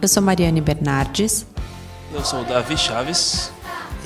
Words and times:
Eu 0.00 0.06
sou 0.06 0.22
Mariane 0.22 0.60
Bernardes. 0.60 1.44
Eu 2.14 2.24
sou 2.24 2.42
o 2.42 2.44
Davi 2.44 2.76
Chaves. 2.76 3.50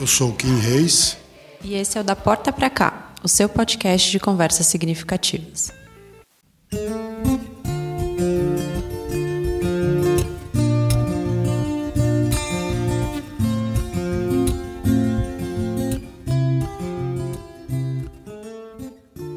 Eu 0.01 0.07
sou 0.07 0.31
o 0.31 0.33
Kim 0.35 0.59
Reis. 0.59 1.19
E 1.63 1.75
esse 1.75 1.99
é 1.99 2.01
o 2.01 2.05
Da 2.05 2.17
Porta 2.17 2.51
Pra 2.51 2.71
Cá, 2.71 3.13
o 3.23 3.29
seu 3.29 3.47
podcast 3.47 4.11
de 4.11 4.19
conversas 4.19 4.67
significativas. 4.67 5.71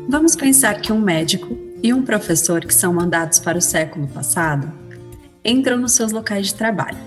Vamos 0.08 0.38
pensar 0.38 0.80
que 0.80 0.94
um 0.94 1.02
médico 1.02 1.58
e 1.84 1.94
um 1.94 2.02
professor 2.06 2.62
que 2.66 2.74
são 2.74 2.94
mandados 2.94 3.40
para 3.40 3.58
o 3.58 3.62
século 3.62 4.08
passado 4.08 4.85
entram 5.46 5.78
nos 5.78 5.94
seus 5.94 6.12
locais 6.12 6.48
de 6.48 6.56
trabalho. 6.56 6.98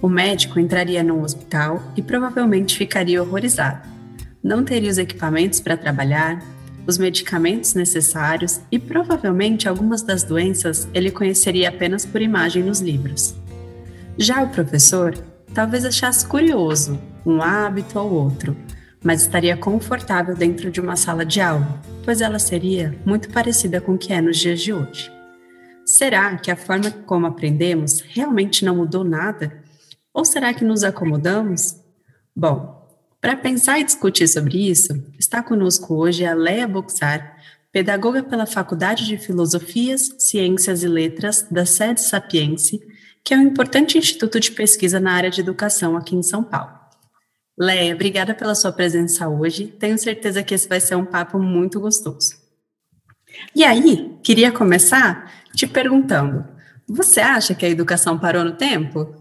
O 0.00 0.08
médico 0.08 0.58
entraria 0.58 1.02
num 1.02 1.22
hospital 1.22 1.82
e 1.96 2.02
provavelmente 2.02 2.76
ficaria 2.76 3.22
horrorizado. 3.22 3.86
Não 4.42 4.64
teria 4.64 4.90
os 4.90 4.98
equipamentos 4.98 5.60
para 5.60 5.76
trabalhar, 5.76 6.42
os 6.86 6.98
medicamentos 6.98 7.74
necessários 7.74 8.60
e 8.70 8.78
provavelmente 8.78 9.68
algumas 9.68 10.02
das 10.02 10.22
doenças 10.22 10.88
ele 10.92 11.10
conheceria 11.10 11.68
apenas 11.68 12.04
por 12.04 12.20
imagem 12.20 12.62
nos 12.62 12.80
livros. 12.80 13.34
Já 14.18 14.42
o 14.42 14.48
professor 14.48 15.14
talvez 15.54 15.84
achasse 15.84 16.26
curioso 16.26 16.98
um 17.24 17.40
hábito 17.40 17.98
ou 17.98 18.12
outro, 18.12 18.56
mas 19.02 19.22
estaria 19.22 19.56
confortável 19.56 20.34
dentro 20.34 20.70
de 20.70 20.80
uma 20.80 20.96
sala 20.96 21.24
de 21.24 21.40
aula, 21.40 21.80
pois 22.04 22.20
ela 22.20 22.38
seria 22.38 22.94
muito 23.04 23.30
parecida 23.30 23.80
com 23.80 23.92
o 23.94 23.98
que 23.98 24.12
é 24.12 24.20
nos 24.20 24.38
dias 24.38 24.60
de 24.60 24.72
hoje. 24.72 25.13
Será 25.96 26.36
que 26.36 26.50
a 26.50 26.56
forma 26.56 26.90
como 26.90 27.24
aprendemos 27.24 28.00
realmente 28.00 28.64
não 28.64 28.74
mudou 28.74 29.04
nada? 29.04 29.62
Ou 30.12 30.24
será 30.24 30.52
que 30.52 30.64
nos 30.64 30.82
acomodamos? 30.82 31.76
Bom, 32.34 32.84
para 33.20 33.36
pensar 33.36 33.78
e 33.78 33.84
discutir 33.84 34.26
sobre 34.26 34.68
isso, 34.68 34.92
está 35.20 35.40
conosco 35.40 35.94
hoje 35.94 36.24
a 36.24 36.34
Leia 36.34 36.66
Boxar, 36.66 37.36
pedagoga 37.70 38.24
pela 38.24 38.44
Faculdade 38.44 39.06
de 39.06 39.16
Filosofias, 39.16 40.10
Ciências 40.18 40.82
e 40.82 40.88
Letras 40.88 41.46
da 41.48 41.64
Sede 41.64 42.00
Sapiense, 42.00 42.80
que 43.22 43.32
é 43.32 43.36
um 43.36 43.42
importante 43.42 43.96
instituto 43.96 44.40
de 44.40 44.50
pesquisa 44.50 44.98
na 44.98 45.12
área 45.12 45.30
de 45.30 45.40
educação 45.40 45.96
aqui 45.96 46.16
em 46.16 46.24
São 46.24 46.42
Paulo. 46.42 46.72
Leia, 47.56 47.94
obrigada 47.94 48.34
pela 48.34 48.56
sua 48.56 48.72
presença 48.72 49.28
hoje. 49.28 49.68
Tenho 49.68 49.96
certeza 49.96 50.42
que 50.42 50.54
esse 50.54 50.68
vai 50.68 50.80
ser 50.80 50.96
um 50.96 51.04
papo 51.04 51.38
muito 51.38 51.78
gostoso. 51.78 52.42
E 53.54 53.64
aí, 53.64 54.18
queria 54.24 54.50
começar 54.50 55.43
te 55.54 55.66
perguntando: 55.66 56.46
você 56.86 57.20
acha 57.20 57.54
que 57.54 57.64
a 57.64 57.68
educação 57.68 58.18
parou 58.18 58.44
no 58.44 58.56
tempo? 58.56 59.14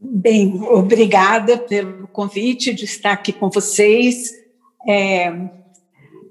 Bem, 0.00 0.62
obrigada 0.62 1.58
pelo 1.58 2.06
convite 2.08 2.72
de 2.72 2.84
estar 2.84 3.12
aqui 3.12 3.32
com 3.32 3.50
vocês. 3.50 4.32
É, 4.86 5.32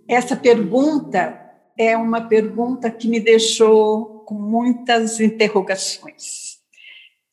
essa 0.08 0.36
pergunta 0.36 1.40
é 1.78 1.96
uma 1.98 2.22
pergunta 2.22 2.90
que 2.90 3.08
me 3.08 3.20
deixou 3.20 4.20
com 4.26 4.36
muitas 4.36 5.20
interrogações. 5.20 6.60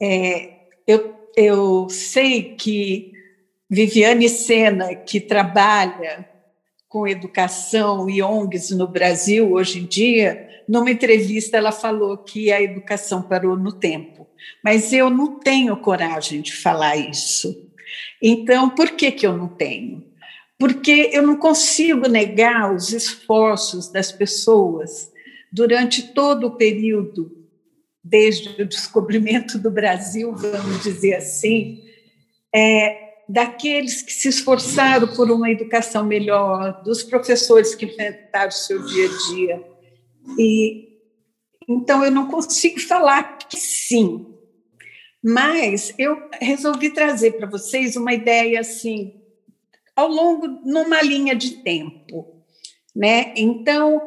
É, 0.01 0.55
eu 0.87 1.15
eu 1.37 1.89
sei 1.89 2.55
que 2.55 3.13
Viviane 3.69 4.29
Sena, 4.29 4.95
que 4.95 5.21
trabalha 5.21 6.29
com 6.95 7.09
educação 7.09 8.09
e 8.09 8.23
ONGs 8.23 8.71
no 8.71 8.87
Brasil 8.87 9.51
hoje 9.51 9.81
em 9.81 9.85
dia, 9.85 10.49
numa 10.69 10.89
entrevista 10.89 11.57
ela 11.57 11.73
falou 11.73 12.17
que 12.17 12.53
a 12.53 12.63
educação 12.63 13.21
parou 13.21 13.57
no 13.57 13.73
tempo. 13.73 14.29
Mas 14.63 14.93
eu 14.93 15.11
não 15.11 15.41
tenho 15.41 15.77
coragem 15.77 16.41
de 16.41 16.55
falar 16.55 16.97
isso. 16.97 17.69
Então, 18.23 18.71
por 18.71 18.93
que, 18.93 19.11
que 19.11 19.27
eu 19.27 19.37
não 19.37 19.49
tenho? 19.49 20.05
Porque 20.57 21.11
eu 21.13 21.27
não 21.27 21.37
consigo 21.37 22.09
negar 22.09 22.73
os 22.73 22.93
esforços 22.93 23.91
das 23.91 24.13
pessoas 24.13 25.11
durante 25.51 26.15
todo 26.15 26.47
o 26.47 26.57
período 26.57 27.45
desde 28.05 28.63
o 28.63 28.69
descobrimento 28.69 29.59
do 29.59 29.69
Brasil, 29.69 30.33
vamos 30.33 30.85
dizer 30.85 31.15
assim, 31.15 31.83
é, 32.55 33.14
daqueles 33.29 34.03
que 34.03 34.13
se 34.13 34.29
esforçaram 34.29 35.09
por 35.09 35.31
uma 35.31 35.51
educação 35.51 36.05
melhor, 36.05 36.83
dos 36.83 37.03
professores 37.03 37.75
que 37.75 37.87
enfrentaram 37.87 38.49
o 38.49 38.53
seu 38.53 38.85
dia 38.85 39.07
a 39.07 39.33
dia. 39.33 39.65
E 40.39 40.95
então 41.69 42.05
eu 42.05 42.11
não 42.11 42.29
consigo 42.29 42.79
falar 42.81 43.39
que 43.39 43.57
sim, 43.57 44.27
mas 45.23 45.95
eu 45.99 46.29
resolvi 46.41 46.91
trazer 46.91 47.33
para 47.33 47.47
vocês 47.47 47.97
uma 47.97 48.13
ideia 48.13 48.61
assim 48.61 49.21
ao 49.97 50.09
longo 50.09 50.47
numa 50.47 51.01
linha 51.01 51.35
de 51.35 51.63
tempo, 51.63 52.45
né? 52.95 53.33
Então 53.37 54.03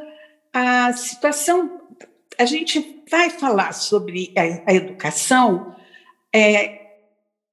a 0.54 0.94
situação 0.94 1.82
a 2.38 2.46
gente 2.46 3.04
vai 3.10 3.30
falar 3.30 3.74
sobre 3.74 4.34
a, 4.38 4.72
a 4.72 4.74
educação 4.76 5.76
é, 6.34 6.87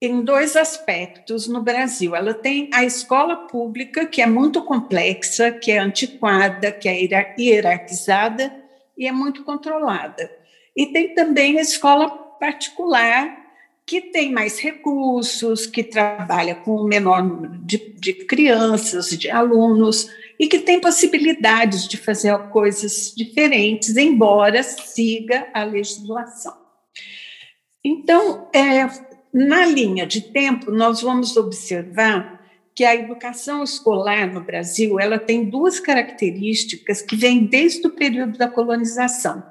em 0.05 0.23
dois 0.23 0.57
aspectos 0.57 1.47
no 1.49 1.63
Brasil. 1.63 2.15
Ela 2.15 2.35
tem 2.35 2.71
a 2.73 2.85
escola 2.85 3.37
pública, 3.49 4.07
que 4.07 4.23
é 4.23 4.27
muito 4.27 4.63
complexa, 4.63 5.51
que 5.51 5.71
é 5.71 5.79
antiquada, 5.79 6.71
que 6.73 6.89
é 6.89 7.33
hierarquizada 7.39 8.55
e 8.97 9.07
é 9.07 9.13
muito 9.13 9.45
controlada. 9.45 10.31
E 10.77 10.87
tem 10.87 11.15
também 11.15 11.59
a 11.59 11.63
escola 11.63 12.09
particular, 12.09 13.45
que 13.87 14.01
tem 14.01 14.33
mais 14.33 14.59
recursos, 14.59 15.67
que 15.67 15.83
trabalha 15.83 16.55
com 16.55 16.77
o 16.77 16.85
menor 16.85 17.23
número 17.23 17.59
de, 17.59 17.79
de 17.97 18.13
crianças, 18.13 19.11
de 19.11 19.31
alunos, 19.31 20.11
e 20.39 20.49
que 20.49 20.59
tem 20.59 20.81
possibilidades 20.81 21.87
de 21.87 21.97
fazer 21.97 22.37
coisas 22.51 23.13
diferentes, 23.17 23.97
embora 23.97 24.63
siga 24.63 25.49
a 25.55 25.65
legislação. 25.65 26.55
Então, 27.85 28.49
é, 28.53 28.89
na 29.35 29.67
linha 29.67 30.07
de 30.07 30.21
tempo, 30.21 30.71
nós 30.71 31.03
vamos 31.03 31.37
observar 31.37 32.41
que 32.73 32.85
a 32.85 32.95
educação 32.95 33.65
escolar 33.65 34.33
no 34.33 34.41
Brasil 34.41 35.01
ela 35.01 35.19
tem 35.19 35.45
duas 35.45 35.81
características 35.81 37.03
que 37.03 37.17
vêm 37.17 37.45
desde 37.45 37.85
o 37.85 37.91
período 37.91 38.39
da 38.39 38.49
colonização, 38.49 39.45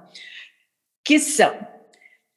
que 1.03 1.19
são 1.19 1.53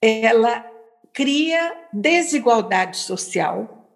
ela 0.03 0.69
cria 1.13 1.73
desigualdade 1.93 2.99
social, 2.99 3.89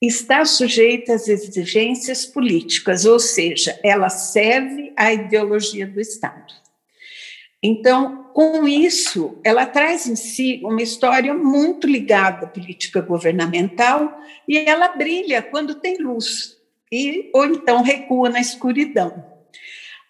está 0.00 0.44
sujeita 0.44 1.14
às 1.14 1.28
exigências 1.28 2.26
políticas, 2.26 3.06
ou 3.06 3.18
seja, 3.18 3.78
ela 3.82 4.08
serve 4.10 4.92
à 4.96 5.12
ideologia 5.12 5.86
do 5.86 6.00
Estado. 6.00 6.63
Então, 7.66 8.24
com 8.34 8.68
isso, 8.68 9.40
ela 9.42 9.64
traz 9.64 10.06
em 10.06 10.14
si 10.16 10.60
uma 10.62 10.82
história 10.82 11.32
muito 11.32 11.86
ligada 11.86 12.44
à 12.44 12.48
política 12.48 13.00
governamental 13.00 14.20
e 14.46 14.58
ela 14.58 14.88
brilha 14.88 15.40
quando 15.40 15.76
tem 15.76 15.96
luz, 15.96 16.58
e, 16.92 17.30
ou 17.32 17.46
então 17.46 17.82
recua 17.82 18.28
na 18.28 18.38
escuridão. 18.38 19.24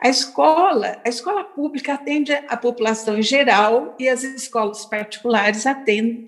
A 0.02 0.08
escola, 0.08 1.00
a 1.06 1.08
escola 1.08 1.44
pública 1.44 1.94
atende 1.94 2.32
a 2.32 2.56
população 2.56 3.16
em 3.16 3.22
geral 3.22 3.94
e 4.00 4.08
as 4.08 4.24
escolas 4.24 4.84
particulares 4.84 5.64
atendem 5.64 6.26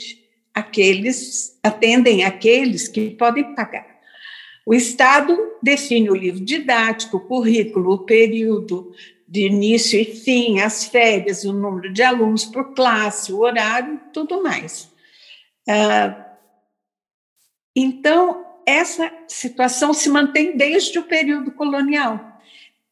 aqueles 0.55 1.59
atendem 1.61 2.25
aqueles 2.25 2.87
que 2.87 3.11
podem 3.11 3.53
pagar. 3.57 3.97
O 4.65 4.73
Estado 4.73 5.37
define 5.61 6.09
o 6.09 6.15
livro 6.15 6.45
didático, 6.45 7.17
o 7.17 7.27
currículo, 7.27 7.95
o 7.95 7.99
período 8.05 8.93
de 9.29 9.47
início 9.47 10.01
e 10.01 10.05
fim, 10.05 10.61
as 10.61 10.85
férias, 10.85 11.45
o 11.45 11.53
número 11.53 11.93
de 11.93 12.03
alunos 12.03 12.45
por 12.45 12.75
classe, 12.75 13.33
o 13.33 13.41
horário, 13.41 14.01
tudo 14.13 14.43
mais. 14.43 14.89
Ah, 15.69 16.27
então, 17.75 18.47
essa 18.65 19.13
situação 19.29 19.93
se 19.93 20.09
mantém 20.09 20.57
desde 20.57 20.99
o 20.99 21.05
período 21.05 21.53
colonial. 21.53 22.37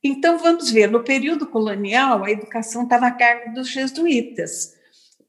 Então, 0.03 0.37
vamos 0.39 0.71
ver, 0.71 0.91
no 0.91 1.03
período 1.03 1.47
colonial, 1.47 2.25
a 2.25 2.31
educação 2.31 2.83
estava 2.83 3.07
a 3.07 3.11
cargo 3.11 3.55
dos 3.55 3.71
jesuítas 3.71 4.75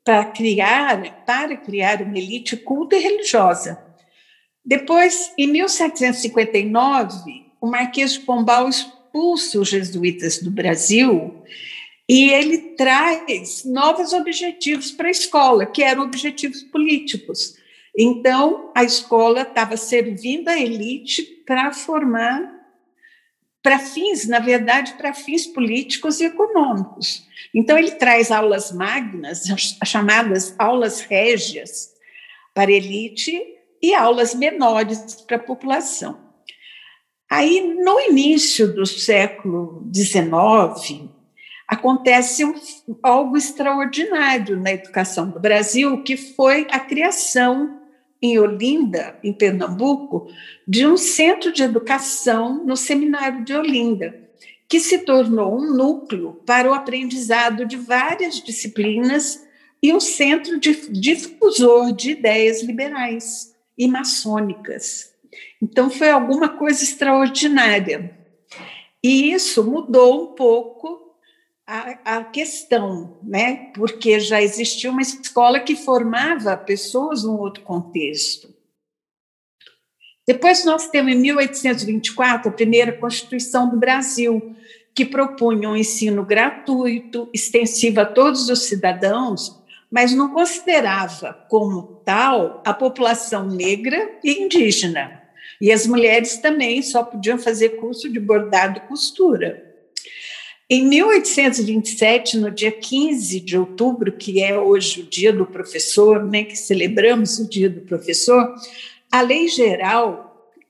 para 0.04 0.26
criar, 0.26 1.26
para 1.26 1.56
criar 1.56 2.02
uma 2.02 2.18
elite 2.18 2.58
culta 2.58 2.96
e 2.96 3.00
religiosa. 3.00 3.84
Depois, 4.64 5.34
em 5.38 5.48
1759, 5.48 7.46
o 7.62 7.68
Marquês 7.68 8.14
de 8.14 8.20
Pombal 8.20 8.70
expulsa 9.16 9.60
os 9.60 9.70
jesuítas 9.70 10.40
do 10.40 10.52
Brasil 10.52 11.42
e 12.08 12.30
ele 12.30 12.58
traz 12.76 13.64
novos 13.64 14.12
objetivos 14.12 14.92
para 14.92 15.08
a 15.08 15.12
escola, 15.12 15.66
que 15.66 15.82
eram 15.82 16.04
objetivos 16.04 16.62
políticos. 16.64 17.56
Então, 17.98 18.72
a 18.76 18.84
escola 18.84 19.42
estava 19.42 19.78
servindo 19.78 20.50
a 20.50 20.60
elite 20.60 21.24
para 21.46 21.72
formar 21.72 22.54
para 23.64 23.80
fins, 23.80 24.28
na 24.28 24.38
verdade, 24.38 24.94
para 24.94 25.12
fins 25.12 25.48
políticos 25.48 26.20
e 26.20 26.26
econômicos. 26.26 27.26
Então, 27.52 27.76
ele 27.76 27.92
traz 27.92 28.30
aulas 28.30 28.72
magnas, 28.72 29.44
chamadas 29.84 30.54
aulas 30.60 31.00
régias, 31.02 31.92
para 32.54 32.72
elite 32.72 33.42
e 33.82 33.96
aulas 33.96 34.36
menores 34.36 35.24
para 35.26 35.38
a 35.38 35.40
população. 35.40 36.25
Aí, 37.36 37.76
no 37.84 38.00
início 38.00 38.74
do 38.74 38.86
século 38.86 39.86
XIX, 39.94 41.10
acontece 41.68 42.46
algo 43.04 43.36
extraordinário 43.36 44.58
na 44.58 44.72
educação 44.72 45.30
do 45.30 45.38
Brasil, 45.38 46.02
que 46.02 46.16
foi 46.16 46.66
a 46.72 46.80
criação 46.80 47.82
em 48.22 48.40
Olinda, 48.40 49.20
em 49.22 49.34
Pernambuco, 49.34 50.30
de 50.66 50.88
um 50.88 50.96
centro 50.96 51.52
de 51.52 51.62
educação 51.62 52.64
no 52.66 52.78
Seminário 52.78 53.44
de 53.44 53.54
Olinda, 53.54 54.18
que 54.70 54.80
se 54.80 55.00
tornou 55.00 55.58
um 55.58 55.76
núcleo 55.76 56.42
para 56.46 56.72
o 56.72 56.74
aprendizado 56.74 57.66
de 57.66 57.76
várias 57.76 58.42
disciplinas 58.42 59.46
e 59.84 59.94
um 59.94 60.00
centro 60.00 60.58
difusor 60.58 61.92
de 61.92 62.12
ideias 62.12 62.64
liberais 62.64 63.54
e 63.78 63.90
maçônicas. 63.90 65.15
Então, 65.62 65.90
foi 65.90 66.10
alguma 66.10 66.50
coisa 66.50 66.84
extraordinária. 66.84 68.18
E 69.04 69.32
isso 69.32 69.64
mudou 69.64 70.24
um 70.24 70.36
pouco 70.36 71.16
a, 71.68 72.18
a, 72.18 72.24
questão, 72.24 73.18
né? 73.24 73.72
porque 73.74 74.20
já 74.20 74.42
existia 74.42 74.90
uma 74.90 75.02
escola 75.02 75.60
que 75.60 75.76
formava 75.76 76.56
pessoas 76.56 77.24
num 77.24 77.38
outro 77.38 77.64
contexto. 77.64 78.54
Depois 80.28 80.66
nós 80.66 80.88
temos, 80.88 81.14
em 81.14 81.18
1824, 81.18 82.50
a 82.50 82.54
primeira 82.54 82.92
Constituição 82.94 83.70
do 83.70 83.78
Brasil, 83.78 84.56
que 84.94 85.06
propunha 85.06 85.70
um 85.70 85.76
ensino 85.76 86.24
gratuito, 86.26 87.30
extensivo 87.34 88.02
a 88.02 88.06
todos 88.06 88.50
os 88.50 88.64
cidadãos, 88.64 89.62
mas 89.92 90.14
não 90.14 90.34
considerava 90.34 91.34
como 91.48 92.02
tal 92.04 92.64
a 92.66 92.74
população 92.74 93.48
negra 93.48 94.18
e 94.24 94.44
indígena. 94.44 95.25
E 95.62 95.72
as 95.72 95.88
mulheres 95.88 96.38
também 96.38 96.82
só 96.82 97.04
podiam 97.04 97.38
fazer 97.38 97.78
curso 97.78 98.12
de 98.12 98.20
bordado 98.20 98.80
e 98.80 98.88
costura. 98.88 99.74
Em 100.70 100.86
1827, 100.88 102.38
no 102.38 102.50
dia 102.50 102.72
15 102.72 103.40
de 103.40 103.58
outubro, 103.58 104.12
que 104.12 104.42
é 104.42 104.58
hoje 104.58 105.02
o 105.02 105.06
Dia 105.06 105.32
do 105.32 105.46
Professor, 105.46 106.24
né, 106.26 106.44
que 106.44 106.56
celebramos 106.56 107.38
o 107.38 107.48
Dia 107.48 107.70
do 107.70 107.82
Professor, 107.82 108.54
a 109.12 109.22
Lei 109.22 109.48
Geral 109.48 110.26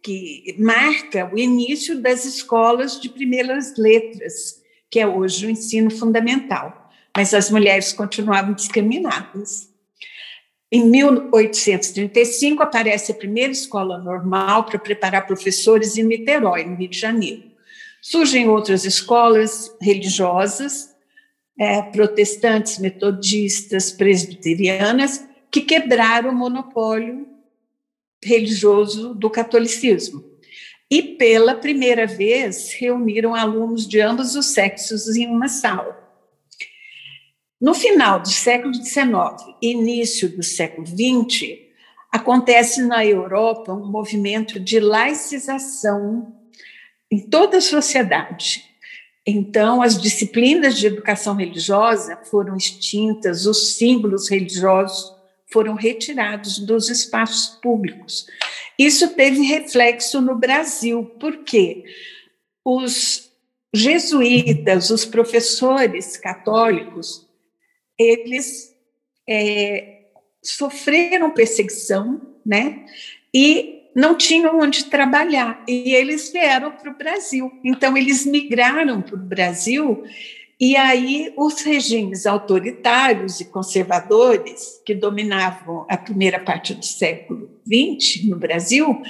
que 0.05 0.55
marca 0.59 1.27
o 1.33 1.37
início 1.37 1.99
das 1.99 2.25
escolas 2.25 3.01
de 3.01 3.09
primeiras 3.09 3.75
letras, 3.75 4.61
que 4.87 4.99
é 4.99 5.07
hoje 5.07 5.47
o 5.47 5.49
ensino 5.49 5.89
fundamental, 5.89 6.91
mas 7.17 7.33
as 7.33 7.49
mulheres 7.49 7.91
continuavam 7.91 8.53
discriminadas. 8.53 9.67
Em 10.75 10.89
1835 10.89 12.61
aparece 12.61 13.09
a 13.09 13.15
primeira 13.15 13.53
escola 13.53 13.97
normal 13.97 14.65
para 14.65 14.77
preparar 14.77 15.25
professores 15.25 15.97
em 15.97 16.03
Niterói, 16.03 16.65
no 16.65 16.75
Rio 16.75 16.89
de 16.89 16.99
Janeiro. 16.99 17.43
Surgem 18.01 18.49
outras 18.49 18.83
escolas 18.83 19.73
religiosas, 19.79 20.93
é, 21.57 21.81
protestantes, 21.81 22.77
metodistas, 22.77 23.89
presbiterianas, 23.89 25.25
que 25.49 25.61
quebraram 25.61 26.31
o 26.31 26.35
monopólio 26.35 27.25
religioso 28.21 29.15
do 29.15 29.29
catolicismo. 29.29 30.25
E, 30.91 31.01
pela 31.01 31.55
primeira 31.55 32.05
vez, 32.05 32.73
reuniram 32.73 33.33
alunos 33.33 33.87
de 33.87 34.01
ambos 34.01 34.35
os 34.35 34.47
sexos 34.47 35.15
em 35.15 35.27
uma 35.27 35.47
sala. 35.47 36.04
No 37.59 37.73
final 37.73 38.19
do 38.19 38.29
século 38.29 38.73
XIX 38.73 39.55
início 39.61 40.29
do 40.35 40.43
século 40.43 40.85
XX, 40.85 41.57
acontece 42.11 42.81
na 42.83 43.05
Europa 43.05 43.73
um 43.73 43.89
movimento 43.89 44.59
de 44.59 44.79
laicização 44.79 46.35
em 47.09 47.19
toda 47.29 47.57
a 47.57 47.61
sociedade. 47.61 48.65
Então, 49.25 49.81
as 49.81 49.99
disciplinas 49.99 50.77
de 50.77 50.87
educação 50.87 51.35
religiosa 51.35 52.17
foram 52.25 52.57
extintas, 52.57 53.45
os 53.45 53.75
símbolos 53.75 54.29
religiosos 54.29 55.13
foram 55.47 55.75
retirados 55.75 56.59
dos 56.59 56.89
espaços 56.89 57.57
públicos. 57.61 58.27
Isso 58.77 59.15
teve 59.15 59.41
reflexo 59.43 60.19
no 60.19 60.35
Brasil, 60.35 61.05
porque 61.19 61.85
os 62.63 63.31
jesuítas, 63.73 64.89
os 64.89 65.05
professores 65.05 66.17
católicos, 66.17 67.24
eles 67.97 68.75
é, 69.27 70.03
sofreram 70.41 71.31
perseguição, 71.31 72.21
né? 72.45 72.85
E 73.33 73.83
não 73.95 74.15
tinham 74.15 74.59
onde 74.59 74.85
trabalhar 74.85 75.63
e 75.67 75.95
eles 75.95 76.31
vieram 76.31 76.71
para 76.71 76.91
o 76.91 76.97
Brasil. 76.97 77.51
Então, 77.63 77.95
eles 77.95 78.25
migraram 78.25 79.01
para 79.01 79.15
o 79.15 79.19
Brasil 79.19 80.03
e 80.59 80.75
aí 80.77 81.33
os 81.35 81.61
regimes 81.61 82.25
autoritários 82.25 83.41
e 83.41 83.45
conservadores 83.45 84.81
que 84.85 84.93
dominavam 84.93 85.85
a 85.89 85.97
primeira 85.97 86.39
parte 86.39 86.73
do 86.73 86.85
século 86.85 87.49
XX 87.65 88.25
no 88.25 88.37
Brasil 88.37 89.01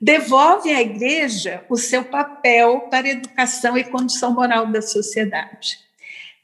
devolvem 0.00 0.74
à 0.74 0.80
igreja 0.80 1.64
o 1.68 1.76
seu 1.76 2.04
papel 2.04 2.80
para 2.90 3.06
a 3.06 3.10
educação 3.10 3.76
e 3.76 3.84
condição 3.84 4.32
moral 4.32 4.66
da 4.66 4.80
sociedade. 4.80 5.85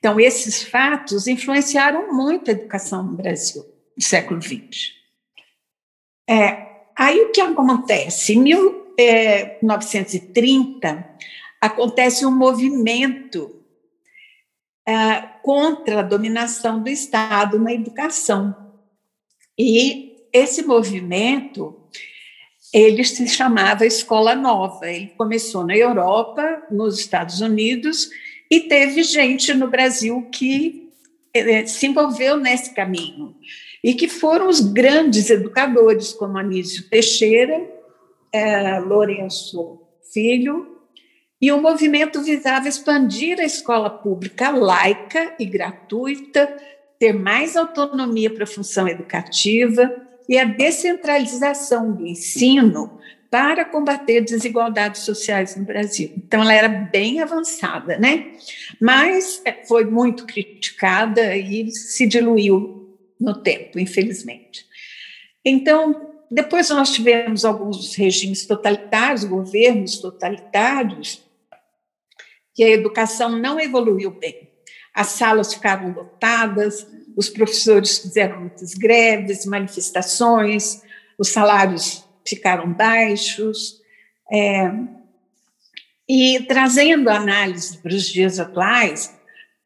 Então, 0.03 0.19
esses 0.19 0.65
fatos 0.65 1.29
influenciaram 1.29 2.13
muito 2.13 2.51
a 2.51 2.53
educação 2.53 3.05
no 3.05 3.17
Brasil 3.17 3.65
no 3.97 4.03
século 4.03 4.43
XX. 4.43 4.95
É, 6.29 6.73
Aí 6.97 7.21
o 7.23 7.31
que 7.31 7.41
acontece? 7.41 8.35
Em 8.35 8.41
1930, 8.41 10.89
é, 10.89 11.05
acontece 11.61 12.25
um 12.27 12.31
movimento 12.31 13.63
uh, 14.89 15.29
contra 15.43 15.99
a 16.01 16.03
dominação 16.03 16.83
do 16.83 16.89
Estado 16.89 17.59
na 17.59 17.73
educação. 17.73 18.55
E 19.59 20.29
esse 20.33 20.63
movimento 20.63 21.79
ele 22.73 23.05
se 23.05 23.29
chamava 23.29 23.85
Escola 23.87 24.35
Nova. 24.35 24.91
Ele 24.91 25.09
começou 25.17 25.67
na 25.67 25.77
Europa, 25.77 26.63
nos 26.71 26.99
Estados 26.99 27.41
Unidos, 27.41 28.09
e 28.53 28.61
teve 28.61 29.03
gente 29.03 29.55
no 29.55 29.67
Brasil 29.67 30.29
que 30.31 30.93
eh, 31.33 31.65
se 31.65 31.87
envolveu 31.87 32.37
nesse 32.37 32.75
caminho. 32.75 33.35
E 33.83 33.95
que 33.95 34.07
foram 34.07 34.47
os 34.47 34.61
grandes 34.61 35.31
educadores, 35.31 36.13
como 36.13 36.37
Anísio 36.37 36.87
Teixeira, 36.91 37.67
é, 38.31 38.79
Lourenço 38.79 39.81
Filho, 40.13 40.77
e 41.41 41.51
o 41.51 41.63
movimento 41.63 42.21
visava 42.21 42.69
expandir 42.69 43.41
a 43.41 43.45
escola 43.45 43.89
pública 43.89 44.51
laica 44.51 45.35
e 45.39 45.47
gratuita, 45.47 46.55
ter 46.99 47.15
mais 47.15 47.57
autonomia 47.57 48.29
para 48.29 48.45
a 48.45 48.47
função 48.47 48.87
educativa 48.87 49.91
e 50.29 50.39
a 50.39 50.45
descentralização 50.45 51.91
do 51.91 52.07
ensino 52.07 53.01
para 53.33 53.65
combater 53.65 54.21
desigualdades 54.21 55.01
sociais 55.01 55.57
no 55.57 55.65
Brasil. 55.65 56.13
Então, 56.19 56.43
ela 56.43 56.53
era 56.53 56.69
bem 56.69 57.23
avançada, 57.23 57.97
né? 57.99 58.33
Mas 58.79 59.41
é, 59.47 59.65
foi 59.65 59.87
muito 59.87 60.27
criticada 60.27 61.35
e 61.35 61.71
se 61.71 62.07
diluiu 62.07 62.95
no 63.19 63.43
tempo, 63.43 63.79
infelizmente. 63.79 64.67
Então, 65.43 66.13
depois 66.31 66.69
nós 66.69 66.91
tivemos 66.91 67.43
alguns 67.47 67.95
regimes 67.95 68.45
totalitários, 68.45 69.25
governos 69.25 69.97
totalitários, 69.97 71.23
que 72.55 72.63
a 72.63 72.69
educação 72.69 73.31
não 73.31 73.59
evoluiu 73.59 74.11
bem. 74.11 74.51
As 74.95 75.07
salas 75.07 75.55
ficaram 75.55 75.91
lotadas, 75.95 76.87
os 77.17 77.31
professores 77.31 77.97
fizeram 77.97 78.41
muitas 78.41 78.75
greves, 78.75 79.47
manifestações, 79.47 80.83
os 81.19 81.31
salários 81.31 82.05
ficaram 82.27 82.73
baixos. 82.73 83.81
É, 84.31 84.71
e 86.09 86.41
trazendo 86.47 87.09
análise 87.09 87.79
para 87.79 87.95
os 87.95 88.07
dias 88.07 88.39
atuais, 88.39 89.15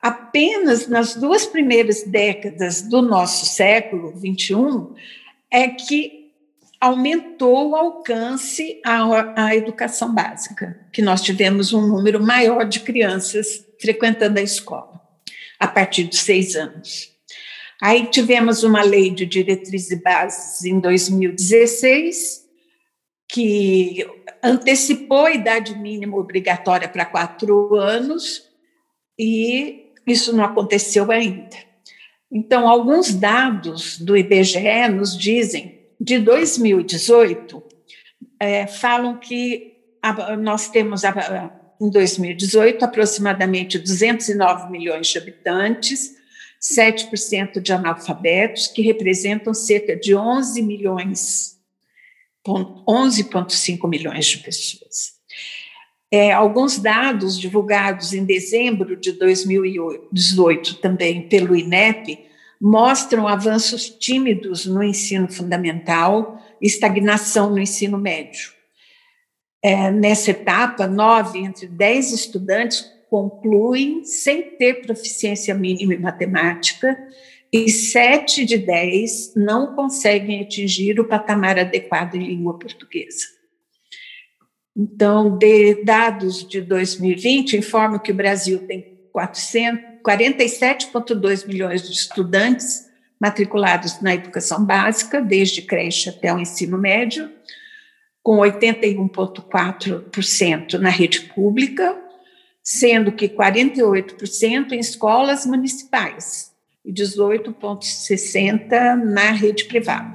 apenas 0.00 0.86
nas 0.86 1.14
duas 1.14 1.46
primeiras 1.46 2.02
décadas 2.04 2.82
do 2.82 3.02
nosso 3.02 3.46
século 3.46 4.12
XXI 4.16 4.94
é 5.50 5.68
que 5.68 6.26
aumentou 6.80 7.70
o 7.70 7.76
alcance 7.76 8.80
à, 8.84 9.46
à 9.46 9.56
educação 9.56 10.14
básica, 10.14 10.78
que 10.92 11.02
nós 11.02 11.22
tivemos 11.22 11.72
um 11.72 11.86
número 11.86 12.22
maior 12.22 12.64
de 12.64 12.80
crianças 12.80 13.64
frequentando 13.80 14.38
a 14.38 14.42
escola, 14.42 15.00
a 15.58 15.66
partir 15.66 16.04
de 16.04 16.16
seis 16.16 16.54
anos. 16.54 17.10
Aí 17.82 18.06
tivemos 18.06 18.62
uma 18.62 18.82
lei 18.82 19.10
de 19.10 19.26
diretrizes 19.26 19.90
e 19.90 20.02
bases 20.02 20.64
em 20.64 20.78
2016, 20.78 22.45
que 23.28 24.06
antecipou 24.42 25.26
a 25.26 25.32
idade 25.32 25.76
mínima 25.78 26.16
obrigatória 26.16 26.88
para 26.88 27.04
quatro 27.04 27.74
anos 27.74 28.44
e 29.18 29.92
isso 30.06 30.34
não 30.34 30.44
aconteceu 30.44 31.10
ainda. 31.10 31.56
Então, 32.30 32.68
alguns 32.68 33.14
dados 33.14 33.98
do 33.98 34.16
IBGE 34.16 34.88
nos 34.90 35.16
dizem, 35.16 35.80
de 36.00 36.18
2018, 36.18 37.62
é, 38.38 38.66
falam 38.66 39.18
que 39.18 39.74
a, 40.02 40.36
nós 40.36 40.68
temos, 40.68 41.04
a, 41.04 41.50
em 41.80 41.90
2018, 41.90 42.84
aproximadamente 42.84 43.78
209 43.78 44.70
milhões 44.70 45.08
de 45.08 45.18
habitantes, 45.18 46.14
7% 46.60 47.60
de 47.60 47.72
analfabetos, 47.72 48.66
que 48.66 48.82
representam 48.82 49.54
cerca 49.54 49.96
de 49.96 50.14
11 50.14 50.62
milhões, 50.62 51.55
11,5 52.52 53.88
milhões 53.88 54.26
de 54.26 54.38
pessoas. 54.38 55.16
É, 56.10 56.32
alguns 56.32 56.78
dados 56.78 57.38
divulgados 57.38 58.12
em 58.12 58.24
dezembro 58.24 58.96
de 58.96 59.12
2018 59.12 60.76
também 60.76 61.28
pelo 61.28 61.56
INEP 61.56 62.26
mostram 62.60 63.26
avanços 63.26 63.90
tímidos 63.90 64.66
no 64.66 64.82
ensino 64.82 65.30
fundamental 65.30 66.40
estagnação 66.60 67.50
no 67.50 67.58
ensino 67.58 67.98
médio. 67.98 68.50
É, 69.62 69.90
nessa 69.90 70.30
etapa, 70.30 70.86
nove 70.86 71.38
entre 71.38 71.66
dez 71.66 72.12
estudantes 72.12 72.86
concluem 73.10 74.04
sem 74.04 74.42
ter 74.56 74.82
proficiência 74.82 75.54
mínima 75.54 75.94
em 75.94 75.98
matemática 75.98 76.96
e 77.64 77.70
sete 77.70 78.44
de 78.44 78.58
dez 78.58 79.32
não 79.34 79.74
conseguem 79.74 80.42
atingir 80.42 81.00
o 81.00 81.08
patamar 81.08 81.58
adequado 81.58 82.16
em 82.16 82.26
língua 82.26 82.58
portuguesa. 82.58 83.24
Então, 84.76 85.38
de 85.38 85.82
dados 85.82 86.46
de 86.46 86.60
2020 86.60 87.56
informam 87.56 87.98
que 87.98 88.12
o 88.12 88.14
Brasil 88.14 88.66
tem 88.66 89.08
47,2 89.14 91.46
milhões 91.46 91.80
de 91.82 91.92
estudantes 91.92 92.84
matriculados 93.18 94.02
na 94.02 94.14
educação 94.14 94.62
básica, 94.62 95.22
desde 95.22 95.62
creche 95.62 96.10
até 96.10 96.34
o 96.34 96.38
ensino 96.38 96.76
médio, 96.76 97.32
com 98.22 98.36
81,4% 98.36 100.74
na 100.74 100.90
rede 100.90 101.20
pública, 101.20 101.98
sendo 102.62 103.10
que 103.12 103.26
48% 103.28 104.72
em 104.72 104.78
escolas 104.78 105.46
municipais 105.46 106.54
e 106.86 106.92
18,60% 106.92 108.94
na 108.94 109.32
rede 109.32 109.64
privada. 109.64 110.14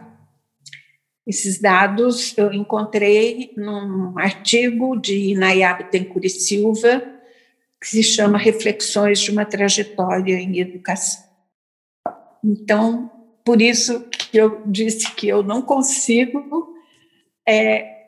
Esses 1.27 1.59
dados 1.59 2.33
eu 2.37 2.53
encontrei 2.53 3.51
num 3.55 4.17
artigo 4.17 4.95
de 4.95 5.35
Nayab 5.35 5.91
Tencuri 5.91 6.29
Silva, 6.29 7.03
que 7.79 7.87
se 7.87 8.01
chama 8.01 8.37
Reflexões 8.37 9.19
de 9.19 9.31
uma 9.31 9.45
Trajetória 9.45 10.35
em 10.35 10.59
Educação. 10.59 11.23
Então, 12.43 13.11
por 13.43 13.61
isso 13.61 14.07
que 14.09 14.37
eu 14.37 14.63
disse 14.65 15.13
que 15.13 15.27
eu 15.27 15.43
não 15.43 15.61
consigo 15.61 16.73
é, 17.47 18.07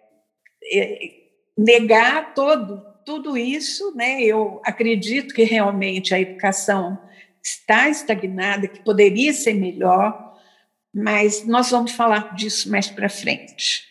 é, 0.71 1.11
negar 1.57 2.33
todo, 2.33 2.81
tudo 3.05 3.37
isso, 3.37 3.93
né? 3.95 4.23
Eu 4.23 4.59
acredito 4.63 5.33
que 5.33 5.43
realmente 5.43 6.15
a 6.15 6.19
educação 6.19 6.97
está 7.43 7.89
estagnada, 7.89 8.67
que 8.67 8.79
poderia 8.83 9.33
ser 9.33 9.53
melhor, 9.53 10.33
mas 10.93 11.45
nós 11.45 11.71
vamos 11.71 11.91
falar 11.91 12.35
disso 12.35 12.69
mais 12.69 12.87
para 12.87 13.09
frente. 13.09 13.83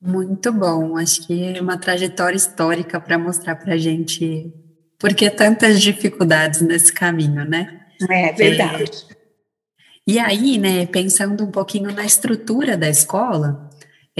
Muito 0.00 0.52
bom, 0.52 0.96
acho 0.96 1.26
que 1.26 1.56
é 1.56 1.60
uma 1.60 1.76
trajetória 1.76 2.36
histórica 2.36 3.00
para 3.00 3.18
mostrar 3.18 3.56
para 3.56 3.74
a 3.74 3.76
gente 3.76 4.52
por 4.98 5.12
que 5.12 5.28
tantas 5.28 5.80
dificuldades 5.82 6.60
nesse 6.60 6.92
caminho, 6.92 7.44
né? 7.44 7.86
É 8.08 8.32
verdade. 8.32 9.06
É, 9.10 9.18
e 10.06 10.18
aí, 10.18 10.56
né, 10.56 10.86
pensando 10.86 11.44
um 11.44 11.50
pouquinho 11.50 11.92
na 11.92 12.04
estrutura 12.04 12.76
da 12.76 12.88
escola, 12.88 13.67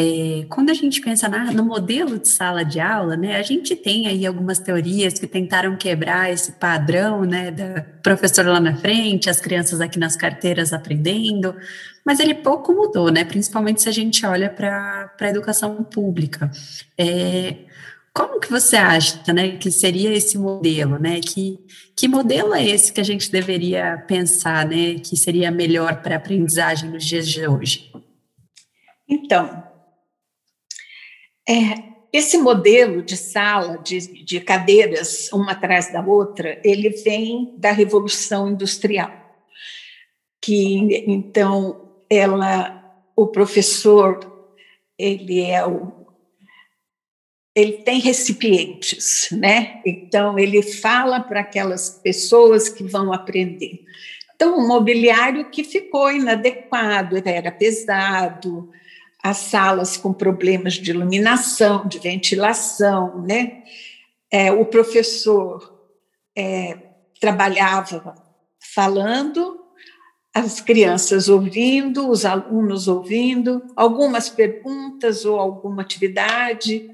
é, 0.00 0.46
quando 0.48 0.70
a 0.70 0.74
gente 0.74 1.00
pensa 1.00 1.28
na, 1.28 1.50
no 1.50 1.64
modelo 1.64 2.20
de 2.20 2.28
sala 2.28 2.64
de 2.64 2.78
aula, 2.78 3.16
né, 3.16 3.34
a 3.34 3.42
gente 3.42 3.74
tem 3.74 4.06
aí 4.06 4.24
algumas 4.24 4.60
teorias 4.60 5.14
que 5.14 5.26
tentaram 5.26 5.76
quebrar 5.76 6.32
esse 6.32 6.52
padrão, 6.52 7.24
né, 7.24 7.50
da 7.50 7.84
professora 8.00 8.52
lá 8.52 8.60
na 8.60 8.76
frente, 8.76 9.28
as 9.28 9.40
crianças 9.40 9.80
aqui 9.80 9.98
nas 9.98 10.14
carteiras 10.14 10.72
aprendendo, 10.72 11.52
mas 12.06 12.20
ele 12.20 12.32
pouco 12.32 12.72
mudou, 12.72 13.10
né, 13.10 13.24
principalmente 13.24 13.82
se 13.82 13.88
a 13.88 13.92
gente 13.92 14.24
olha 14.24 14.48
para 14.48 15.10
a 15.20 15.28
educação 15.28 15.82
pública. 15.82 16.48
É, 16.96 17.56
como 18.14 18.38
que 18.38 18.52
você 18.52 18.76
acha, 18.76 19.32
né, 19.32 19.56
que 19.56 19.68
seria 19.68 20.14
esse 20.14 20.38
modelo, 20.38 20.96
né, 21.00 21.18
que, 21.18 21.58
que 21.96 22.06
modelo 22.06 22.54
é 22.54 22.64
esse 22.64 22.92
que 22.92 23.00
a 23.00 23.04
gente 23.04 23.32
deveria 23.32 23.98
pensar, 24.06 24.64
né, 24.64 24.94
que 24.94 25.16
seria 25.16 25.50
melhor 25.50 26.02
para 26.02 26.14
a 26.14 26.18
aprendizagem 26.18 26.88
nos 26.88 27.04
dias 27.04 27.26
de 27.26 27.48
hoje? 27.48 27.90
Então, 29.08 29.67
é, 31.48 31.88
esse 32.12 32.38
modelo 32.38 33.02
de 33.02 33.16
sala, 33.16 33.78
de, 33.78 34.24
de 34.24 34.40
cadeiras 34.40 35.30
uma 35.32 35.52
atrás 35.52 35.92
da 35.92 36.02
outra, 36.02 36.60
ele 36.64 36.90
vem 36.90 37.54
da 37.56 37.70
Revolução 37.70 38.50
Industrial, 38.50 39.10
que 40.40 41.04
então 41.06 42.02
ela, 42.08 43.02
o 43.16 43.26
professor, 43.26 44.20
ele 44.98 45.42
é 45.42 45.66
o 45.66 45.96
ele 47.56 47.78
tem 47.78 47.98
recipientes, 47.98 49.30
né? 49.32 49.82
Então 49.84 50.38
ele 50.38 50.62
fala 50.62 51.18
para 51.18 51.40
aquelas 51.40 51.90
pessoas 51.90 52.68
que 52.68 52.84
vão 52.84 53.12
aprender. 53.12 53.80
Então 54.36 54.56
o 54.56 54.68
mobiliário 54.68 55.50
que 55.50 55.64
ficou 55.64 56.12
inadequado, 56.12 57.20
era 57.24 57.50
pesado, 57.50 58.70
as 59.28 59.36
salas 59.36 59.96
com 59.96 60.12
problemas 60.12 60.74
de 60.74 60.90
iluminação, 60.90 61.86
de 61.86 61.98
ventilação, 61.98 63.22
né? 63.22 63.62
É, 64.30 64.52
o 64.52 64.64
professor 64.64 65.80
é, 66.36 66.78
trabalhava 67.20 68.14
falando, 68.74 69.60
as 70.34 70.60
crianças 70.60 71.28
ouvindo, 71.28 72.08
os 72.08 72.24
alunos 72.24 72.88
ouvindo, 72.88 73.62
algumas 73.74 74.28
perguntas 74.28 75.24
ou 75.24 75.38
alguma 75.38 75.82
atividade, 75.82 76.88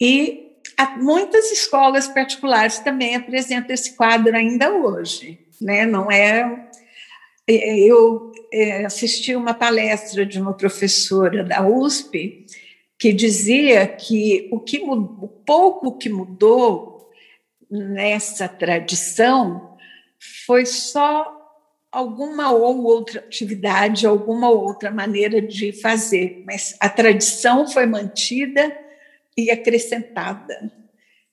e 0.00 0.56
muitas 0.98 1.50
escolas 1.50 2.08
particulares 2.08 2.78
também 2.78 3.16
apresentam 3.16 3.74
esse 3.74 3.96
quadro 3.96 4.34
ainda 4.34 4.72
hoje, 4.72 5.46
né? 5.60 5.84
Não 5.84 6.10
é 6.10 6.69
eu 7.54 8.32
é, 8.52 8.84
assisti 8.84 9.34
uma 9.34 9.54
palestra 9.54 10.24
de 10.26 10.40
uma 10.40 10.54
professora 10.54 11.42
da 11.44 11.66
USP 11.66 12.46
que 12.98 13.12
dizia 13.12 13.86
que 13.86 14.48
o, 14.52 14.60
que 14.60 14.78
o 14.80 15.28
pouco 15.28 15.96
que 15.96 16.08
mudou 16.08 17.10
nessa 17.70 18.46
tradição 18.46 19.76
foi 20.44 20.66
só 20.66 21.36
alguma 21.90 22.52
ou 22.52 22.84
outra 22.84 23.20
atividade, 23.20 24.06
alguma 24.06 24.50
outra 24.50 24.90
maneira 24.90 25.40
de 25.40 25.72
fazer, 25.72 26.42
mas 26.46 26.76
a 26.78 26.88
tradição 26.88 27.66
foi 27.66 27.86
mantida 27.86 28.76
e 29.36 29.50
acrescentada. 29.50 30.70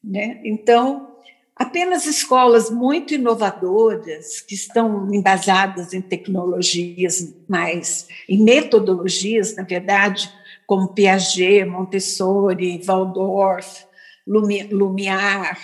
Né? 0.04 0.42
Então, 0.44 1.17
Apenas 1.58 2.06
escolas 2.06 2.70
muito 2.70 3.16
inovadoras, 3.16 4.42
que 4.42 4.54
estão 4.54 5.12
embasadas 5.12 5.94
em 5.94 6.02
tecnologias 6.02 7.34
mais, 7.50 8.08
em 8.30 8.44
metodologias, 8.44 9.56
na 9.56 9.64
verdade, 9.64 10.32
como 10.68 10.90
Piaget, 10.90 11.66
Montessori, 11.66 12.82
Waldorf, 12.86 13.86
Lumiar, 14.28 15.58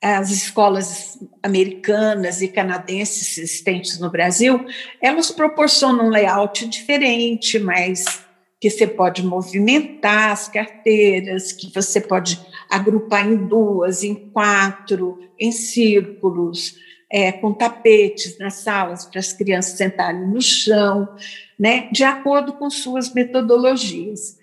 as 0.00 0.30
escolas 0.30 1.18
americanas 1.42 2.42
e 2.42 2.48
canadenses 2.48 3.38
existentes 3.38 3.98
no 3.98 4.10
Brasil, 4.10 4.66
elas 5.00 5.30
proporcionam 5.30 6.06
um 6.06 6.10
layout 6.10 6.68
diferente, 6.68 7.58
mas 7.58 8.04
que 8.64 8.70
você 8.70 8.86
pode 8.86 9.22
movimentar 9.22 10.30
as 10.30 10.48
carteiras, 10.48 11.52
que 11.52 11.70
você 11.74 12.00
pode 12.00 12.40
agrupar 12.70 13.30
em 13.30 13.36
duas, 13.36 14.02
em 14.02 14.14
quatro, 14.14 15.18
em 15.38 15.52
círculos, 15.52 16.74
é, 17.12 17.30
com 17.30 17.52
tapetes 17.52 18.38
nas 18.38 18.54
salas 18.54 19.04
para 19.04 19.20
as 19.20 19.34
crianças 19.34 19.76
sentarem 19.76 20.26
no 20.26 20.40
chão, 20.40 21.06
né, 21.60 21.90
de 21.92 22.04
acordo 22.04 22.54
com 22.54 22.70
suas 22.70 23.12
metodologias. 23.12 24.38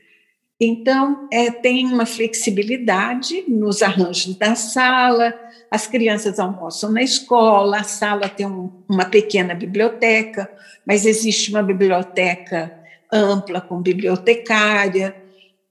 Então, 0.59 1.27
é, 1.33 1.49
tem 1.49 1.87
uma 1.87 2.05
flexibilidade 2.05 3.43
nos 3.47 3.81
arranjos 3.81 4.35
da 4.35 4.53
sala, 4.53 5.33
as 5.71 5.87
crianças 5.87 6.37
almoçam 6.39 6.91
na 6.91 7.01
escola, 7.01 7.79
a 7.79 7.83
sala 7.83 8.29
tem 8.29 8.45
um, 8.45 8.71
uma 8.87 9.05
pequena 9.05 9.55
biblioteca, 9.55 10.47
mas 10.85 11.07
existe 11.07 11.49
uma 11.49 11.63
biblioteca 11.63 12.80
ampla 13.11 13.59
com 13.61 13.81
bibliotecária, 13.81 15.15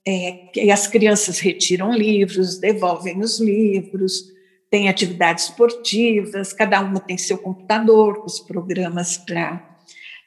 é, 0.07 0.71
as 0.73 0.87
crianças 0.87 1.39
retiram 1.39 1.93
livros, 1.93 2.59
devolvem 2.59 3.21
os 3.21 3.39
livros, 3.39 4.31
tem 4.71 4.89
atividades 4.89 5.45
esportivas, 5.45 6.53
cada 6.53 6.81
uma 6.81 7.01
tem 7.01 7.19
seu 7.19 7.37
computador, 7.39 8.23
os 8.25 8.41
programas 8.41 9.17
para 9.17 9.69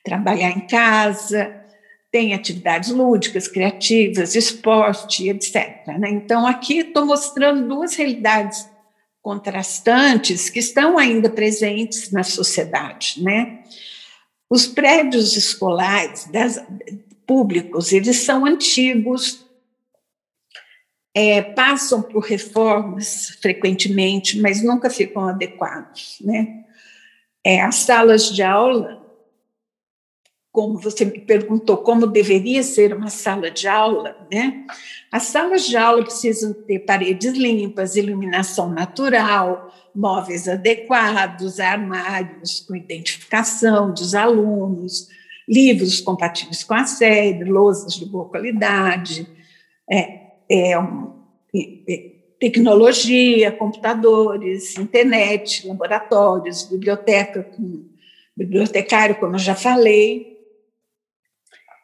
trabalhar 0.03 0.49
em 0.49 0.67
casa, 0.67 1.63
tem 2.11 2.33
atividades 2.33 2.91
lúdicas, 2.91 3.47
criativas, 3.47 4.35
esporte, 4.35 5.29
etc. 5.29 5.87
Né? 5.97 6.11
Então, 6.11 6.45
aqui 6.45 6.79
estou 6.79 7.05
mostrando 7.05 7.67
duas 7.67 7.95
realidades 7.95 8.69
contrastantes 9.21 10.49
que 10.49 10.59
estão 10.59 10.97
ainda 10.97 11.29
presentes 11.29 12.11
na 12.11 12.23
sociedade. 12.23 13.23
Né? 13.23 13.63
Os 14.53 14.67
prédios 14.67 15.35
escolares 15.35 16.25
das, 16.25 16.63
públicos, 17.25 17.91
eles 17.91 18.17
são 18.17 18.45
antigos, 18.45 19.43
é, 21.15 21.41
passam 21.41 22.03
por 22.03 22.23
reformas 22.23 23.29
frequentemente, 23.41 24.39
mas 24.39 24.63
nunca 24.63 24.91
ficam 24.91 25.27
adequados. 25.27 26.17
Né? 26.21 26.65
É, 27.43 27.61
as 27.61 27.77
salas 27.77 28.29
de 28.29 28.43
aula 28.43 29.01
como 30.51 30.77
você 30.77 31.03
me 31.03 31.17
perguntou, 31.17 31.77
como 31.77 32.05
deveria 32.05 32.61
ser 32.61 32.93
uma 32.93 33.09
sala 33.09 33.49
de 33.49 33.67
aula, 33.67 34.15
né? 34.31 34.67
As 35.11 35.23
salas 35.23 35.65
de 35.65 35.75
aula 35.75 36.03
precisam 36.03 36.53
ter 36.53 36.77
paredes 36.77 37.33
limpas, 37.33 37.95
iluminação 37.95 38.69
natural, 38.69 39.73
móveis 39.95 40.47
adequados, 40.47 41.59
armários 41.59 42.61
com 42.61 42.75
identificação 42.75 43.93
dos 43.93 44.15
alunos, 44.15 45.07
livros 45.47 46.01
compatíveis 46.01 46.63
com 46.63 46.73
a 46.73 46.85
série, 46.85 47.43
lousas 47.43 47.93
de 47.95 48.05
boa 48.05 48.25
qualidade, 48.25 49.27
é, 49.89 50.21
é, 50.49 50.79
um, 50.79 51.13
é, 51.55 52.11
tecnologia, 52.39 53.51
computadores, 53.51 54.77
internet, 54.77 55.67
laboratórios, 55.67 56.63
biblioteca 56.63 57.43
com 57.43 57.85
bibliotecário, 58.35 59.15
como 59.15 59.35
eu 59.35 59.39
já 59.39 59.55
falei, 59.55 60.33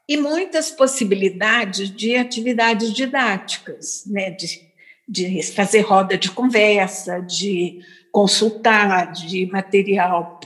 e 0.07 0.17
muitas 0.17 0.71
possibilidades 0.71 1.91
de 1.91 2.15
atividades 2.15 2.91
didáticas, 2.91 4.03
né? 4.07 4.31
de, 4.31 4.59
de 5.07 5.43
fazer 5.43 5.81
roda 5.81 6.17
de 6.17 6.31
conversa, 6.31 7.19
de 7.19 7.79
consultar, 8.11 9.11
de 9.11 9.45
material 9.47 10.39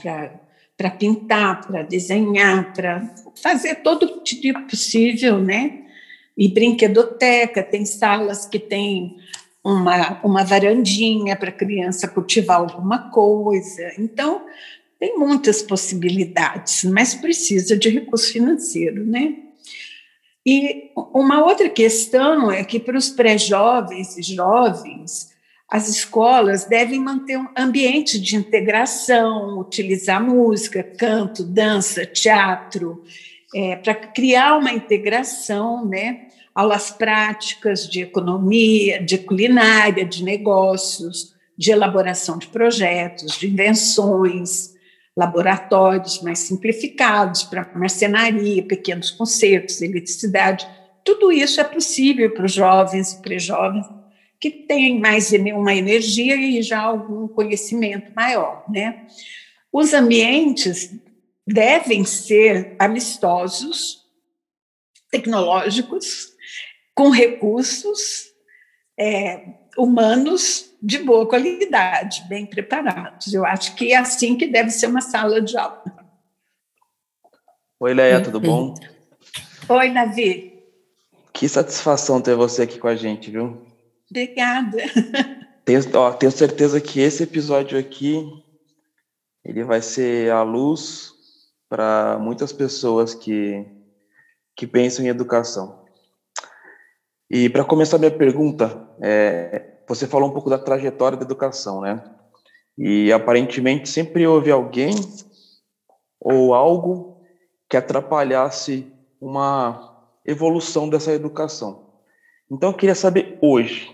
para 0.76 0.90
pintar, 0.90 1.66
para 1.66 1.82
desenhar, 1.82 2.72
para 2.72 3.14
fazer 3.42 3.76
todo 3.76 4.20
tipo 4.22 4.60
possível, 4.62 5.38
né? 5.38 5.82
E 6.36 6.48
brinquedoteca, 6.48 7.62
tem 7.62 7.84
salas 7.84 8.46
que 8.46 8.58
tem 8.58 9.16
uma, 9.62 10.20
uma 10.22 10.44
varandinha 10.44 11.36
para 11.36 11.48
a 11.48 11.52
criança 11.52 12.08
cultivar 12.08 12.58
alguma 12.58 13.10
coisa. 13.10 13.92
Então, 13.98 14.44
tem 14.98 15.18
muitas 15.18 15.62
possibilidades, 15.62 16.84
mas 16.84 17.14
precisa 17.14 17.76
de 17.76 17.88
recurso 17.88 18.32
financeiro, 18.32 19.04
né? 19.04 19.36
E 20.46 20.90
uma 21.14 21.42
outra 21.42 21.70
questão 21.70 22.50
é 22.50 22.62
que 22.62 22.78
para 22.78 22.98
os 22.98 23.08
pré-jovens 23.08 24.18
e 24.18 24.22
jovens, 24.22 25.33
as 25.74 25.88
escolas 25.88 26.66
devem 26.66 27.00
manter 27.00 27.36
um 27.36 27.48
ambiente 27.56 28.20
de 28.20 28.36
integração, 28.36 29.58
utilizar 29.58 30.22
música, 30.22 30.84
canto, 30.84 31.42
dança, 31.42 32.06
teatro, 32.06 33.02
é, 33.52 33.74
para 33.74 33.92
criar 33.92 34.56
uma 34.56 34.72
integração, 34.72 35.84
né? 35.84 36.28
aulas 36.54 36.92
práticas 36.92 37.90
de 37.90 38.02
economia, 38.02 39.02
de 39.02 39.18
culinária, 39.18 40.04
de 40.04 40.22
negócios, 40.22 41.34
de 41.58 41.72
elaboração 41.72 42.38
de 42.38 42.46
projetos, 42.46 43.36
de 43.36 43.48
invenções, 43.48 44.74
laboratórios 45.16 46.22
mais 46.22 46.38
simplificados 46.38 47.42
para 47.42 47.68
marcenaria, 47.74 48.62
pequenos 48.62 49.10
concertos, 49.10 49.82
eletricidade. 49.82 50.68
Tudo 51.02 51.32
isso 51.32 51.60
é 51.60 51.64
possível 51.64 52.32
para 52.32 52.46
os 52.46 52.52
jovens 52.52 53.14
e 53.14 53.22
pré-jovens 53.22 54.03
que 54.44 54.50
têm 54.50 55.00
mais 55.00 55.32
uma 55.32 55.74
energia 55.74 56.36
e 56.36 56.60
já 56.60 56.82
algum 56.82 57.26
conhecimento 57.26 58.12
maior, 58.14 58.62
né? 58.68 59.06
Os 59.72 59.94
ambientes 59.94 60.94
devem 61.46 62.04
ser 62.04 62.76
amistosos, 62.78 64.04
tecnológicos, 65.10 66.34
com 66.94 67.08
recursos 67.08 68.34
é, 69.00 69.46
humanos 69.78 70.74
de 70.82 70.98
boa 70.98 71.26
qualidade, 71.26 72.26
bem 72.28 72.44
preparados. 72.44 73.32
Eu 73.32 73.46
acho 73.46 73.74
que 73.74 73.94
é 73.94 73.96
assim 73.96 74.36
que 74.36 74.46
deve 74.46 74.68
ser 74.68 74.88
uma 74.88 75.00
sala 75.00 75.40
de 75.40 75.56
aula. 75.56 75.82
Oi, 77.80 77.94
Leia, 77.94 78.22
tudo 78.22 78.38
bom? 78.38 78.74
Oi, 79.70 79.90
Davi. 79.90 80.62
Que 81.32 81.48
satisfação 81.48 82.20
ter 82.20 82.36
você 82.36 82.64
aqui 82.64 82.78
com 82.78 82.88
a 82.88 82.94
gente, 82.94 83.30
viu? 83.30 83.72
Obrigada. 84.14 84.78
Tenho, 85.64 85.80
ó, 85.94 86.12
tenho 86.12 86.30
certeza 86.30 86.80
que 86.80 87.00
esse 87.00 87.24
episódio 87.24 87.76
aqui 87.76 88.24
ele 89.44 89.64
vai 89.64 89.82
ser 89.82 90.30
a 90.30 90.42
luz 90.42 91.12
para 91.68 92.16
muitas 92.20 92.52
pessoas 92.52 93.12
que, 93.12 93.66
que 94.54 94.68
pensam 94.68 95.04
em 95.04 95.08
educação. 95.08 95.84
E 97.28 97.48
para 97.48 97.64
começar 97.64 97.98
minha 97.98 98.10
pergunta, 98.10 98.88
é, 99.02 99.78
você 99.88 100.06
falou 100.06 100.28
um 100.28 100.32
pouco 100.32 100.48
da 100.48 100.58
trajetória 100.58 101.18
da 101.18 101.24
educação, 101.24 101.80
né? 101.80 102.04
E 102.78 103.12
aparentemente 103.12 103.88
sempre 103.88 104.24
houve 104.28 104.52
alguém 104.52 104.94
ou 106.20 106.54
algo 106.54 107.20
que 107.68 107.76
atrapalhasse 107.76 108.86
uma 109.20 110.08
evolução 110.24 110.88
dessa 110.88 111.12
educação. 111.12 111.84
Então 112.48 112.70
eu 112.70 112.76
queria 112.76 112.94
saber 112.94 113.38
hoje 113.42 113.93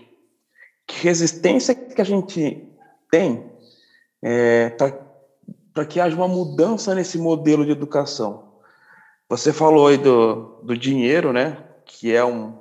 que 0.91 1.07
resistência 1.07 1.73
que 1.73 2.01
a 2.01 2.05
gente 2.05 2.67
tem 3.09 3.45
é, 4.21 4.69
para 5.73 5.85
que 5.85 5.99
haja 5.99 6.15
uma 6.15 6.27
mudança 6.27 6.93
nesse 6.93 7.17
modelo 7.17 7.65
de 7.65 7.71
educação. 7.71 8.51
Você 9.29 9.53
falou 9.53 9.87
aí 9.87 9.97
do, 9.97 10.59
do 10.63 10.77
dinheiro, 10.77 11.31
né? 11.31 11.57
Que 11.85 12.13
é 12.13 12.23
um, 12.23 12.53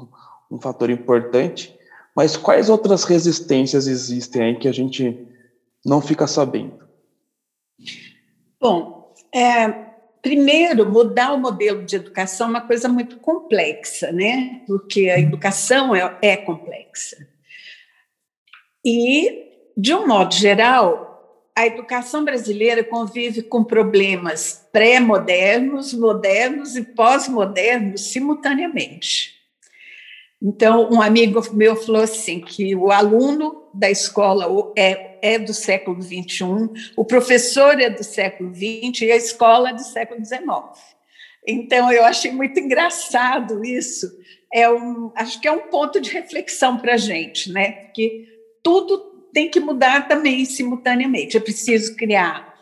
um 0.50 0.60
fator 0.60 0.90
importante. 0.90 1.74
Mas 2.14 2.36
quais 2.36 2.68
outras 2.68 3.04
resistências 3.04 3.86
existem 3.86 4.42
aí 4.42 4.58
que 4.58 4.68
a 4.68 4.72
gente 4.72 5.26
não 5.84 6.02
fica 6.02 6.26
sabendo? 6.26 6.86
Bom, 8.60 9.14
é, 9.32 9.68
primeiro, 10.20 10.90
mudar 10.90 11.32
o 11.32 11.38
modelo 11.38 11.84
de 11.84 11.96
educação 11.96 12.48
é 12.48 12.50
uma 12.50 12.60
coisa 12.60 12.88
muito 12.88 13.18
complexa, 13.18 14.12
né? 14.12 14.62
Porque 14.66 15.08
a 15.08 15.18
educação 15.18 15.94
é, 15.94 16.18
é 16.20 16.36
complexa. 16.36 17.16
E, 18.84 19.46
de 19.76 19.94
um 19.94 20.06
modo 20.06 20.34
geral, 20.34 21.08
a 21.58 21.66
educação 21.66 22.24
brasileira 22.24 22.84
convive 22.84 23.42
com 23.42 23.64
problemas 23.64 24.64
pré-modernos, 24.70 25.92
modernos 25.92 26.76
e 26.76 26.82
pós-modernos 26.84 28.12
simultaneamente. 28.12 29.34
Então, 30.40 30.88
um 30.88 31.02
amigo 31.02 31.42
meu 31.52 31.74
falou 31.74 32.02
assim 32.02 32.40
que 32.40 32.76
o 32.76 32.92
aluno 32.92 33.68
da 33.74 33.90
escola 33.90 34.46
é, 34.76 35.18
é 35.20 35.36
do 35.36 35.52
século 35.52 36.00
XXI, 36.00 36.92
o 36.96 37.04
professor 37.04 37.80
é 37.80 37.90
do 37.90 38.04
século 38.04 38.54
XX 38.54 39.02
e 39.02 39.10
a 39.10 39.16
escola 39.16 39.70
é 39.70 39.74
do 39.74 39.82
século 39.82 40.24
XIX. 40.24 40.44
Então, 41.44 41.90
eu 41.90 42.04
achei 42.04 42.30
muito 42.30 42.60
engraçado 42.60 43.64
isso. 43.64 44.06
É 44.52 44.70
um, 44.70 45.10
acho 45.16 45.40
que 45.40 45.48
é 45.48 45.52
um 45.52 45.68
ponto 45.68 46.00
de 46.00 46.10
reflexão 46.10 46.78
para 46.78 46.94
a 46.94 46.96
gente, 46.96 47.50
né? 47.50 47.72
Porque 47.72 48.37
tudo 48.62 48.98
tem 49.32 49.50
que 49.50 49.60
mudar 49.60 50.08
também 50.08 50.44
simultaneamente. 50.44 51.36
É 51.36 51.40
preciso 51.40 51.96
criar 51.96 52.54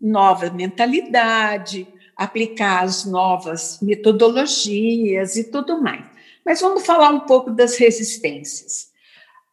nova 0.00 0.50
mentalidade, 0.50 1.86
aplicar 2.16 2.84
as 2.84 3.04
novas 3.04 3.78
metodologias 3.80 5.36
e 5.36 5.44
tudo 5.50 5.82
mais. 5.82 6.04
Mas 6.44 6.60
vamos 6.60 6.84
falar 6.84 7.10
um 7.10 7.20
pouco 7.20 7.50
das 7.50 7.76
resistências. 7.76 8.90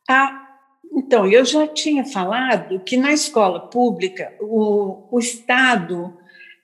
Ah, 0.09 0.47
então, 0.93 1.27
eu 1.27 1.45
já 1.45 1.67
tinha 1.67 2.05
falado 2.05 2.79
que 2.79 2.97
na 2.97 3.11
escola 3.11 3.59
pública 3.59 4.33
o, 4.39 5.03
o 5.11 5.19
Estado 5.19 6.17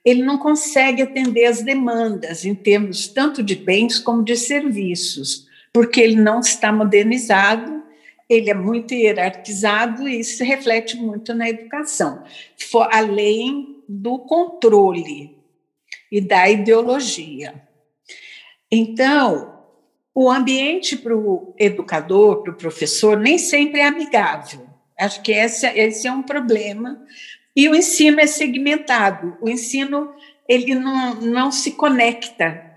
ele 0.03 0.23
não 0.23 0.37
consegue 0.37 1.01
atender 1.01 1.45
as 1.45 1.61
demandas 1.61 2.43
em 2.43 2.53
termos 2.55 3.07
tanto 3.07 3.41
de 3.41 3.55
bens 3.55 3.99
como 3.99 4.23
de 4.23 4.35
serviços, 4.35 5.47
porque 5.71 6.01
ele 6.01 6.15
não 6.15 6.39
está 6.39 6.71
modernizado, 6.71 7.82
ele 8.29 8.49
é 8.49 8.53
muito 8.53 8.93
hierarquizado 8.93 10.07
e 10.07 10.19
isso 10.19 10.43
reflete 10.43 10.97
muito 10.97 11.33
na 11.33 11.49
educação, 11.49 12.23
além 12.91 13.83
do 13.87 14.19
controle 14.19 15.37
e 16.11 16.21
da 16.21 16.49
ideologia. 16.49 17.53
Então, 18.71 19.53
o 20.15 20.29
ambiente 20.29 20.95
para 20.95 21.15
o 21.15 21.53
educador, 21.57 22.43
para 22.43 22.53
o 22.53 22.57
professor, 22.57 23.17
nem 23.17 23.37
sempre 23.37 23.81
é 23.81 23.87
amigável. 23.87 24.67
Acho 24.99 25.21
que 25.21 25.31
esse, 25.31 25.67
esse 25.67 26.07
é 26.07 26.11
um 26.11 26.23
problema. 26.23 27.03
E 27.55 27.67
o 27.67 27.75
ensino 27.75 28.19
é 28.19 28.27
segmentado. 28.27 29.37
O 29.41 29.49
ensino 29.49 30.13
ele 30.47 30.75
não, 30.75 31.15
não 31.15 31.51
se 31.51 31.71
conecta. 31.71 32.71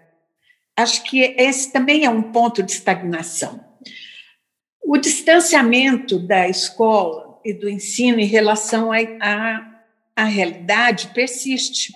Acho 0.77 1.03
que 1.05 1.35
esse 1.39 1.73
também 1.73 2.05
é 2.05 2.11
um 2.11 2.23
ponto 2.23 2.63
de 2.63 2.73
estagnação. 2.73 3.66
O 4.89 4.97
distanciamento 4.97 6.17
da 6.17 6.49
escola 6.49 7.41
e 7.45 7.53
do 7.53 7.69
ensino 7.69 8.21
em 8.21 8.27
relação 8.27 8.91
à 8.93 10.25
realidade 10.25 11.09
persiste. 11.09 11.93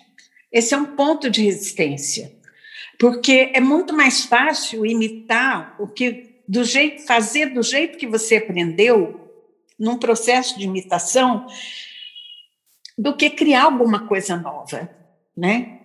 Esse 0.50 0.74
é 0.74 0.76
um 0.76 0.96
ponto 0.96 1.30
de 1.30 1.40
resistência, 1.40 2.32
porque 2.98 3.52
é 3.54 3.60
muito 3.60 3.96
mais 3.96 4.24
fácil 4.24 4.84
imitar 4.84 5.76
o 5.78 5.86
que 5.86 6.42
do 6.48 6.64
jeito 6.64 7.06
fazer 7.06 7.54
do 7.54 7.62
jeito 7.62 7.96
que 7.96 8.08
você 8.08 8.38
aprendeu 8.38 9.30
num 9.78 9.96
processo 9.96 10.58
de 10.58 10.64
imitação 10.64 11.46
do 12.98 13.16
que 13.16 13.30
criar 13.30 13.66
alguma 13.66 14.08
coisa 14.08 14.36
nova, 14.36 14.90
né? 15.36 15.79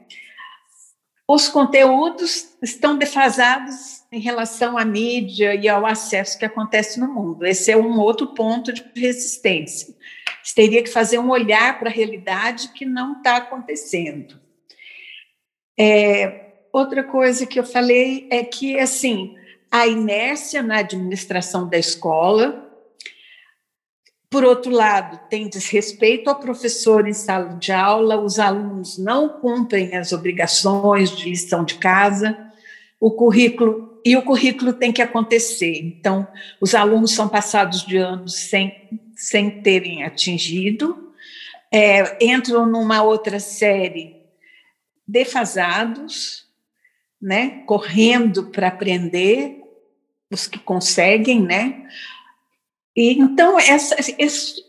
Os 1.27 1.47
conteúdos 1.47 2.55
estão 2.61 2.97
defasados 2.97 4.03
em 4.11 4.19
relação 4.19 4.77
à 4.77 4.85
mídia 4.85 5.55
e 5.55 5.67
ao 5.67 5.85
acesso 5.85 6.38
que 6.38 6.45
acontece 6.45 6.99
no 6.99 7.11
mundo. 7.11 7.45
Esse 7.45 7.71
é 7.71 7.77
um 7.77 7.99
outro 7.99 8.27
ponto 8.27 8.71
de 8.71 8.85
resistência. 8.95 9.95
Você 10.43 10.53
teria 10.53 10.83
que 10.83 10.89
fazer 10.89 11.17
um 11.17 11.31
olhar 11.31 11.79
para 11.79 11.89
a 11.89 11.93
realidade 11.93 12.69
que 12.69 12.85
não 12.85 13.13
está 13.13 13.38
acontecendo. 13.38 14.39
É, 15.77 16.53
outra 16.71 17.03
coisa 17.03 17.47
que 17.47 17.59
eu 17.59 17.63
falei 17.63 18.27
é 18.31 18.43
que, 18.43 18.77
assim, 18.79 19.35
a 19.71 19.88
inércia 19.88 20.61
na 20.61 20.77
administração 20.77 21.67
da 21.67 21.77
escola, 21.77 22.64
por 24.29 24.43
outro 24.43 24.71
lado, 24.71 25.19
tem 25.29 25.47
desrespeito 25.47 26.29
ao 26.29 26.39
professor 26.39 27.07
em 27.07 27.13
sala 27.13 27.53
de 27.55 27.71
aula, 27.71 28.19
os 28.19 28.39
alunos 28.39 28.97
não 28.97 29.29
cumprem 29.29 29.95
as 29.95 30.11
obrigações 30.11 31.11
de 31.11 31.29
lição 31.29 31.63
de 31.63 31.75
casa, 31.75 32.38
o 32.99 33.11
currículo 33.11 33.99
e 34.03 34.15
o 34.15 34.21
currículo 34.21 34.73
tem 34.73 34.91
que 34.91 35.01
acontecer. 35.01 35.79
Então, 35.79 36.27
os 36.61 36.75
alunos 36.75 37.11
são 37.11 37.27
passados 37.27 37.85
de 37.85 37.97
anos 37.97 38.35
sem, 38.35 38.89
sem 39.15 39.61
terem 39.61 40.03
atingido, 40.03 41.11
é, 41.71 42.23
entram 42.23 42.65
numa 42.65 43.01
outra 43.01 43.39
série 43.39 44.15
defasados, 45.07 46.45
né, 47.21 47.63
correndo 47.65 48.45
para 48.51 48.67
aprender, 48.67 49.61
os 50.31 50.47
que 50.47 50.59
conseguem, 50.59 51.41
né? 51.41 51.88
E, 52.95 53.19
então, 53.19 53.60
essa, 53.60 53.95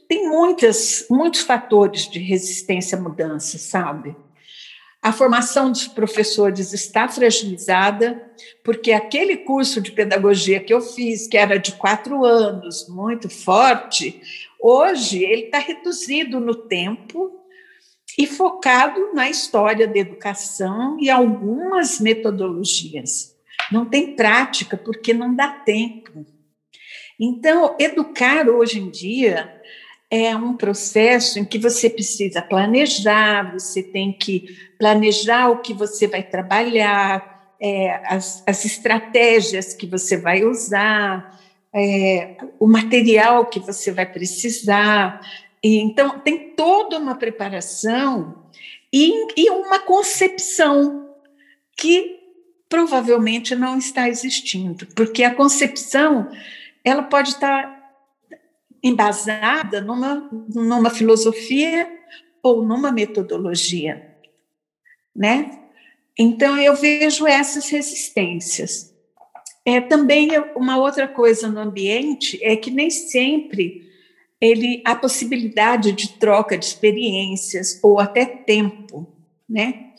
tem 0.08 0.28
muitas, 0.28 1.06
muitos 1.08 1.42
fatores 1.42 2.08
de 2.08 2.18
resistência 2.18 2.98
à 2.98 3.00
mudança, 3.00 3.56
sabe? 3.56 4.16
A 5.00 5.12
formação 5.12 5.70
dos 5.70 5.86
professores 5.86 6.72
está 6.72 7.06
fragilizada, 7.06 8.20
porque 8.64 8.90
aquele 8.90 9.36
curso 9.36 9.80
de 9.80 9.92
pedagogia 9.92 10.58
que 10.58 10.74
eu 10.74 10.80
fiz, 10.80 11.28
que 11.28 11.36
era 11.36 11.58
de 11.58 11.72
quatro 11.72 12.24
anos, 12.24 12.88
muito 12.88 13.28
forte, 13.28 14.20
hoje 14.60 15.22
ele 15.22 15.42
está 15.42 15.58
reduzido 15.58 16.40
no 16.40 16.56
tempo 16.56 17.30
e 18.18 18.26
focado 18.26 19.12
na 19.14 19.30
história 19.30 19.86
da 19.86 19.98
educação 19.98 20.96
e 20.98 21.08
algumas 21.08 22.00
metodologias. 22.00 23.36
Não 23.70 23.84
tem 23.84 24.16
prática, 24.16 24.76
porque 24.76 25.14
não 25.14 25.34
dá 25.34 25.48
tempo. 25.48 26.26
Então, 27.18 27.76
educar 27.78 28.48
hoje 28.48 28.78
em 28.78 28.90
dia 28.90 29.52
é 30.10 30.36
um 30.36 30.56
processo 30.56 31.38
em 31.38 31.44
que 31.44 31.58
você 31.58 31.90
precisa 31.90 32.40
planejar, 32.42 33.52
você 33.52 33.82
tem 33.82 34.12
que 34.12 34.56
planejar 34.78 35.50
o 35.50 35.58
que 35.58 35.74
você 35.74 36.06
vai 36.06 36.22
trabalhar, 36.22 37.54
é, 37.60 38.00
as, 38.04 38.42
as 38.46 38.64
estratégias 38.64 39.72
que 39.74 39.86
você 39.86 40.16
vai 40.16 40.44
usar, 40.44 41.40
é, 41.74 42.36
o 42.60 42.66
material 42.66 43.46
que 43.46 43.58
você 43.58 43.90
vai 43.90 44.06
precisar, 44.06 45.20
e, 45.62 45.78
então, 45.78 46.20
tem 46.20 46.50
toda 46.50 46.98
uma 46.98 47.16
preparação 47.16 48.36
e, 48.92 49.26
e 49.36 49.50
uma 49.50 49.80
concepção 49.80 51.10
que 51.76 52.20
provavelmente 52.68 53.54
não 53.54 53.78
está 53.78 54.08
existindo, 54.08 54.86
porque 54.94 55.24
a 55.24 55.34
concepção 55.34 56.30
ela 56.86 57.02
pode 57.02 57.30
estar 57.30 57.76
embasada 58.80 59.80
numa, 59.80 60.30
numa 60.54 60.88
filosofia 60.88 61.90
ou 62.40 62.64
numa 62.64 62.92
metodologia, 62.92 64.16
né? 65.14 65.62
Então 66.16 66.56
eu 66.56 66.76
vejo 66.76 67.26
essas 67.26 67.68
resistências. 67.68 68.94
É 69.64 69.80
também 69.80 70.30
uma 70.54 70.78
outra 70.78 71.08
coisa 71.08 71.48
no 71.48 71.58
ambiente 71.58 72.38
é 72.40 72.54
que 72.54 72.70
nem 72.70 72.88
sempre 72.88 73.90
ele 74.40 74.80
a 74.84 74.94
possibilidade 74.94 75.90
de 75.90 76.10
troca 76.20 76.56
de 76.56 76.66
experiências 76.66 77.80
ou 77.82 77.98
até 77.98 78.24
tempo, 78.24 79.12
né? 79.48 79.92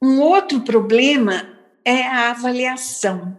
Um 0.00 0.20
outro 0.20 0.60
problema 0.60 1.58
é 1.84 2.02
a 2.02 2.30
avaliação. 2.30 3.36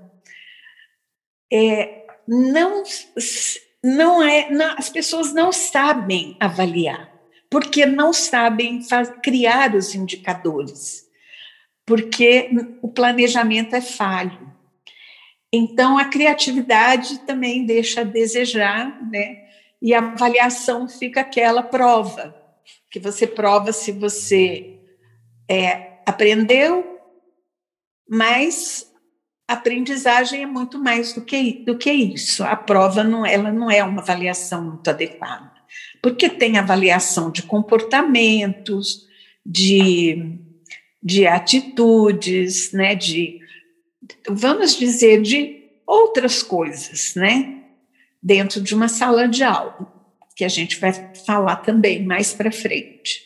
É, 1.50 2.05
não, 2.28 2.84
não 3.84 4.24
é, 4.24 4.50
não, 4.50 4.76
as 4.78 4.90
pessoas 4.90 5.34
não 5.34 5.52
sabem 5.52 6.36
avaliar, 6.40 7.12
porque 7.50 7.86
não 7.86 8.12
sabem 8.12 8.84
faz, 8.84 9.12
criar 9.24 9.76
os 9.76 9.94
indicadores, 9.96 11.06
porque 11.86 12.50
o 12.82 12.88
planejamento 12.88 13.76
é 13.76 13.82
falho. 13.82 14.54
Então, 15.54 15.98
a 15.98 16.06
criatividade 16.06 17.20
também 17.20 17.66
deixa 17.66 18.02
a 18.02 18.04
desejar, 18.04 19.02
né? 19.10 19.46
e 19.86 19.94
a 19.94 20.00
avaliação 20.00 20.88
fica 20.88 21.22
aquela 21.22 21.62
prova, 21.62 22.36
que 22.90 23.00
você 23.00 23.28
prova 23.28 23.72
se 23.72 23.92
você 23.92 24.80
é, 25.48 26.00
aprendeu, 26.08 27.00
mas 28.10 28.92
aprendizagem 29.48 30.44
é 30.44 30.46
muito 30.46 30.80
mais 30.80 31.14
do 31.14 31.22
que, 31.22 31.64
do 31.66 31.78
que 31.78 31.92
isso. 31.92 32.44
A 32.44 32.56
prova 32.56 33.04
não, 33.04 33.26
ela 33.26 33.52
não 33.52 33.70
é 33.70 33.84
uma 33.84 34.02
avaliação 34.02 34.64
muito 34.64 34.90
adequada, 34.90 35.52
porque 36.02 36.30
tem 36.30 36.58
avaliação 36.58 37.32
de 37.32 37.44
comportamentos, 37.44 39.06
de, 39.46 40.40
de 41.02 41.28
atitudes, 41.28 42.72
né, 42.72 42.96
de 42.96 43.40
vamos 44.28 44.76
dizer 44.76 45.22
de 45.22 45.64
outras 45.86 46.42
coisas, 46.42 47.14
né? 47.16 47.56
dentro 48.26 48.60
de 48.60 48.74
uma 48.74 48.88
sala 48.88 49.28
de 49.28 49.44
aula, 49.44 49.88
que 50.36 50.44
a 50.44 50.48
gente 50.48 50.80
vai 50.80 50.92
falar 51.28 51.58
também 51.58 52.04
mais 52.04 52.34
para 52.34 52.52
frente. 52.52 53.22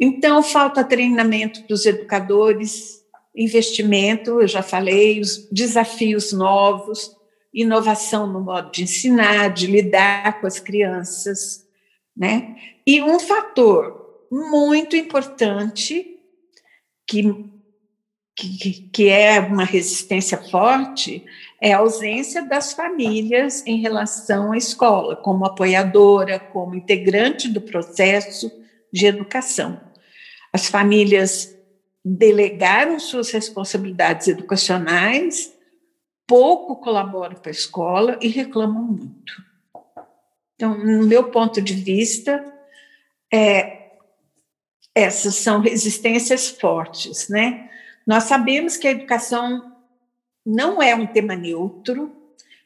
Então, 0.00 0.42
falta 0.42 0.82
treinamento 0.82 1.62
para 1.62 1.74
os 1.74 1.86
educadores, 1.86 3.01
investimento, 3.34 4.40
eu 4.40 4.48
já 4.48 4.62
falei, 4.62 5.20
os 5.20 5.48
desafios 5.50 6.32
novos, 6.32 7.16
inovação 7.52 8.26
no 8.26 8.40
modo 8.40 8.70
de 8.70 8.82
ensinar, 8.84 9.48
de 9.48 9.66
lidar 9.66 10.40
com 10.40 10.46
as 10.46 10.58
crianças, 10.58 11.66
né? 12.16 12.56
E 12.86 13.02
um 13.02 13.18
fator 13.18 14.26
muito 14.30 14.96
importante 14.96 16.18
que, 17.06 17.22
que, 18.34 18.88
que 18.92 19.08
é 19.08 19.40
uma 19.40 19.64
resistência 19.64 20.38
forte 20.38 21.24
é 21.60 21.72
a 21.72 21.78
ausência 21.78 22.42
das 22.42 22.72
famílias 22.72 23.64
em 23.66 23.80
relação 23.80 24.52
à 24.52 24.56
escola, 24.56 25.14
como 25.14 25.44
apoiadora, 25.44 26.40
como 26.40 26.74
integrante 26.74 27.48
do 27.48 27.60
processo 27.60 28.50
de 28.92 29.06
educação. 29.06 29.80
As 30.52 30.66
famílias 30.66 31.51
delegaram 32.04 32.98
suas 32.98 33.30
responsabilidades 33.30 34.28
educacionais, 34.28 35.52
pouco 36.26 36.76
colaboram 36.76 37.36
para 37.36 37.50
a 37.50 37.52
escola 37.52 38.18
e 38.20 38.28
reclamam 38.28 38.82
muito. 38.82 39.42
Então, 40.54 40.76
no 40.76 41.06
meu 41.06 41.30
ponto 41.30 41.60
de 41.60 41.74
vista, 41.74 42.44
é, 43.32 43.90
essas 44.94 45.36
são 45.36 45.60
resistências 45.60 46.48
fortes, 46.48 47.28
né? 47.28 47.70
Nós 48.06 48.24
sabemos 48.24 48.76
que 48.76 48.86
a 48.86 48.92
educação 48.92 49.72
não 50.44 50.82
é 50.82 50.94
um 50.94 51.06
tema 51.06 51.36
neutro, 51.36 52.14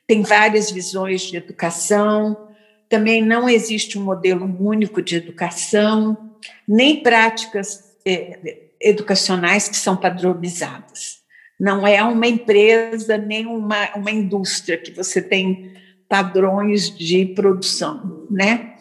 tem 0.07 0.23
várias 0.23 0.71
visões 0.71 1.23
de 1.23 1.37
educação, 1.37 2.49
também 2.89 3.23
não 3.23 3.49
existe 3.49 3.99
um 3.99 4.05
modelo 4.05 4.45
único 4.61 5.03
de 5.03 5.17
educação, 5.17 6.35
nem 6.67 7.03
práticas 7.03 7.97
é, 8.05 8.66
educacionais 8.81 9.69
que 9.69 9.77
são 9.77 9.97
padronizadas. 9.97 11.21
Não 11.59 11.87
é 11.87 12.03
uma 12.03 12.27
empresa 12.27 13.17
nem 13.17 13.47
uma, 13.47 13.95
uma 13.95 14.11
indústria 14.11 14.77
que 14.77 14.91
você 14.91 15.23
tem 15.23 15.73
padrões 16.09 16.91
de 16.91 17.27
produção, 17.27 18.27
né? 18.31 18.75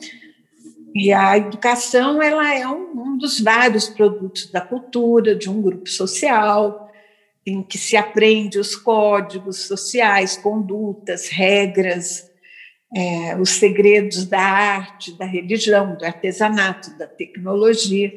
E 0.94 1.12
a 1.12 1.38
educação 1.38 2.22
ela 2.22 2.54
é 2.54 2.68
um, 2.68 2.92
um 3.02 3.18
dos 3.18 3.40
vários 3.40 3.90
produtos 3.90 4.50
da 4.52 4.62
cultura 4.62 5.36
de 5.36 5.50
um 5.50 5.62
grupo 5.62 5.90
social 5.90 6.90
em 7.46 7.62
que 7.62 7.78
se 7.78 7.96
aprende 7.96 8.58
os 8.58 8.76
códigos 8.76 9.68
sociais, 9.68 10.36
condutas, 10.38 11.30
regras, 11.30 12.30
é, 12.96 13.36
os 13.38 13.52
segredos 13.52 14.26
da 14.26 14.40
arte, 14.40 15.18
da 15.18 15.26
religião, 15.26 15.96
do 15.96 16.06
artesanato, 16.06 16.98
da 16.98 17.06
tecnologia. 17.06 18.14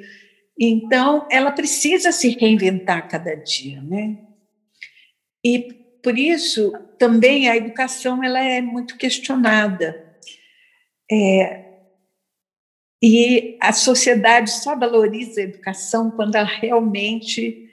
Então, 0.59 1.27
ela 1.31 1.53
precisa 1.53 2.11
se 2.11 2.31
reinventar 2.31 3.09
cada 3.09 3.35
dia, 3.35 3.81
né? 3.81 4.19
E 5.45 5.73
por 6.03 6.19
isso 6.19 6.73
também 6.99 7.49
a 7.49 7.57
educação 7.57 8.25
ela 8.25 8.43
é 8.43 8.61
muito 8.61 8.97
questionada. 8.97 10.05
É, 11.11 11.65
e 13.03 13.57
a 13.61 13.73
sociedade 13.73 14.51
só 14.51 14.77
valoriza 14.77 15.41
a 15.41 15.45
educação 15.45 16.11
quando 16.11 16.35
ela 16.35 16.47
realmente 16.47 17.71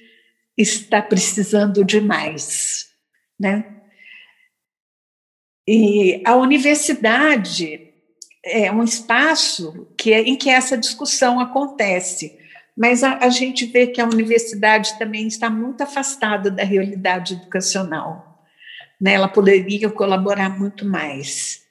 está 0.56 1.02
precisando 1.02 1.84
de 1.84 2.00
mais, 2.00 2.90
né? 3.40 3.82
E 5.68 6.22
a 6.24 6.36
universidade 6.36 7.92
é 8.44 8.72
um 8.72 8.84
espaço 8.84 9.88
que 9.98 10.14
é, 10.14 10.22
em 10.22 10.36
que 10.36 10.50
essa 10.50 10.78
discussão 10.78 11.40
acontece, 11.40 12.38
mas 12.76 13.04
a, 13.04 13.18
a 13.20 13.30
gente 13.30 13.66
vê 13.66 13.88
que 13.88 14.02
a 14.02 14.06
universidade 14.06 14.98
também 15.00 15.28
está 15.28 15.50
muito 15.50 15.82
afastada 15.82 16.52
da 16.52 16.64
realidade 16.64 17.36
educacional. 17.36 18.44
Né? 19.00 19.14
Ela 19.14 19.28
poderia 19.28 19.90
colaborar 19.90 20.50
muito 20.50 20.86
mais. 20.86 21.64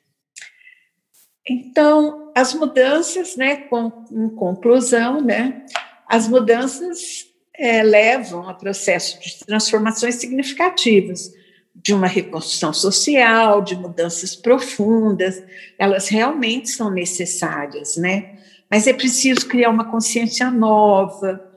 Então, 1.46 2.32
as 2.34 2.54
mudanças, 2.54 3.36
né, 3.36 3.56
com, 3.56 4.06
em 4.10 4.30
conclusão, 4.30 5.20
né, 5.20 5.66
as 6.08 6.26
mudanças 6.26 7.26
é, 7.54 7.82
levam 7.82 8.48
a 8.48 8.54
processos 8.54 9.20
de 9.20 9.44
transformações 9.44 10.14
significativas, 10.14 11.32
de 11.74 11.92
uma 11.92 12.06
reconstrução 12.06 12.72
social, 12.72 13.60
de 13.60 13.76
mudanças 13.76 14.34
profundas, 14.34 15.42
elas 15.78 16.08
realmente 16.08 16.70
são 16.70 16.90
necessárias, 16.90 17.96
né? 17.96 18.38
Mas 18.70 18.86
é 18.86 18.92
preciso 18.92 19.46
criar 19.46 19.70
uma 19.70 19.90
consciência 19.90 20.50
nova, 20.50 21.52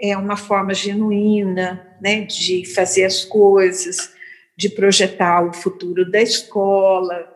é 0.00 0.16
uma 0.16 0.36
forma 0.36 0.74
genuína, 0.74 1.96
né, 2.00 2.22
de 2.22 2.64
fazer 2.64 3.04
as 3.04 3.24
coisas, 3.24 4.12
de 4.56 4.68
projetar 4.68 5.44
o 5.44 5.52
futuro 5.52 6.10
da 6.10 6.20
escola, 6.20 7.28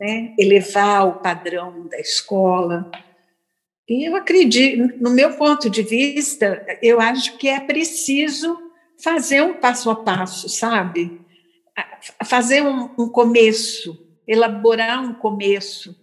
né, 0.00 0.34
elevar 0.38 1.06
o 1.06 1.20
padrão 1.20 1.86
da 1.88 1.98
escola. 1.98 2.90
E 3.88 4.08
eu 4.08 4.16
acredito, 4.16 4.94
no 5.00 5.10
meu 5.10 5.36
ponto 5.36 5.70
de 5.70 5.82
vista, 5.82 6.64
eu 6.82 7.00
acho 7.00 7.38
que 7.38 7.48
é 7.48 7.58
preciso 7.58 8.58
fazer 9.02 9.42
um 9.42 9.54
passo 9.54 9.90
a 9.90 9.96
passo, 9.96 10.48
sabe? 10.48 11.20
Fazer 12.24 12.62
um, 12.62 12.90
um 12.98 13.08
começo, 13.08 14.06
elaborar 14.26 15.02
um 15.02 15.14
começo 15.14 15.96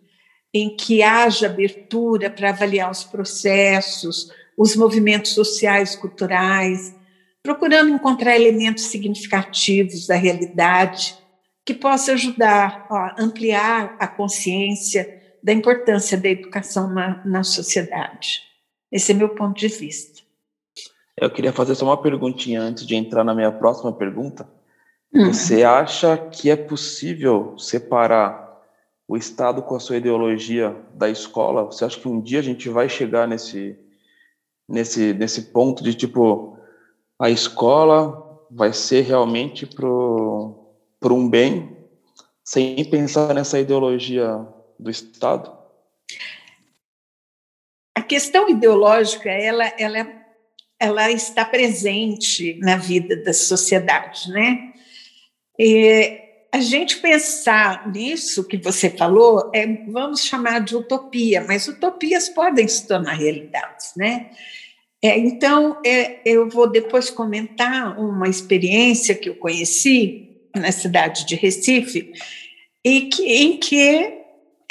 em 0.57 0.73
que 0.73 1.03
haja 1.03 1.47
abertura 1.47 2.29
para 2.29 2.51
avaliar 2.51 2.89
os 2.89 3.03
processos, 3.03 4.31
os 4.57 4.73
movimentos 4.73 5.33
sociais, 5.33 5.97
culturais, 5.97 6.95
procurando 7.43 7.89
encontrar 7.89 8.37
elementos 8.37 8.85
significativos 8.85 10.07
da 10.07 10.15
realidade 10.15 11.17
que 11.65 11.73
possa 11.73 12.13
ajudar 12.13 12.87
a 12.89 13.21
ampliar 13.21 13.97
a 13.99 14.07
consciência 14.07 15.21
da 15.43 15.51
importância 15.51 16.17
da 16.17 16.29
educação 16.29 16.89
na, 16.89 17.21
na 17.25 17.43
sociedade. 17.43 18.39
Esse 18.89 19.11
é 19.11 19.15
meu 19.15 19.35
ponto 19.35 19.59
de 19.59 19.67
vista. 19.67 20.21
Eu 21.17 21.29
queria 21.29 21.51
fazer 21.51 21.75
só 21.75 21.83
uma 21.83 22.01
perguntinha 22.01 22.61
antes 22.61 22.87
de 22.87 22.95
entrar 22.95 23.25
na 23.25 23.35
minha 23.35 23.51
próxima 23.51 23.91
pergunta. 23.91 24.47
Hum. 25.13 25.33
Você 25.33 25.63
acha 25.63 26.17
que 26.17 26.49
é 26.49 26.55
possível 26.55 27.57
separar 27.57 28.44
o 29.07 29.15
Estado 29.15 29.61
com 29.61 29.75
a 29.75 29.79
sua 29.79 29.97
ideologia 29.97 30.75
da 30.93 31.09
escola? 31.09 31.65
Você 31.65 31.85
acha 31.85 31.99
que 31.99 32.07
um 32.07 32.21
dia 32.21 32.39
a 32.39 32.43
gente 32.43 32.69
vai 32.69 32.89
chegar 32.89 33.27
nesse, 33.27 33.77
nesse, 34.67 35.13
nesse 35.13 35.43
ponto 35.51 35.83
de 35.83 35.93
tipo 35.93 36.57
a 37.19 37.29
escola 37.29 38.25
vai 38.51 38.73
ser 38.73 39.01
realmente 39.01 39.65
para 39.65 41.13
um 41.13 41.29
bem, 41.29 41.77
sem 42.43 42.83
pensar 42.85 43.33
nessa 43.33 43.59
ideologia 43.59 44.45
do 44.77 44.89
Estado? 44.89 45.55
A 47.95 48.01
questão 48.01 48.49
ideológica, 48.49 49.29
ela, 49.29 49.65
ela, 49.79 50.07
ela 50.79 51.11
está 51.11 51.45
presente 51.45 52.59
na 52.59 52.75
vida 52.75 53.15
da 53.23 53.33
sociedade, 53.33 54.29
né? 54.29 54.73
A 56.55 56.59
gente 56.61 56.99
pensar 56.99 57.91
nisso 57.91 58.47
que 58.47 58.55
você 58.55 58.89
falou, 58.89 59.51
é, 59.53 59.67
vamos 59.89 60.23
chamar 60.23 60.59
de 60.59 60.73
utopia, 60.73 61.43
mas 61.45 61.67
utopias 61.67 62.29
podem 62.29 62.65
se 62.65 62.87
tornar 62.87 63.11
realidades, 63.11 63.91
né? 63.97 64.29
É, 65.03 65.19
então, 65.19 65.81
é, 65.85 66.21
eu 66.23 66.49
vou 66.49 66.71
depois 66.71 67.09
comentar 67.09 67.99
uma 67.99 68.29
experiência 68.29 69.15
que 69.15 69.27
eu 69.27 69.35
conheci 69.35 70.47
na 70.55 70.71
cidade 70.71 71.25
de 71.25 71.35
Recife, 71.35 72.13
e 72.85 73.01
que, 73.09 73.23
em 73.25 73.57
que 73.57 74.13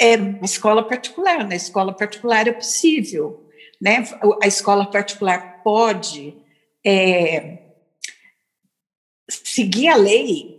é 0.01 0.15
uma 0.15 0.45
escola 0.45 0.81
particular. 0.81 1.47
Na 1.47 1.55
escola 1.55 1.93
particular 1.93 2.47
é 2.47 2.51
possível, 2.51 3.47
né? 3.79 4.03
A 4.41 4.47
escola 4.47 4.89
particular 4.89 5.61
pode 5.63 6.35
é, 6.83 7.59
seguir 9.29 9.89
a 9.89 9.95
lei, 9.95 10.54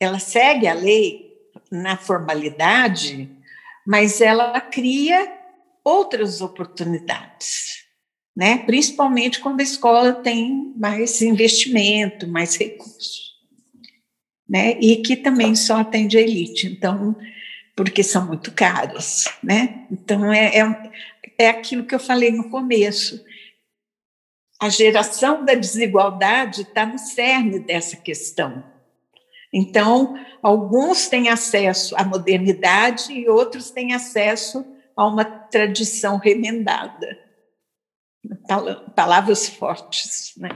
ela 0.00 0.18
segue 0.18 0.66
a 0.66 0.74
lei 0.74 1.32
na 1.70 1.96
formalidade, 1.96 3.28
mas 3.86 4.20
ela 4.20 4.60
cria 4.60 5.32
outras 5.84 6.40
oportunidades, 6.40 7.84
né? 8.36 8.58
Principalmente 8.58 9.40
quando 9.40 9.60
a 9.60 9.64
escola 9.64 10.12
tem 10.12 10.72
mais 10.76 11.20
investimento, 11.20 12.26
mais 12.26 12.56
recursos, 12.56 13.34
né? 14.48 14.78
E 14.80 14.96
que 14.96 15.16
também 15.16 15.54
só 15.54 15.78
atende 15.78 16.16
a 16.16 16.20
elite. 16.20 16.66
Então, 16.66 17.16
porque 17.76 18.02
são 18.02 18.26
muito 18.26 18.52
caros, 18.52 19.24
né? 19.42 19.86
Então, 19.90 20.32
é, 20.32 20.58
é, 20.58 20.92
é 21.38 21.48
aquilo 21.48 21.84
que 21.84 21.94
eu 21.94 22.00
falei 22.00 22.30
no 22.30 22.48
começo. 22.48 23.22
A 24.60 24.68
geração 24.68 25.44
da 25.44 25.54
desigualdade 25.54 26.62
está 26.62 26.86
no 26.86 26.98
cerne 26.98 27.58
dessa 27.58 27.96
questão. 27.96 28.64
Então, 29.56 30.18
alguns 30.42 31.06
têm 31.06 31.28
acesso 31.28 31.94
à 31.96 32.04
modernidade 32.04 33.12
e 33.12 33.28
outros 33.28 33.70
têm 33.70 33.94
acesso 33.94 34.66
a 34.96 35.06
uma 35.06 35.24
tradição 35.24 36.18
remendada. 36.18 37.16
Palavras 38.96 39.48
fortes, 39.48 40.34
né? 40.36 40.48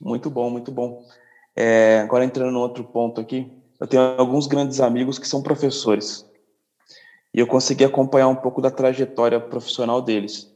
Muito 0.00 0.30
bom, 0.30 0.48
muito 0.48 0.70
bom. 0.70 1.04
É, 1.56 2.02
agora 2.04 2.24
entrando 2.24 2.52
no 2.52 2.60
outro 2.60 2.84
ponto 2.84 3.20
aqui, 3.20 3.50
eu 3.80 3.86
tenho 3.88 4.02
alguns 4.16 4.46
grandes 4.46 4.80
amigos 4.80 5.18
que 5.18 5.26
são 5.26 5.42
professores. 5.42 6.24
E 7.34 7.40
eu 7.40 7.48
consegui 7.48 7.84
acompanhar 7.84 8.28
um 8.28 8.36
pouco 8.36 8.62
da 8.62 8.70
trajetória 8.70 9.40
profissional 9.40 10.00
deles. 10.00 10.52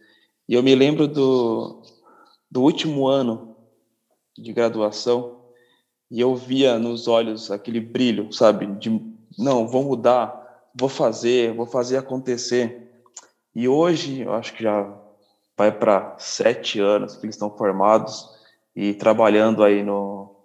E 0.49 0.55
eu 0.55 0.63
me 0.63 0.77
lembro 0.77 1.09
do, 1.09 1.83
do 2.49 2.63
último 2.63 3.09
ano 3.09 3.57
de 4.37 4.53
graduação 4.53 5.38
e 6.11 6.21
eu 6.21 6.35
via 6.35 6.79
nos 6.79 7.07
olhos 7.07 7.51
aquele 7.51 7.81
brilho, 7.81 8.33
sabe? 8.33 8.67
De, 8.67 9.01
não, 9.39 9.67
vou 9.67 9.85
mudar, 9.85 10.69
vou 10.75 10.89
fazer, 10.89 11.55
vou 11.55 11.67
fazer 11.67 11.97
acontecer. 11.97 12.91
E 13.55 13.69
hoje, 13.69 14.21
eu 14.23 14.33
acho 14.33 14.55
que 14.55 14.63
já 14.63 14.91
vai 15.57 15.73
para 15.73 16.15
sete 16.19 16.81
anos 16.81 17.17
que 17.17 17.27
eles 17.27 17.35
estão 17.35 17.51
formados 17.51 18.29
e 18.75 18.95
trabalhando 18.95 19.65
aí 19.65 19.83
no, 19.83 20.37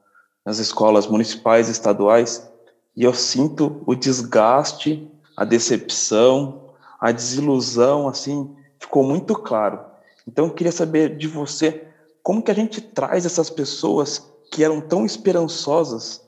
nas 0.45 0.57
escolas 0.57 1.07
municipais 1.07 1.69
e 1.69 1.71
estaduais 1.71 2.51
e 2.95 3.03
eu 3.03 3.13
sinto 3.13 3.81
o 3.85 3.95
desgaste, 3.95 5.09
a 5.35 5.43
decepção, 5.43 6.69
a 6.99 7.11
desilusão, 7.11 8.07
assim, 8.07 8.55
ficou 8.79 9.03
muito 9.03 9.35
claro. 9.35 9.79
Então 10.27 10.45
eu 10.45 10.53
queria 10.53 10.71
saber 10.71 11.17
de 11.17 11.27
você 11.27 11.87
como 12.21 12.41
que 12.41 12.51
a 12.51 12.55
gente 12.55 12.79
traz 12.79 13.25
essas 13.25 13.49
pessoas 13.49 14.31
que 14.53 14.63
eram 14.63 14.79
tão 14.79 15.05
esperançosas, 15.05 16.23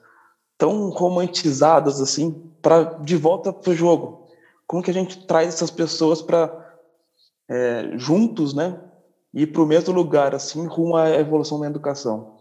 tão 0.57 0.89
romantizadas 0.89 2.01
assim, 2.01 2.31
para 2.61 2.83
de 2.95 3.15
volta 3.15 3.53
para 3.53 3.71
o 3.71 3.75
jogo. 3.75 4.27
Como 4.67 4.81
que 4.81 4.91
a 4.91 4.93
gente 4.93 5.25
traz 5.27 5.49
essas 5.49 5.69
pessoas 5.69 6.21
para 6.21 6.51
é, 7.47 7.91
juntos, 7.95 8.53
né, 8.53 8.81
ir 9.33 9.47
para 9.47 9.61
o 9.61 9.65
mesmo 9.67 9.93
lugar, 9.93 10.33
assim, 10.33 10.65
rumo 10.65 10.97
à 10.97 11.11
evolução 11.11 11.59
da 11.59 11.67
educação? 11.67 12.35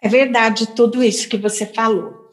é 0.00 0.08
verdade 0.08 0.68
tudo 0.68 1.02
isso 1.02 1.28
que 1.28 1.36
você 1.36 1.66
falou. 1.66 2.30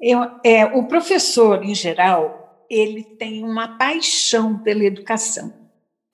Eu, 0.00 0.22
é, 0.44 0.64
o 0.64 0.88
professor, 0.88 1.62
em 1.62 1.74
geral, 1.74 2.64
ele 2.68 3.02
tem 3.02 3.44
uma 3.44 3.76
paixão 3.76 4.58
pela 4.58 4.84
educação, 4.84 5.52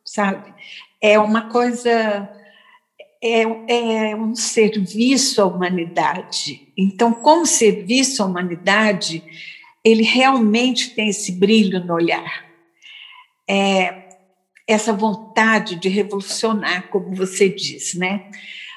sabe? 0.05 0.53
É 1.01 1.19
uma 1.19 1.49
coisa, 1.49 2.29
é, 3.23 4.11
é 4.11 4.17
um 4.17 4.35
serviço 4.35 5.41
à 5.41 5.47
humanidade. 5.47 6.73
Então, 6.77 7.13
como 7.13 7.47
serviço 7.47 8.23
à 8.23 8.27
humanidade, 8.27 9.23
ele 9.85 10.03
realmente 10.03 10.91
tem 10.91 11.09
esse 11.09 11.33
brilho 11.33 11.85
no 11.85 11.95
olhar. 11.95 12.45
É, 13.49 14.07
essa 14.67 14.93
vontade 14.93 15.77
de 15.77 15.89
revolucionar, 15.89 16.89
como 16.89 17.15
você 17.15 17.49
diz, 17.49 17.95
né? 17.95 18.31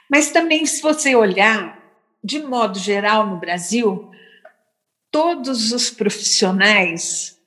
Mas 0.10 0.32
também, 0.32 0.66
se 0.66 0.82
você 0.82 1.16
olhar, 1.16 1.80
de 2.24 2.40
modo 2.40 2.78
geral, 2.78 3.26
no 3.26 3.38
Brasil, 3.38 4.10
todos 5.12 5.72
os 5.72 5.90
profissionais 5.90 7.38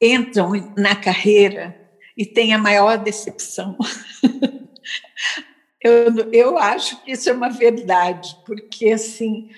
entram 0.00 0.52
na 0.76 0.96
carreira 0.96 1.78
e 2.16 2.26
têm 2.26 2.52
a 2.52 2.58
maior 2.58 2.98
decepção. 2.98 3.76
eu, 5.82 6.30
eu 6.32 6.58
acho 6.58 7.02
que 7.02 7.12
isso 7.12 7.30
é 7.30 7.32
uma 7.32 7.48
verdade, 7.48 8.36
porque 8.44 8.90
assim, 8.90 9.50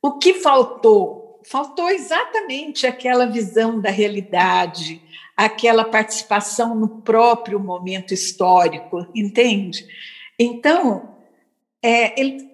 o 0.00 0.18
que 0.18 0.34
faltou? 0.34 1.40
Faltou 1.44 1.90
exatamente 1.90 2.86
aquela 2.86 3.26
visão 3.26 3.80
da 3.80 3.90
realidade, 3.90 5.02
aquela 5.36 5.84
participação 5.84 6.74
no 6.74 6.88
próprio 6.88 7.58
momento 7.58 8.14
histórico, 8.14 9.06
entende? 9.14 9.86
Então, 10.38 11.16
é, 11.82 12.18
ele, 12.18 12.50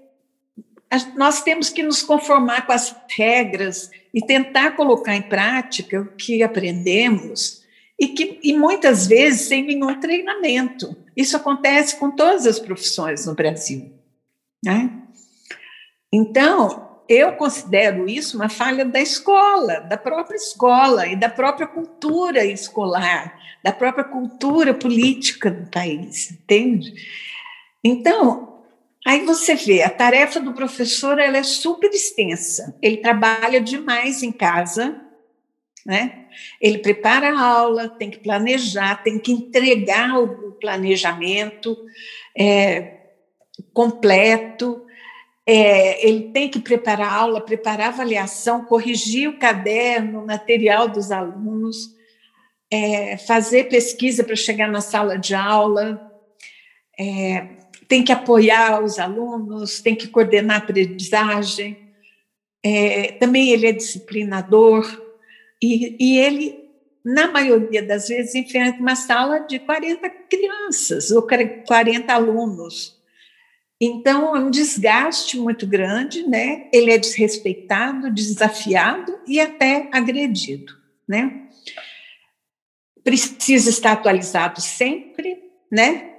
nós 1.14 1.42
temos 1.42 1.68
que 1.68 1.83
nos 1.83 2.02
conformar 2.02 2.66
com 2.66 2.72
as 2.72 2.96
regras 3.16 3.90
e 4.12 4.20
tentar 4.20 4.72
colocar 4.72 5.14
em 5.14 5.22
prática 5.22 6.00
o 6.00 6.06
que 6.16 6.42
aprendemos 6.42 7.60
e 8.00 8.08
que 8.08 8.40
e 8.42 8.54
muitas 8.54 9.06
vezes 9.06 9.42
sem 9.42 9.62
nenhum 9.62 10.00
treinamento. 10.00 10.96
Isso 11.14 11.36
acontece 11.36 11.96
com 11.96 12.10
todas 12.10 12.46
as 12.46 12.58
profissões 12.58 13.26
no 13.26 13.34
Brasil, 13.34 13.92
né? 14.64 14.90
Então, 16.10 16.88
eu 17.06 17.32
considero 17.32 18.08
isso 18.08 18.36
uma 18.36 18.48
falha 18.48 18.84
da 18.84 19.00
escola, 19.00 19.80
da 19.80 19.98
própria 19.98 20.36
escola 20.36 21.06
e 21.06 21.14
da 21.14 21.28
própria 21.28 21.66
cultura 21.66 22.44
escolar, 22.44 23.38
da 23.62 23.72
própria 23.72 24.04
cultura 24.04 24.72
política 24.72 25.50
do 25.50 25.68
país, 25.70 26.30
entende? 26.30 26.94
Então, 27.84 28.62
aí 29.06 29.24
você 29.24 29.54
vê, 29.54 29.82
a 29.82 29.90
tarefa 29.90 30.40
do 30.40 30.54
professor 30.54 31.18
ela 31.18 31.36
é 31.36 31.42
super 31.42 31.90
extensa. 31.90 32.76
Ele 32.80 32.96
trabalha 32.96 33.60
demais 33.60 34.22
em 34.22 34.32
casa, 34.32 35.00
né? 35.84 36.26
Ele 36.60 36.78
prepara 36.78 37.32
a 37.32 37.40
aula, 37.40 37.88
tem 37.88 38.10
que 38.10 38.18
planejar, 38.18 39.02
tem 39.02 39.18
que 39.18 39.32
entregar 39.32 40.18
o 40.18 40.52
planejamento 40.52 41.76
é, 42.36 42.98
completo, 43.72 44.84
é, 45.46 46.06
ele 46.06 46.30
tem 46.30 46.48
que 46.48 46.60
preparar 46.60 47.08
a 47.08 47.16
aula, 47.16 47.40
preparar 47.40 47.86
a 47.88 47.90
avaliação, 47.90 48.64
corrigir 48.64 49.28
o 49.28 49.38
caderno, 49.38 50.22
o 50.22 50.26
material 50.26 50.88
dos 50.88 51.10
alunos, 51.10 51.76
é, 52.70 53.16
fazer 53.16 53.64
pesquisa 53.64 54.22
para 54.22 54.36
chegar 54.36 54.68
na 54.68 54.80
sala 54.80 55.18
de 55.18 55.34
aula, 55.34 56.00
é, 56.98 57.48
tem 57.88 58.04
que 58.04 58.12
apoiar 58.12 58.82
os 58.84 58.98
alunos, 58.98 59.80
tem 59.80 59.96
que 59.96 60.06
coordenar 60.06 60.56
a 60.56 60.58
aprendizagem. 60.60 61.76
É, 62.62 63.12
também 63.12 63.50
ele 63.50 63.66
é 63.66 63.72
disciplinador 63.72 65.10
e, 65.62 65.96
e 65.99 66.18
ele, 66.18 66.59
na 67.05 67.31
maioria 67.31 67.83
das 67.83 68.09
vezes, 68.09 68.35
enfrenta 68.35 68.81
uma 68.81 68.96
sala 68.96 69.40
de 69.40 69.59
40 69.59 70.09
crianças 70.29 71.11
ou 71.11 71.23
40 71.23 72.12
alunos. 72.12 72.99
Então, 73.81 74.37
é 74.37 74.40
um 74.40 74.51
desgaste 74.51 75.38
muito 75.38 75.66
grande, 75.66 76.27
né? 76.29 76.68
Ele 76.73 76.92
é 76.92 76.99
desrespeitado, 76.99 78.12
desafiado 78.12 79.18
e 79.27 79.40
até 79.40 79.88
agredido, 79.90 80.77
né? 81.09 81.49
Precisa 83.03 83.70
estar 83.70 83.92
atualizado 83.92 84.61
sempre, 84.61 85.42
né? 85.73 86.11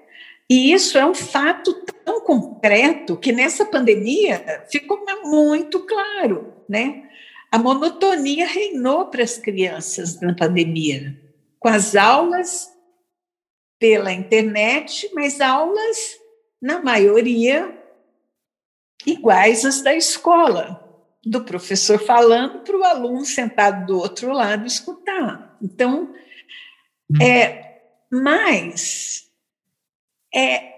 E 0.49 0.73
isso 0.73 0.97
é 0.97 1.05
um 1.05 1.13
fato 1.13 1.73
tão 2.03 2.21
concreto 2.21 3.15
que 3.15 3.31
nessa 3.31 3.63
pandemia 3.63 4.65
ficou 4.69 5.05
muito 5.23 5.79
claro, 5.85 6.53
né? 6.67 7.03
A 7.51 7.59
monotonia 7.59 8.47
reinou 8.47 9.07
para 9.07 9.23
as 9.23 9.37
crianças 9.37 10.21
na 10.21 10.33
pandemia, 10.33 11.19
com 11.59 11.67
as 11.67 11.95
aulas 11.95 12.71
pela 13.77 14.13
internet, 14.13 15.09
mas 15.13 15.41
aulas 15.41 16.17
na 16.61 16.81
maioria, 16.81 17.77
iguais 19.05 19.65
às 19.65 19.81
da 19.81 19.93
escola, 19.93 20.79
do 21.25 21.43
professor 21.43 21.99
falando 21.99 22.59
para 22.59 22.77
o 22.77 22.83
aluno 22.83 23.25
sentado 23.25 23.85
do 23.85 23.97
outro 23.97 24.31
lado 24.31 24.65
escutar. 24.65 25.57
Então, 25.61 26.13
é, 27.21 27.81
mas 28.09 29.29
é, 30.33 30.71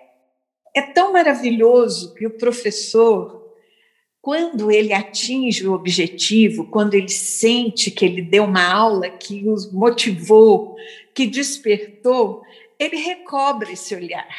é 0.75 0.81
tão 0.93 1.13
maravilhoso 1.13 2.13
que 2.15 2.25
o 2.25 2.38
professor, 2.38 3.42
quando 4.23 4.71
ele 4.71 4.91
atinge 4.91 5.67
o 5.67 5.73
objetivo, 5.73 6.65
quando 6.67 6.95
ele 6.95 7.09
sente 7.09 7.91
que 7.91 8.05
ele 8.05 8.23
deu 8.23 8.45
uma 8.45 8.65
aula 8.65 9.09
que 9.09 9.47
os 9.47 9.71
motivou, 9.71 10.75
que 11.13 11.27
despertou, 11.27 12.41
ele 12.79 12.95
recobra 12.95 13.71
esse 13.71 13.93
olhar, 13.93 14.33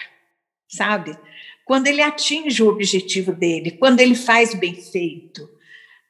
sabe? 0.66 1.16
quando 1.64 1.86
ele 1.86 2.02
atinge 2.02 2.62
o 2.62 2.68
objetivo 2.68 3.32
dele, 3.32 3.72
quando 3.72 4.00
ele 4.00 4.14
faz 4.14 4.54
bem 4.54 4.74
feito, 4.74 5.48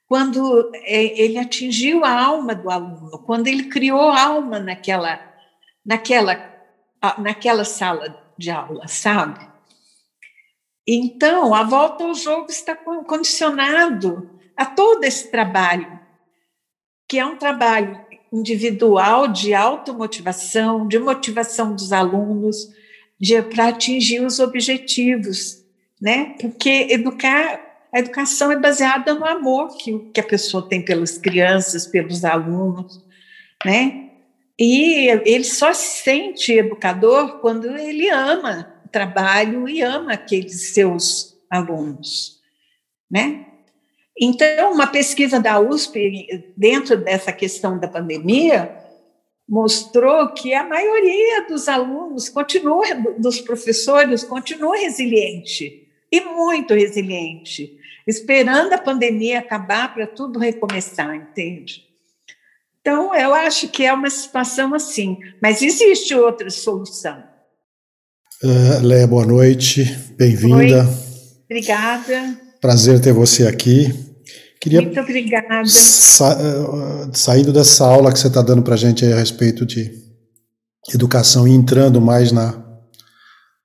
quando 0.06 0.70
é, 0.74 1.20
ele 1.20 1.38
atingiu 1.38 2.04
a 2.04 2.12
alma 2.12 2.54
do 2.54 2.70
aluno, 2.70 3.18
quando 3.24 3.46
ele 3.46 3.64
criou 3.64 4.00
alma 4.00 4.58
naquela, 4.58 5.20
naquela, 5.84 6.52
naquela 7.18 7.64
sala 7.64 8.22
de 8.36 8.50
aula, 8.50 8.86
sabe? 8.88 9.53
Então, 10.86 11.54
a 11.54 11.62
volta 11.62 12.04
ao 12.04 12.14
jogo 12.14 12.50
está 12.50 12.76
condicionado 12.76 14.30
a 14.56 14.66
todo 14.66 15.04
esse 15.04 15.30
trabalho, 15.30 15.98
que 17.08 17.18
é 17.18 17.24
um 17.24 17.36
trabalho 17.36 18.04
individual 18.32 19.28
de 19.28 19.54
automotivação, 19.54 20.86
de 20.86 20.98
motivação 20.98 21.74
dos 21.74 21.92
alunos, 21.92 22.68
para 23.50 23.68
atingir 23.68 24.20
os 24.20 24.38
objetivos, 24.40 25.64
né? 26.00 26.34
Porque 26.40 26.88
educar, 26.90 27.86
a 27.92 27.98
educação 27.98 28.52
é 28.52 28.56
baseada 28.56 29.14
no 29.14 29.24
amor 29.24 29.76
que, 29.78 29.98
que 30.12 30.20
a 30.20 30.24
pessoa 30.24 30.68
tem 30.68 30.84
pelas 30.84 31.16
crianças, 31.16 31.86
pelos 31.86 32.24
alunos, 32.24 33.02
né? 33.64 34.10
E 34.58 35.08
ele 35.24 35.44
só 35.44 35.72
se 35.72 36.02
sente 36.02 36.52
educador 36.52 37.40
quando 37.40 37.74
ele 37.76 38.10
ama 38.10 38.73
trabalho 38.94 39.68
e 39.68 39.82
ama 39.82 40.12
aqueles 40.12 40.72
seus 40.72 41.36
alunos, 41.50 42.40
né? 43.10 43.44
Então, 44.16 44.72
uma 44.72 44.86
pesquisa 44.86 45.40
da 45.40 45.58
USP 45.58 46.54
dentro 46.56 46.96
dessa 46.96 47.32
questão 47.32 47.76
da 47.76 47.88
pandemia 47.88 48.72
mostrou 49.48 50.28
que 50.28 50.54
a 50.54 50.62
maioria 50.62 51.44
dos 51.48 51.68
alunos 51.68 52.28
continua, 52.28 52.84
dos 53.18 53.40
professores, 53.40 54.22
continua 54.22 54.76
resiliente, 54.76 55.88
e 56.12 56.20
muito 56.20 56.72
resiliente, 56.72 57.76
esperando 58.06 58.74
a 58.74 58.78
pandemia 58.78 59.40
acabar 59.40 59.92
para 59.92 60.06
tudo 60.06 60.38
recomeçar, 60.38 61.16
entende? 61.16 61.84
Então, 62.80 63.12
eu 63.12 63.34
acho 63.34 63.68
que 63.68 63.84
é 63.84 63.92
uma 63.92 64.08
situação 64.08 64.72
assim, 64.72 65.18
mas 65.42 65.60
existe 65.60 66.14
outra 66.14 66.48
solução. 66.50 67.33
Uh, 68.44 68.86
Leia, 68.86 69.06
boa 69.06 69.24
noite, 69.24 69.84
bem-vinda. 70.18 70.86
Obrigada. 71.46 72.38
Prazer 72.60 73.00
ter 73.00 73.14
você 73.14 73.46
aqui. 73.46 73.90
Queria 74.60 74.82
Muito 74.82 75.00
obrigada. 75.00 75.64
Sa 75.64 76.32
eh, 76.38 77.10
saindo 77.14 77.54
dessa 77.54 77.86
aula 77.86 78.12
que 78.12 78.18
você 78.18 78.26
está 78.26 78.42
dando 78.42 78.62
para 78.62 78.74
a 78.74 78.76
gente 78.76 79.02
a 79.02 79.16
respeito 79.16 79.64
de 79.64 79.90
educação 80.92 81.48
e 81.48 81.52
entrando 81.52 82.02
mais 82.02 82.32
na, 82.32 82.62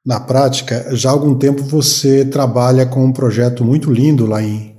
na 0.05 0.17
prática, 0.17 0.95
já 0.95 1.09
há 1.09 1.11
algum 1.11 1.37
tempo 1.37 1.61
você 1.61 2.23
trabalha 2.23 2.85
com 2.85 3.03
um 3.03 3.11
projeto 3.11 3.65
muito 3.65 3.91
lindo 3.91 4.25
lá 4.25 4.41
em, 4.41 4.77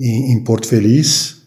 em, 0.00 0.32
em 0.32 0.42
Porto 0.42 0.66
Feliz, 0.66 1.42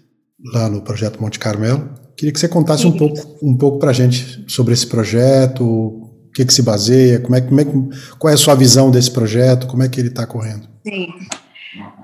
lá 0.53 0.69
no 0.69 0.81
projeto 0.81 1.21
Monte 1.21 1.39
Carmelo. 1.39 1.93
Queria 2.15 2.31
que 2.31 2.39
você 2.39 2.47
contasse 2.47 2.87
um 2.87 2.95
pouco, 2.95 3.37
um 3.45 3.57
pouco 3.57 3.79
para 3.79 3.89
a 3.89 3.93
gente 3.93 4.45
sobre 4.47 4.73
esse 4.73 4.87
projeto, 4.87 6.07
que, 6.33 6.45
que 6.45 6.53
se 6.53 6.61
baseia, 6.61 7.19
como 7.19 7.35
é, 7.35 7.41
como 7.41 7.61
é, 7.61 7.65
qual 8.17 8.31
é 8.31 8.33
a 8.33 8.37
sua 8.37 8.55
visão 8.55 8.91
desse 8.91 9.11
projeto, 9.11 9.67
como 9.67 9.83
é 9.83 9.89
que 9.89 9.99
ele 9.99 10.09
está 10.09 10.25
correndo. 10.25 10.67
Sim. 10.85 11.13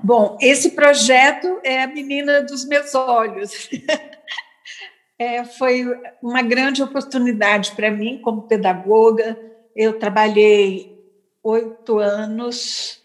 Bom, 0.02 0.38
esse 0.40 0.70
projeto 0.70 1.58
é 1.62 1.82
a 1.82 1.86
menina 1.86 2.42
dos 2.42 2.64
meus 2.64 2.94
olhos. 2.94 3.68
é, 5.18 5.44
foi 5.44 5.84
uma 6.22 6.42
grande 6.42 6.82
oportunidade 6.82 7.72
para 7.72 7.90
mim 7.90 8.20
como 8.22 8.42
pedagoga. 8.42 9.38
Eu 9.74 9.98
trabalhei 9.98 10.98
oito 11.42 11.98
anos 11.98 12.98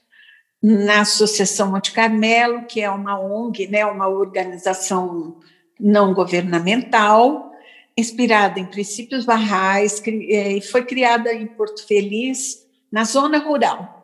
na 0.62 1.02
Associação 1.02 1.72
Monte 1.72 1.92
Carmelo, 1.92 2.66
que 2.66 2.80
é 2.80 2.90
uma 2.90 3.20
ONG, 3.20 3.68
né, 3.68 3.86
uma 3.86 4.08
organização 4.08 5.38
não 5.78 6.14
governamental, 6.14 7.52
inspirada 7.98 8.60
em 8.60 8.66
princípios 8.66 9.26
barrais, 9.26 10.02
é, 10.06 10.54
e 10.54 10.62
foi 10.62 10.84
criada 10.84 11.34
em 11.34 11.46
Porto 11.46 11.86
Feliz, 11.86 12.66
na 12.92 13.04
zona 13.04 13.40
rural. 13.40 14.02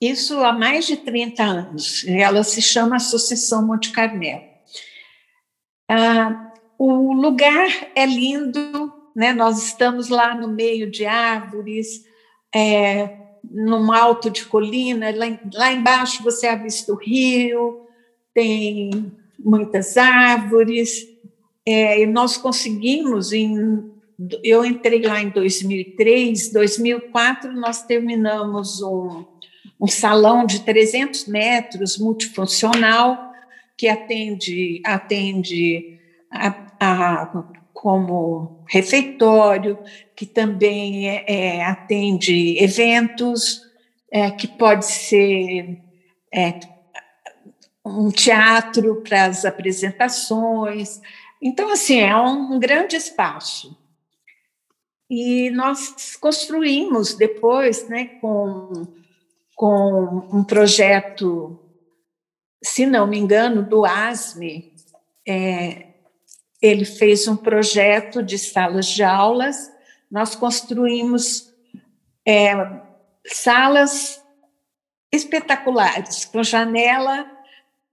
Isso 0.00 0.38
há 0.44 0.52
mais 0.52 0.86
de 0.86 0.96
30 0.96 1.42
anos. 1.42 2.04
Ela 2.06 2.42
se 2.42 2.60
chama 2.60 2.96
Associação 2.96 3.66
Monte 3.66 3.92
Carmelo. 3.92 4.44
Ah, 5.88 6.52
o 6.78 7.14
lugar 7.14 7.68
é 7.94 8.04
lindo, 8.04 8.92
né? 9.14 9.32
nós 9.32 9.64
estamos 9.64 10.08
lá 10.08 10.34
no 10.34 10.48
meio 10.48 10.90
de 10.90 11.06
árvores, 11.06 12.04
é, 12.54 13.16
num 13.50 13.90
alto 13.92 14.28
de 14.28 14.44
colina, 14.44 15.10
lá, 15.14 15.26
lá 15.54 15.72
embaixo 15.72 16.22
você 16.22 16.46
avista 16.46 16.92
o 16.92 16.96
rio, 16.96 17.86
tem 18.34 19.12
muitas 19.38 19.96
árvores, 19.96 21.06
é, 21.66 22.06
nós 22.06 22.36
conseguimos, 22.36 23.32
em, 23.32 23.90
eu 24.44 24.64
entrei 24.64 25.02
lá 25.02 25.20
em 25.20 25.30
2003, 25.30 26.52
2004 26.52 27.52
nós 27.52 27.82
terminamos 27.82 28.80
um, 28.80 29.24
um 29.80 29.86
salão 29.86 30.46
de 30.46 30.60
300 30.60 31.26
metros, 31.26 31.98
multifuncional, 31.98 33.32
que 33.76 33.88
atende, 33.88 34.80
atende 34.84 35.98
a, 36.30 36.54
a, 36.80 37.44
como 37.74 38.64
refeitório, 38.68 39.78
que 40.14 40.24
também 40.24 41.10
é, 41.10 41.24
é, 41.26 41.64
atende 41.64 42.56
eventos, 42.62 43.60
é, 44.10 44.30
que 44.30 44.48
pode 44.48 44.86
ser 44.86 45.78
é, 46.32 46.58
um 47.84 48.10
teatro 48.10 49.02
para 49.02 49.26
as 49.26 49.44
apresentações. 49.44 51.00
Então, 51.46 51.70
assim, 51.70 52.00
é 52.00 52.16
um 52.16 52.58
grande 52.58 52.96
espaço. 52.96 53.78
E 55.08 55.48
nós 55.50 56.16
construímos 56.16 57.14
depois, 57.14 57.88
né, 57.88 58.06
com 58.20 58.86
com 59.54 60.28
um 60.30 60.44
projeto, 60.44 61.58
se 62.62 62.84
não 62.84 63.06
me 63.06 63.18
engano, 63.18 63.62
do 63.62 63.86
ASME. 63.86 64.74
É, 65.26 65.86
ele 66.60 66.84
fez 66.84 67.26
um 67.26 67.34
projeto 67.34 68.22
de 68.22 68.38
salas 68.38 68.86
de 68.86 69.02
aulas. 69.02 69.72
Nós 70.10 70.34
construímos 70.34 71.50
é, 72.26 72.52
salas 73.24 74.22
espetaculares, 75.10 76.26
com 76.26 76.42
janela 76.42 77.30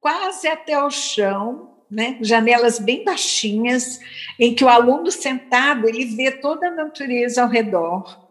quase 0.01 0.49
até 0.49 0.83
o 0.83 0.91
chão, 0.91 1.72
né? 1.93 2.17
janelas 2.21 2.79
bem 2.79 3.03
baixinhas, 3.03 3.99
em 4.39 4.55
que 4.55 4.65
o 4.65 4.69
aluno 4.69 5.11
sentado 5.11 5.87
ele 5.87 6.05
vê 6.05 6.31
toda 6.31 6.67
a 6.67 6.71
natureza 6.71 7.43
ao 7.43 7.49
redor. 7.49 8.27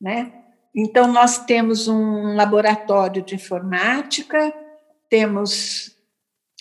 Né? 0.00 0.32
Então, 0.74 1.12
nós 1.12 1.44
temos 1.44 1.86
um 1.86 2.34
laboratório 2.34 3.22
de 3.22 3.34
informática, 3.34 4.54
temos 5.10 5.94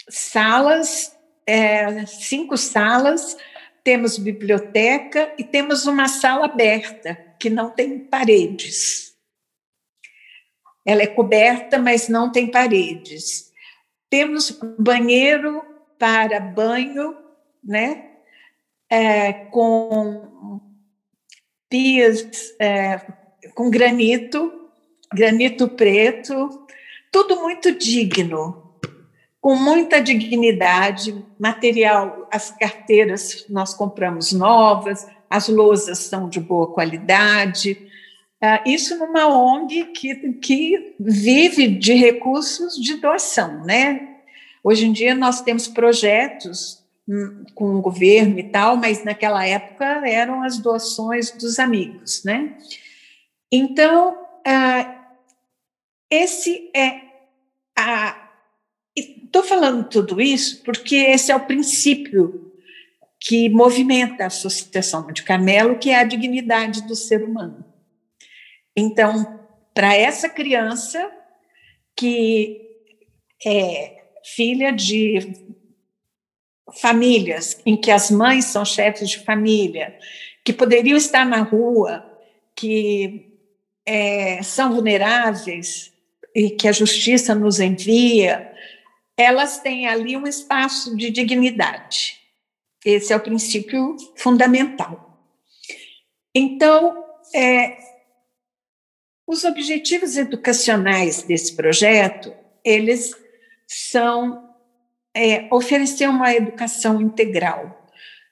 salas, 0.09 1.15
é, 1.47 2.05
cinco 2.05 2.57
salas, 2.57 3.37
temos 3.83 4.17
biblioteca 4.17 5.33
e 5.37 5.43
temos 5.43 5.85
uma 5.85 6.07
sala 6.07 6.45
aberta, 6.45 7.15
que 7.39 7.49
não 7.49 7.69
tem 7.69 7.99
paredes. 7.99 9.15
Ela 10.85 11.03
é 11.03 11.07
coberta, 11.07 11.77
mas 11.77 12.09
não 12.09 12.31
tem 12.31 12.51
paredes. 12.51 13.51
Temos 14.09 14.51
banheiro 14.77 15.74
para 15.97 16.39
banho, 16.39 17.15
né? 17.63 18.11
É, 18.89 19.33
com 19.33 20.61
pias 21.69 22.55
é, 22.59 23.01
com 23.53 23.69
granito, 23.69 24.51
granito 25.13 25.67
preto, 25.67 26.65
tudo 27.11 27.41
muito 27.41 27.71
digno, 27.71 28.63
com 29.39 29.55
muita 29.55 30.01
dignidade, 30.01 31.23
material, 31.39 32.27
as 32.31 32.51
carteiras 32.51 33.45
nós 33.49 33.73
compramos 33.73 34.33
novas, 34.33 35.07
as 35.29 35.47
lousas 35.47 35.99
são 35.99 36.27
de 36.27 36.39
boa 36.39 36.73
qualidade. 36.73 37.77
Ah, 38.41 38.61
isso 38.65 38.97
numa 38.97 39.27
ONG 39.27 39.85
que, 39.85 40.33
que 40.33 40.95
vive 40.99 41.67
de 41.67 41.93
recursos 41.93 42.75
de 42.75 42.95
doação, 42.95 43.63
né? 43.63 44.14
Hoje 44.67 44.87
em 44.87 44.91
dia 44.91 45.13
nós 45.13 45.41
temos 45.41 45.67
projetos 45.67 46.83
hum, 47.07 47.43
com 47.53 47.75
o 47.75 47.81
governo 47.83 48.39
e 48.39 48.43
tal, 48.45 48.75
mas 48.75 49.03
naquela 49.03 49.45
época 49.45 49.85
eram 50.09 50.41
as 50.41 50.57
doações 50.57 51.29
dos 51.29 51.59
amigos, 51.59 52.23
né? 52.23 52.57
Então, 53.51 54.13
uh, 54.39 55.05
esse 56.09 56.71
é 56.75 56.99
a. 57.77 58.27
Estou 58.95 59.43
falando 59.43 59.87
tudo 59.87 60.19
isso 60.19 60.63
porque 60.63 60.95
esse 60.95 61.31
é 61.31 61.35
o 61.35 61.45
princípio 61.45 62.51
que 63.19 63.47
movimenta 63.49 64.23
a 64.23 64.27
Associação 64.27 65.05
de 65.11 65.21
Carmelo, 65.21 65.77
que 65.77 65.91
é 65.91 65.99
a 65.99 66.03
dignidade 66.03 66.87
do 66.87 66.95
ser 66.95 67.23
humano. 67.23 67.63
Então, 68.75 69.39
para 69.75 69.93
essa 69.93 70.27
criança 70.27 71.11
que 71.95 72.61
é 73.45 74.04
filha 74.25 74.71
de 74.71 75.33
famílias 76.73 77.61
em 77.65 77.77
que 77.77 77.91
as 77.91 78.09
mães 78.09 78.45
são 78.45 78.65
chefes 78.65 79.09
de 79.09 79.19
família, 79.19 79.97
que 80.43 80.51
poderiam 80.51 80.97
estar 80.97 81.25
na 81.25 81.41
rua, 81.41 82.03
que 82.55 83.31
é, 83.85 84.41
são 84.41 84.73
vulneráveis 84.73 85.93
e 86.33 86.49
que 86.49 86.67
a 86.67 86.71
justiça 86.71 87.35
nos 87.35 87.59
envia, 87.59 88.51
elas 89.15 89.59
têm 89.59 89.87
ali 89.87 90.17
um 90.17 90.27
espaço 90.27 90.95
de 90.97 91.09
dignidade. 91.09 92.19
Esse 92.83 93.13
é 93.13 93.15
o 93.15 93.21
princípio 93.21 93.95
fundamental. 94.15 95.19
Então, 96.33 97.05
é, 97.33 97.77
os 99.25 99.43
objetivos 99.43 100.17
educacionais 100.17 101.23
desse 101.23 101.55
projeto, 101.55 102.33
eles 102.63 103.15
são 103.67 104.49
é, 105.13 105.47
oferecer 105.51 106.09
uma 106.09 106.33
educação 106.33 107.01
integral, 107.01 107.85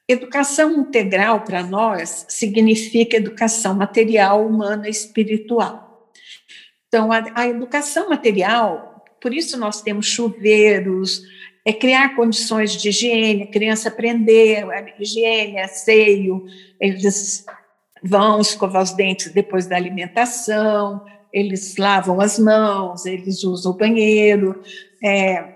Educação 0.08 0.72
integral 0.74 1.42
para 1.42 1.64
nós 1.64 2.26
significa 2.28 3.16
educação 3.16 3.74
material, 3.74 4.46
humana 4.46 4.88
e 4.88 4.92
espiritual. 4.92 6.12
Então, 6.88 7.10
a, 7.10 7.24
a, 7.36 7.48
educação 7.48 8.10
material, 8.10 9.06
por 9.22 9.34
isso 9.34 9.58
nós 9.58 9.82
temos 9.82 10.06
chuveiros, 10.08 11.22
é 11.66 11.72
criar 11.72 12.18
condições 12.18 12.74
de 12.74 12.90
higiene, 12.90 13.44
a 13.44 13.48
criança 13.48 13.88
aprender 13.88 14.70
a 14.70 15.02
higiene, 15.02 15.60
asseio, 15.60 16.46
eles 16.82 17.46
vão 18.04 18.42
escovar 18.42 18.84
os 18.84 18.92
dentes 18.92 19.32
depois 19.32 19.68
da 19.68 19.78
alimentação, 19.78 21.06
eles 21.34 21.76
lavam 21.78 22.22
as 22.22 22.38
mãos, 22.38 23.06
eles 23.06 23.44
usam 23.44 23.72
o 23.72 23.76
banheiro, 23.76 24.62
é, 25.04 25.54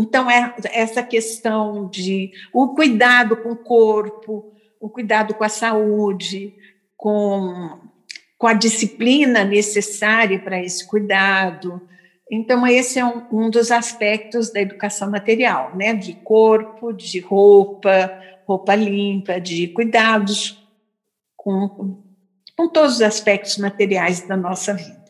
então, 0.00 0.30
é 0.30 0.54
essa 0.72 1.02
questão 1.02 1.86
de 1.88 2.32
o 2.54 2.68
cuidado 2.68 3.36
com 3.36 3.52
o 3.52 3.56
corpo, 3.56 4.54
o 4.80 4.88
cuidado 4.88 5.34
com 5.34 5.44
a 5.44 5.48
saúde, 5.48 6.54
com, 6.96 7.78
com 8.38 8.46
a 8.46 8.54
disciplina 8.54 9.44
necessária 9.44 10.38
para 10.38 10.62
esse 10.62 10.86
cuidado. 10.86 11.82
Então, 12.30 12.66
esse 12.66 12.98
é 12.98 13.04
um, 13.04 13.26
um 13.30 13.50
dos 13.50 13.70
aspectos 13.70 14.50
da 14.50 14.62
educação 14.62 15.10
material, 15.10 15.76
né? 15.76 15.92
De 15.92 16.14
corpo, 16.14 16.92
de 16.92 17.20
roupa, 17.20 18.10
roupa 18.46 18.74
limpa, 18.74 19.38
de 19.38 19.68
cuidados 19.68 20.66
com, 21.36 22.02
com 22.60 22.68
todos 22.68 22.96
os 22.96 23.00
aspectos 23.02 23.56
materiais 23.56 24.20
da 24.20 24.36
nossa 24.36 24.74
vida. 24.74 25.00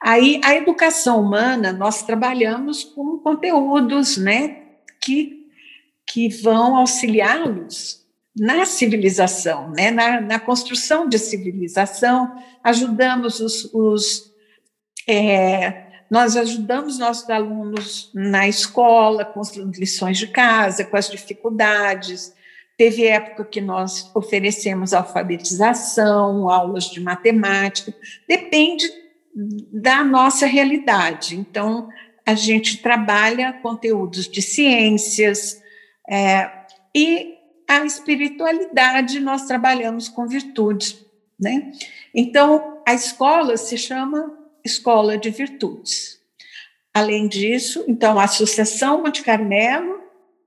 Aí, 0.00 0.40
a 0.42 0.54
educação 0.54 1.20
humana, 1.20 1.70
nós 1.70 2.02
trabalhamos 2.02 2.82
com 2.82 3.18
conteúdos 3.18 4.16
né, 4.16 4.62
que, 4.98 5.48
que 6.06 6.30
vão 6.30 6.74
auxiliá-los 6.76 8.00
na 8.34 8.64
civilização, 8.64 9.70
né, 9.72 9.90
na, 9.90 10.22
na, 10.22 10.40
construção 10.40 11.06
de 11.06 11.18
civilização, 11.18 12.34
ajudamos 12.64 13.38
os, 13.38 13.68
os 13.74 14.32
é, 15.06 15.88
nós 16.10 16.38
ajudamos 16.38 16.98
nossos 16.98 17.28
alunos 17.28 18.10
na 18.14 18.48
escola, 18.48 19.26
com 19.26 19.40
as 19.40 19.54
lições 19.54 20.16
de 20.16 20.28
casa, 20.28 20.86
com 20.86 20.96
as 20.96 21.10
dificuldades. 21.10 22.32
Teve 22.76 23.06
época 23.06 23.44
que 23.44 23.60
nós 23.60 24.10
oferecemos 24.14 24.92
alfabetização, 24.92 26.48
aulas 26.48 26.84
de 26.84 27.00
matemática, 27.00 27.94
depende 28.28 28.90
da 29.34 30.04
nossa 30.04 30.46
realidade. 30.46 31.36
Então, 31.36 31.88
a 32.24 32.34
gente 32.34 32.78
trabalha 32.78 33.52
conteúdos 33.62 34.28
de 34.28 34.40
ciências 34.42 35.62
é, 36.08 36.50
e 36.94 37.34
a 37.68 37.84
espiritualidade 37.84 39.18
nós 39.20 39.46
trabalhamos 39.46 40.08
com 40.08 40.26
virtudes, 40.26 41.04
né? 41.40 41.72
Então, 42.14 42.82
a 42.86 42.92
escola 42.92 43.56
se 43.56 43.78
chama 43.78 44.36
Escola 44.64 45.16
de 45.16 45.30
Virtudes. 45.30 46.20
Além 46.92 47.26
disso, 47.26 47.84
então, 47.88 48.18
a 48.18 48.24
Associação 48.24 49.02
Monte 49.02 49.22
Carmelo, 49.22 50.01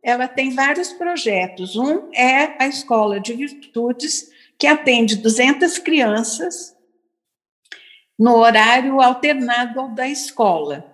ela 0.06 0.28
tem 0.28 0.52
vários 0.52 0.94
projetos. 0.94 1.76
Um 1.76 2.12
é 2.14 2.64
a 2.64 2.68
Escola 2.68 3.20
de 3.20 3.34
Virtudes, 3.34 4.30
que 4.56 4.68
atende 4.68 5.16
200 5.16 5.80
crianças 5.80 6.78
no 8.18 8.36
horário 8.36 9.02
alternado 9.02 9.80
ao 9.80 9.90
da 9.90 10.08
escola. 10.08 10.86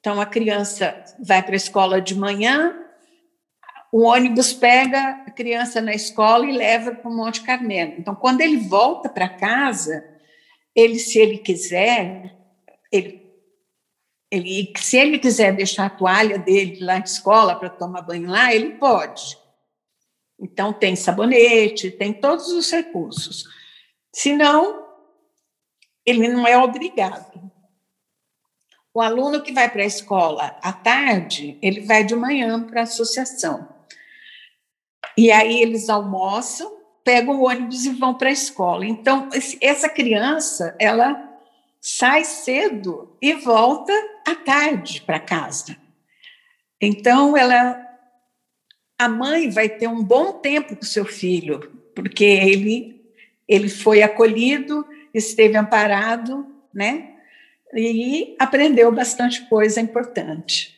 Então, 0.00 0.20
a 0.20 0.26
criança 0.26 1.00
vai 1.20 1.44
para 1.44 1.52
a 1.52 1.56
escola 1.56 2.00
de 2.02 2.16
manhã, 2.16 2.76
o 3.92 4.02
ônibus 4.02 4.52
pega 4.52 5.22
a 5.24 5.30
criança 5.30 5.80
na 5.80 5.94
escola 5.94 6.44
e 6.44 6.52
leva 6.52 6.90
para 6.90 7.08
o 7.08 7.14
Monte 7.14 7.42
Carmelo. 7.42 7.94
Então, 7.96 8.16
quando 8.16 8.40
ele 8.40 8.56
volta 8.56 9.08
para 9.08 9.28
casa, 9.28 10.04
ele, 10.74 10.98
se 10.98 11.20
ele 11.20 11.38
quiser, 11.38 12.34
ele, 12.90 13.25
ele, 14.30 14.72
se 14.76 14.96
ele 14.96 15.18
quiser 15.18 15.54
deixar 15.54 15.86
a 15.86 15.90
toalha 15.90 16.38
dele 16.38 16.84
lá 16.84 16.98
na 16.98 17.04
escola 17.04 17.54
para 17.54 17.70
tomar 17.70 18.02
banho 18.02 18.28
lá, 18.28 18.52
ele 18.52 18.74
pode. 18.74 19.38
Então, 20.38 20.72
tem 20.72 20.96
sabonete, 20.96 21.90
tem 21.90 22.12
todos 22.12 22.48
os 22.48 22.70
recursos. 22.70 23.44
Se 24.12 24.34
não, 24.34 24.84
ele 26.04 26.28
não 26.28 26.46
é 26.46 26.58
obrigado. 26.58 27.50
O 28.92 29.00
aluno 29.00 29.42
que 29.42 29.52
vai 29.52 29.70
para 29.70 29.82
a 29.82 29.86
escola 29.86 30.58
à 30.62 30.72
tarde, 30.72 31.58
ele 31.62 31.82
vai 31.82 32.02
de 32.02 32.16
manhã 32.16 32.62
para 32.62 32.80
a 32.80 32.84
associação. 32.84 33.68
E 35.16 35.30
aí 35.30 35.60
eles 35.60 35.88
almoçam, 35.88 36.76
pegam 37.04 37.40
o 37.40 37.46
ônibus 37.46 37.84
e 37.84 37.90
vão 37.90 38.14
para 38.14 38.28
a 38.28 38.32
escola. 38.32 38.84
Então, 38.84 39.28
essa 39.60 39.88
criança, 39.88 40.74
ela 40.78 41.35
sai 41.88 42.24
cedo 42.24 43.16
e 43.22 43.32
volta 43.34 43.92
à 44.26 44.34
tarde 44.34 45.00
para 45.02 45.20
casa. 45.20 45.76
Então, 46.80 47.36
ela, 47.36 47.80
a 48.98 49.08
mãe 49.08 49.48
vai 49.48 49.68
ter 49.68 49.86
um 49.86 50.02
bom 50.02 50.32
tempo 50.32 50.74
com 50.74 50.82
seu 50.82 51.04
filho, 51.04 51.60
porque 51.94 52.24
ele, 52.24 53.00
ele 53.46 53.68
foi 53.68 54.02
acolhido, 54.02 54.84
esteve 55.14 55.56
amparado, 55.56 56.44
né? 56.74 57.14
E 57.72 58.34
aprendeu 58.36 58.90
bastante 58.90 59.48
coisa 59.48 59.80
importante. 59.80 60.76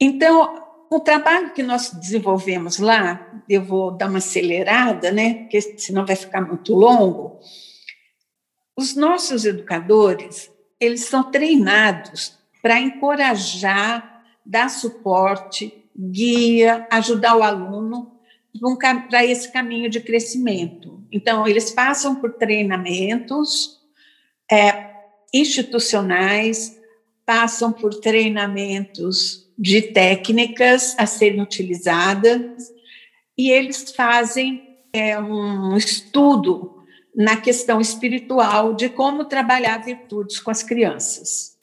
Então, 0.00 0.86
o 0.88 1.00
trabalho 1.00 1.52
que 1.52 1.64
nós 1.64 1.90
desenvolvemos 1.90 2.78
lá, 2.78 3.42
eu 3.48 3.64
vou 3.64 3.90
dar 3.90 4.08
uma 4.08 4.18
acelerada, 4.18 5.10
né? 5.10 5.34
Porque 5.34 5.60
senão 5.60 6.06
vai 6.06 6.14
ficar 6.14 6.42
muito 6.42 6.72
longo 6.74 7.40
os 8.76 8.94
nossos 8.94 9.46
educadores, 9.46 10.50
eles 10.78 11.06
são 11.06 11.30
treinados 11.30 12.36
para 12.60 12.78
encorajar, 12.78 14.22
dar 14.44 14.68
suporte, 14.68 15.84
guia, 15.96 16.86
ajudar 16.90 17.36
o 17.36 17.42
aluno 17.42 18.12
para 19.08 19.24
esse 19.24 19.50
caminho 19.50 19.88
de 19.88 20.00
crescimento. 20.00 21.02
Então, 21.10 21.46
eles 21.46 21.70
passam 21.70 22.16
por 22.16 22.34
treinamentos 22.34 23.80
é, 24.50 24.94
institucionais, 25.32 26.78
passam 27.24 27.72
por 27.72 27.94
treinamentos 27.94 29.46
de 29.58 29.82
técnicas 29.82 30.94
a 30.98 31.06
serem 31.06 31.40
utilizadas, 31.40 32.72
e 33.36 33.50
eles 33.50 33.92
fazem 33.92 34.78
é, 34.92 35.18
um 35.18 35.76
estudo 35.76 36.75
na 37.16 37.40
questão 37.40 37.80
espiritual 37.80 38.74
de 38.74 38.90
como 38.90 39.24
trabalhar 39.24 39.78
virtudes 39.78 40.38
com 40.38 40.50
as 40.50 40.62
crianças. 40.62 41.56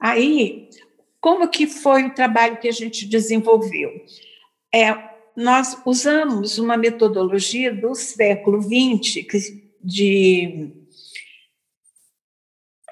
Aí, 0.00 0.68
como 1.20 1.48
que 1.48 1.68
foi 1.68 2.04
o 2.04 2.14
trabalho 2.14 2.58
que 2.58 2.66
a 2.66 2.72
gente 2.72 3.06
desenvolveu? 3.06 3.90
É, 4.74 4.92
nós 5.36 5.80
usamos 5.86 6.58
uma 6.58 6.76
metodologia 6.76 7.72
do 7.72 7.94
século 7.94 8.60
XX 8.60 9.24
que, 9.24 9.72
de, 9.80 10.72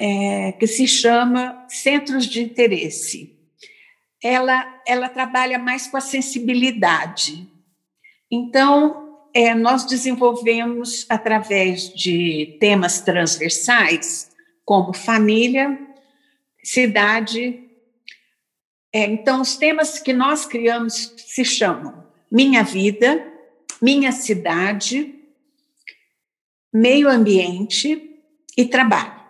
é, 0.01 0.53
que 0.53 0.66
se 0.68 0.87
chama 0.87 1.66
centros 1.68 2.24
de 2.27 2.41
interesse. 2.41 3.37
Ela, 4.22 4.81
ela 4.87 5.09
trabalha 5.09 5.59
mais 5.59 5.89
com 5.89 5.97
a 5.97 6.01
sensibilidade. 6.01 7.49
Então, 8.31 9.05
é, 9.37 9.55
nós 9.55 9.84
desenvolvemos 9.84 11.05
através 11.11 11.93
de 11.93 12.57
temas 12.59 13.03
transversais, 13.03 14.30
como 14.64 14.95
família, 14.95 15.78
cidade. 16.64 17.62
É, 18.91 19.05
então, 19.05 19.43
os 19.43 19.55
temas 19.59 19.99
que 19.99 20.14
nós 20.14 20.47
criamos 20.47 21.12
se 21.18 21.45
chamam 21.45 22.03
Minha 22.32 22.62
Vida, 22.62 23.30
Minha 23.82 24.11
Cidade, 24.11 25.14
Meio 26.72 27.07
Ambiente 27.07 28.18
e 28.57 28.64
Trabalho. 28.64 29.20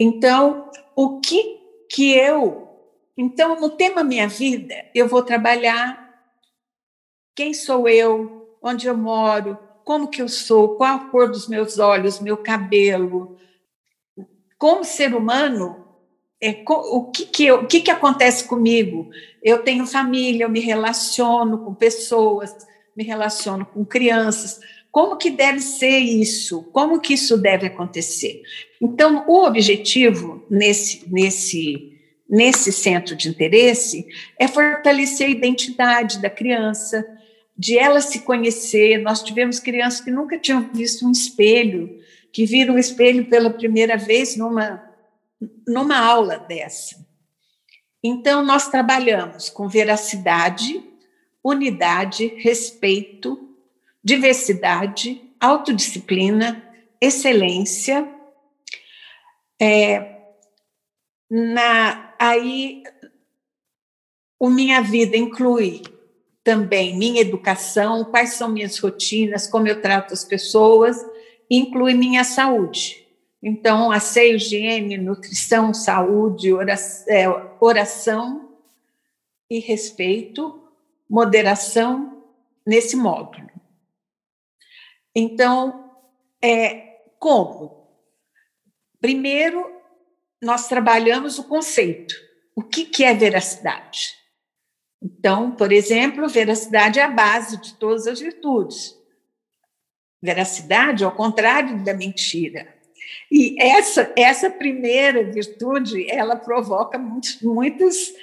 Então, 0.00 0.70
o 0.96 1.20
que 1.20 1.60
que 1.90 2.14
eu. 2.14 2.66
Então, 3.14 3.60
no 3.60 3.68
tema 3.68 4.02
Minha 4.02 4.26
Vida, 4.26 4.86
eu 4.94 5.06
vou 5.06 5.22
trabalhar 5.22 6.02
quem 7.36 7.52
sou 7.52 7.86
eu, 7.86 8.33
onde 8.64 8.86
eu 8.86 8.96
moro, 8.96 9.58
como 9.84 10.08
que 10.08 10.22
eu 10.22 10.28
sou, 10.28 10.76
qual 10.76 10.96
a 10.96 11.10
cor 11.10 11.30
dos 11.30 11.46
meus 11.46 11.78
olhos, 11.78 12.18
meu 12.18 12.38
cabelo. 12.38 13.36
Como 14.56 14.82
ser 14.82 15.14
humano, 15.14 15.84
é, 16.42 16.64
o, 16.66 17.10
que, 17.10 17.26
que, 17.26 17.44
eu, 17.44 17.56
o 17.60 17.66
que, 17.66 17.80
que 17.80 17.90
acontece 17.90 18.44
comigo? 18.44 19.10
Eu 19.42 19.62
tenho 19.62 19.86
família, 19.86 20.44
eu 20.44 20.48
me 20.48 20.60
relaciono 20.60 21.58
com 21.58 21.74
pessoas, 21.74 22.54
me 22.96 23.04
relaciono 23.04 23.66
com 23.66 23.84
crianças. 23.84 24.58
Como 24.90 25.18
que 25.18 25.30
deve 25.30 25.60
ser 25.60 25.98
isso? 25.98 26.62
Como 26.72 27.00
que 27.00 27.14
isso 27.14 27.36
deve 27.36 27.66
acontecer? 27.66 28.40
Então, 28.80 29.24
o 29.28 29.44
objetivo 29.44 30.42
nesse, 30.48 31.04
nesse, 31.12 31.92
nesse 32.28 32.72
centro 32.72 33.14
de 33.14 33.28
interesse 33.28 34.06
é 34.38 34.48
fortalecer 34.48 35.26
a 35.26 35.30
identidade 35.30 36.22
da 36.22 36.30
criança, 36.30 37.04
de 37.56 37.78
ela 37.78 38.00
se 38.00 38.20
conhecer. 38.20 38.98
Nós 38.98 39.22
tivemos 39.22 39.60
crianças 39.60 40.00
que 40.00 40.10
nunca 40.10 40.38
tinham 40.38 40.70
visto 40.72 41.06
um 41.06 41.12
espelho, 41.12 42.00
que 42.32 42.44
viram 42.44 42.74
o 42.74 42.78
espelho 42.78 43.26
pela 43.26 43.50
primeira 43.50 43.96
vez 43.96 44.36
numa, 44.36 44.82
numa 45.66 45.98
aula 45.98 46.38
dessa. 46.38 47.04
Então, 48.02 48.44
nós 48.44 48.68
trabalhamos 48.68 49.48
com 49.48 49.68
veracidade, 49.68 50.82
unidade, 51.42 52.26
respeito, 52.36 53.48
diversidade, 54.02 55.22
autodisciplina, 55.40 56.62
excelência. 57.00 58.06
É, 59.60 60.20
na, 61.30 62.14
aí, 62.18 62.82
o 64.38 64.50
Minha 64.50 64.82
Vida 64.82 65.16
inclui 65.16 65.82
também 66.44 66.96
minha 66.96 67.22
educação, 67.22 68.04
quais 68.04 68.34
são 68.34 68.50
minhas 68.50 68.78
rotinas, 68.78 69.46
como 69.46 69.66
eu 69.66 69.80
trato 69.80 70.12
as 70.12 70.22
pessoas, 70.22 71.04
inclui 71.50 71.94
minha 71.94 72.22
saúde. 72.22 73.04
Então, 73.42 73.90
asseio, 73.90 74.36
higiene, 74.36 74.98
nutrição, 74.98 75.72
saúde, 75.72 76.52
oração, 76.52 77.06
é, 77.08 77.28
oração 77.60 78.56
e 79.50 79.58
respeito, 79.58 80.62
moderação 81.08 82.22
nesse 82.66 82.94
módulo. 82.94 83.50
Então, 85.14 85.90
é, 86.42 86.98
como? 87.18 87.88
Primeiro, 89.00 89.70
nós 90.42 90.68
trabalhamos 90.68 91.38
o 91.38 91.44
conceito. 91.44 92.14
O 92.54 92.62
que, 92.62 92.84
que 92.84 93.04
é 93.04 93.14
veracidade? 93.14 94.23
Então, 95.04 95.50
por 95.50 95.70
exemplo, 95.70 96.26
veracidade 96.28 96.98
é 96.98 97.02
a 97.02 97.10
base 97.10 97.60
de 97.60 97.74
todas 97.74 98.06
as 98.06 98.20
virtudes. 98.20 98.96
Veracidade, 100.22 101.04
ao 101.04 101.12
contrário 101.12 101.84
da 101.84 101.92
mentira, 101.92 102.72
E 103.30 103.60
essa, 103.60 104.10
essa 104.16 104.48
primeira 104.48 105.22
virtude, 105.30 106.10
ela 106.10 106.36
provoca 106.36 106.96
muitos, 106.96 107.42
muitos 107.42 108.14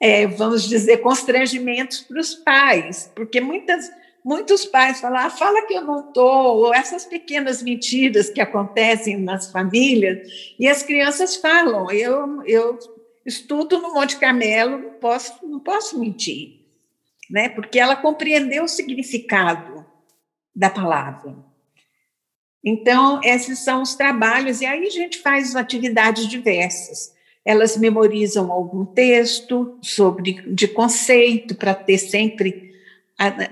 é, 0.00 0.26
vamos 0.26 0.68
dizer, 0.68 0.98
constrangimentos 0.98 2.00
para 2.00 2.20
os 2.20 2.34
pais, 2.34 3.10
porque 3.14 3.40
muitas, 3.40 3.90
muitos 4.24 4.64
pais 4.64 5.00
falam, 5.00 5.18
ah, 5.18 5.30
fala 5.30 5.66
que 5.66 5.74
eu 5.74 5.82
não 5.82 6.08
estou, 6.08 6.58
ou 6.58 6.74
essas 6.74 7.04
pequenas 7.04 7.62
mentiras 7.62 8.30
que 8.30 8.40
acontecem 8.40 9.16
nas 9.16 9.50
famílias, 9.50 10.28
e 10.58 10.68
as 10.68 10.82
crianças 10.82 11.36
falam, 11.36 11.90
eu, 11.90 12.42
eu 12.44 12.78
estudo 13.24 13.78
no 13.80 13.94
Monte 13.94 14.16
Carmelo, 14.16 14.78
não 14.78 14.90
posso, 14.94 15.46
não 15.46 15.60
posso 15.60 15.98
mentir, 15.98 16.60
né? 17.30 17.48
porque 17.48 17.78
ela 17.78 17.96
compreendeu 17.96 18.64
o 18.64 18.68
significado 18.68 19.84
da 20.54 20.68
palavra. 20.68 21.34
Então, 22.62 23.20
esses 23.22 23.58
são 23.58 23.82
os 23.82 23.94
trabalhos, 23.94 24.60
e 24.60 24.66
aí 24.66 24.86
a 24.86 24.90
gente 24.90 25.18
faz 25.18 25.54
atividades 25.54 26.26
diversas. 26.26 27.14
Elas 27.44 27.76
memorizam 27.76 28.50
algum 28.50 28.86
texto 28.86 29.78
sobre 29.82 30.42
de 30.46 30.66
conceito 30.66 31.54
para 31.54 31.74
ter 31.74 31.98
sempre 31.98 32.72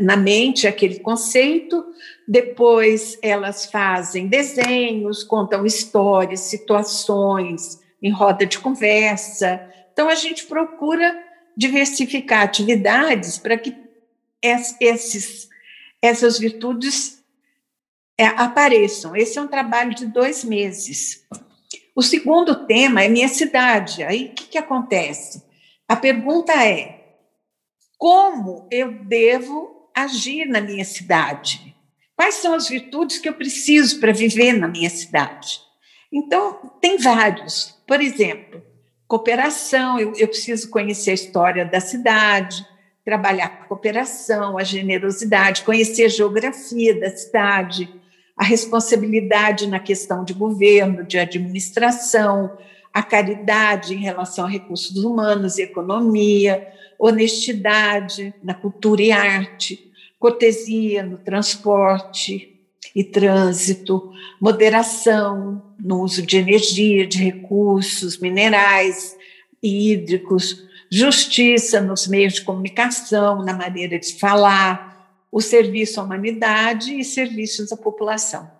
na 0.01 0.17
mente 0.17 0.67
aquele 0.67 0.99
conceito. 1.01 1.85
Depois 2.27 3.19
elas 3.21 3.67
fazem 3.67 4.29
desenhos, 4.29 5.23
contam 5.23 5.67
histórias, 5.67 6.41
situações 6.41 7.82
em 8.03 8.11
roda 8.11 8.45
de 8.45 8.59
conversa. 8.59 9.69
Então 9.93 10.09
a 10.09 10.15
gente 10.15 10.45
procura 10.47 11.17
diversificar 11.57 12.43
atividades 12.43 13.39
para 13.39 13.57
que 13.57 13.77
esses, 14.43 15.49
essas 16.01 16.39
virtudes 16.39 17.23
é, 18.19 18.27
apareçam. 18.27 19.15
Esse 19.15 19.39
é 19.39 19.43
um 19.43 19.49
trabalho 19.49 19.95
de 19.95 20.07
dois 20.07 20.43
meses. 20.43 21.27
O 21.95 22.03
segundo 22.03 22.67
tema 22.67 23.03
é 23.03 23.09
minha 23.09 23.29
cidade. 23.29 24.03
Aí 24.03 24.27
o 24.27 24.35
que, 24.35 24.45
que 24.45 24.59
acontece? 24.59 25.43
A 25.87 25.95
pergunta 25.95 26.53
é: 26.53 27.17
como 27.99 28.67
eu 28.71 28.93
devo 29.05 29.91
agir 29.95 30.47
na 30.47 30.61
minha 30.61 30.85
cidade? 30.85 31.77
Quais 32.17 32.37
são 32.37 32.55
as 32.55 32.69
virtudes 32.69 33.19
que 33.19 33.29
eu 33.29 33.35
preciso 33.35 34.01
para 34.01 34.13
viver 34.13 34.53
na 34.53 34.69
minha 34.69 34.91
cidade? 34.91 35.61
Então, 36.13 36.73
tem 36.81 36.99
vários. 36.99 37.77
Por 37.93 38.01
exemplo, 38.01 38.63
cooperação, 39.07 40.01
eu, 40.01 40.15
eu 40.17 40.27
preciso 40.27 40.71
conhecer 40.71 41.11
a 41.11 41.13
história 41.13 41.63
da 41.63 41.79
cidade, 41.79 42.67
trabalhar 43.05 43.45
a 43.45 43.67
cooperação, 43.67 44.57
a 44.57 44.65
generosidade, 44.65 45.61
conhecer 45.61 46.05
a 46.07 46.09
geografia 46.09 46.99
da 46.99 47.11
cidade, 47.11 47.91
a 48.35 48.45
responsabilidade 48.45 49.67
na 49.67 49.79
questão 49.79 50.25
de 50.25 50.33
governo, 50.33 51.05
de 51.05 51.19
administração, 51.19 52.57
a 52.95 53.03
caridade 53.03 53.93
em 53.93 53.99
relação 53.99 54.47
a 54.47 54.49
recursos 54.49 55.05
humanos 55.05 55.59
e 55.59 55.63
economia, 55.63 56.67
honestidade 56.99 58.33
na 58.43 58.55
cultura 58.55 59.03
e 59.03 59.13
arte, 59.13 59.93
cortesia 60.19 61.03
no 61.03 61.19
transporte 61.19 62.52
e 62.95 63.03
trânsito, 63.03 64.13
moderação 64.41 65.63
no 65.79 66.01
uso 66.01 66.23
de 66.23 66.37
energia, 66.37 67.07
de 67.07 67.19
recursos 67.19 68.19
minerais 68.19 69.17
e 69.63 69.93
hídricos, 69.93 70.67
justiça 70.91 71.81
nos 71.81 72.07
meios 72.07 72.35
de 72.35 72.43
comunicação, 72.43 73.43
na 73.43 73.55
maneira 73.55 73.99
de 73.99 74.15
falar, 74.19 74.93
o 75.31 75.41
serviço 75.41 75.99
à 75.99 76.05
humanidade 76.05 76.99
e 76.99 77.03
serviços 77.03 77.73
à 77.73 77.77
população. 77.77 78.51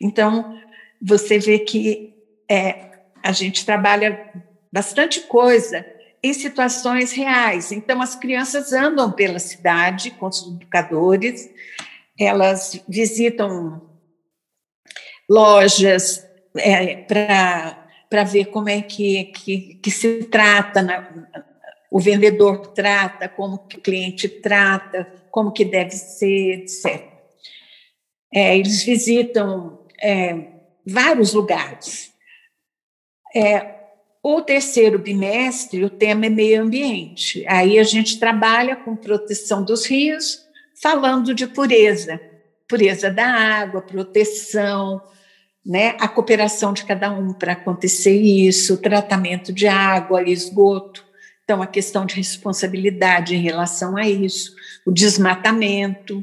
Então, 0.00 0.56
você 1.02 1.38
vê 1.38 1.58
que 1.58 2.14
é, 2.48 2.90
a 3.22 3.32
gente 3.32 3.66
trabalha 3.66 4.32
bastante 4.72 5.20
coisa 5.22 5.84
em 6.22 6.32
situações 6.32 7.12
reais. 7.12 7.72
Então, 7.72 8.00
as 8.00 8.14
crianças 8.14 8.72
andam 8.72 9.12
pela 9.12 9.38
cidade 9.38 10.10
com 10.12 10.26
os 10.26 10.46
educadores, 10.46 11.50
elas 12.18 12.82
visitam 12.88 13.82
lojas 15.28 16.24
é, 16.56 16.96
para 16.96 18.24
ver 18.24 18.46
como 18.46 18.68
é 18.68 18.82
que, 18.82 19.24
que, 19.24 19.74
que 19.76 19.90
se 19.90 20.24
trata, 20.24 20.82
na, 20.82 21.08
o 21.90 22.00
vendedor 22.00 22.68
trata, 22.68 23.28
como 23.28 23.58
que 23.66 23.78
o 23.78 23.80
cliente 23.80 24.28
trata, 24.28 25.12
como 25.30 25.52
que 25.52 25.64
deve 25.64 25.92
ser, 25.92 26.60
etc. 26.60 27.04
É, 28.32 28.56
eles 28.56 28.82
visitam 28.82 29.86
é, 30.00 30.48
vários 30.86 31.32
lugares. 31.32 32.12
É, 33.34 33.74
o 34.22 34.40
terceiro 34.40 34.98
bimestre, 34.98 35.84
o 35.84 35.90
tema 35.90 36.26
é 36.26 36.30
meio 36.30 36.62
ambiente. 36.62 37.44
Aí 37.46 37.78
a 37.78 37.84
gente 37.84 38.18
trabalha 38.18 38.74
com 38.74 38.96
proteção 38.96 39.62
dos 39.62 39.86
rios, 39.86 40.43
falando 40.84 41.32
de 41.32 41.46
pureza, 41.46 42.20
pureza 42.68 43.10
da 43.10 43.24
água, 43.24 43.80
proteção, 43.80 45.00
né, 45.64 45.96
a 45.98 46.06
cooperação 46.06 46.74
de 46.74 46.84
cada 46.84 47.10
um 47.10 47.32
para 47.32 47.54
acontecer 47.54 48.20
isso, 48.20 48.76
tratamento 48.76 49.50
de 49.50 49.66
água, 49.66 50.22
esgoto. 50.28 51.02
Então, 51.42 51.62
a 51.62 51.66
questão 51.66 52.04
de 52.04 52.16
responsabilidade 52.16 53.34
em 53.34 53.40
relação 53.40 53.96
a 53.96 54.06
isso 54.06 54.54
o 54.84 54.92
desmatamento, 54.92 56.22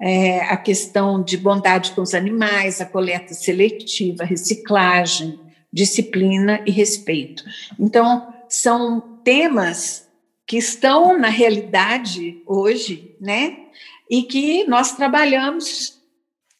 é, 0.00 0.40
a 0.40 0.56
questão 0.56 1.22
de 1.22 1.36
bondade 1.36 1.92
com 1.92 2.02
os 2.02 2.12
animais, 2.12 2.80
a 2.80 2.86
coleta 2.86 3.34
seletiva, 3.34 4.24
reciclagem, 4.24 5.38
disciplina 5.72 6.60
e 6.66 6.72
respeito. 6.72 7.44
Então, 7.78 8.34
são 8.48 9.00
temas 9.22 10.08
que 10.44 10.56
estão 10.56 11.16
na 11.16 11.28
realidade 11.28 12.42
hoje, 12.44 13.14
né? 13.20 13.65
E 14.10 14.22
que 14.22 14.64
nós 14.64 14.96
trabalhamos 14.96 16.00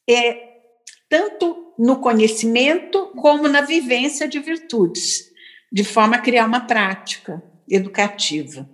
é, 0.09 0.47
tanto 1.09 1.74
no 1.78 1.97
conhecimento 1.97 3.07
como 3.16 3.49
na 3.49 3.61
vivência 3.61 4.26
de 4.26 4.38
virtudes, 4.38 5.30
de 5.72 5.84
forma 5.84 6.16
a 6.16 6.20
criar 6.20 6.47
uma 6.47 6.61
prática 6.61 7.42
educativa. 7.68 8.68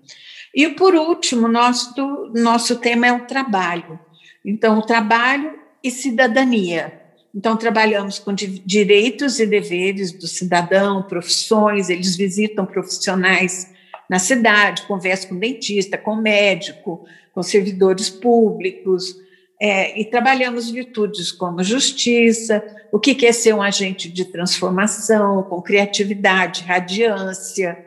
E, 0.55 0.69
por 0.69 0.95
último, 0.95 1.49
nosso, 1.49 1.95
nosso 2.35 2.77
tema 2.77 3.07
é 3.07 3.13
o 3.13 3.27
trabalho. 3.27 3.99
Então, 4.45 4.79
o 4.79 4.83
trabalho 4.83 5.59
e 5.83 5.91
cidadania. 5.91 7.01
Então, 7.35 7.57
trabalhamos 7.57 8.19
com 8.19 8.35
direitos 8.35 9.41
e 9.41 9.47
deveres 9.47 10.13
do 10.13 10.27
cidadão, 10.27 11.03
profissões, 11.03 11.89
eles 11.89 12.15
visitam 12.15 12.67
profissionais 12.67 13.73
na 14.09 14.19
cidade, 14.19 14.83
conversam 14.83 15.31
com 15.31 15.39
dentista, 15.39 15.97
com 15.97 16.17
médico, 16.17 17.05
com 17.33 17.43
servidores 17.43 18.11
públicos, 18.11 19.17
é, 19.61 19.99
e 20.01 20.05
trabalhamos 20.05 20.71
virtudes 20.71 21.31
como 21.31 21.63
justiça, 21.63 22.63
o 22.91 22.99
que 22.99 23.27
é 23.27 23.33
ser 23.33 23.55
um 23.55 23.63
agente 23.63 24.09
de 24.09 24.25
transformação, 24.25 25.43
com 25.45 25.63
criatividade, 25.63 26.65
radiância, 26.65 27.79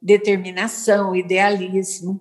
determinação, 0.00 1.16
idealismo, 1.16 2.20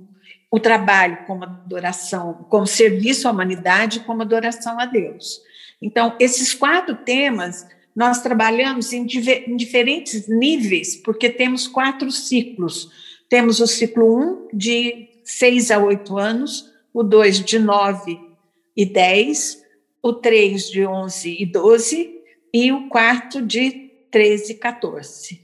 o 0.49 0.59
trabalho 0.59 1.19
como 1.27 1.43
adoração, 1.43 2.45
como 2.49 2.65
serviço 2.65 3.27
à 3.27 3.31
humanidade, 3.31 3.99
como 4.01 4.21
adoração 4.21 4.79
a 4.79 4.85
Deus. 4.85 5.41
Então, 5.81 6.15
esses 6.19 6.53
quatro 6.53 6.95
temas 6.95 7.67
nós 7.95 8.21
trabalhamos 8.23 8.91
em, 8.93 9.05
em 9.47 9.55
diferentes 9.55 10.27
níveis, 10.27 10.95
porque 10.95 11.29
temos 11.29 11.67
quatro 11.67 12.11
ciclos. 12.11 12.89
Temos 13.29 13.59
o 13.59 13.67
ciclo 13.67 14.17
1, 14.17 14.21
um, 14.21 14.47
de 14.53 15.09
6 15.23 15.71
a 15.71 15.79
8 15.79 16.17
anos, 16.17 16.71
o 16.93 17.03
2, 17.03 17.39
de 17.39 17.59
9 17.59 18.19
e 18.75 18.85
10, 18.85 19.63
o 20.01 20.13
3, 20.13 20.69
de 20.69 20.85
11 20.85 21.37
e 21.41 21.45
12, 21.45 22.23
e 22.53 22.71
o 22.71 22.87
quarto, 22.89 23.41
de 23.41 23.91
13 24.11 24.51
e 24.51 24.55
14. 24.55 25.43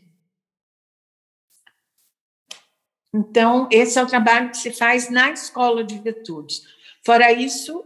Então, 3.13 3.67
esse 3.71 3.97
é 3.97 4.03
o 4.03 4.07
trabalho 4.07 4.51
que 4.51 4.57
se 4.57 4.71
faz 4.71 5.09
na 5.09 5.31
escola 5.31 5.83
de 5.83 5.97
virtudes. 5.97 6.61
Fora 7.03 7.31
isso, 7.31 7.83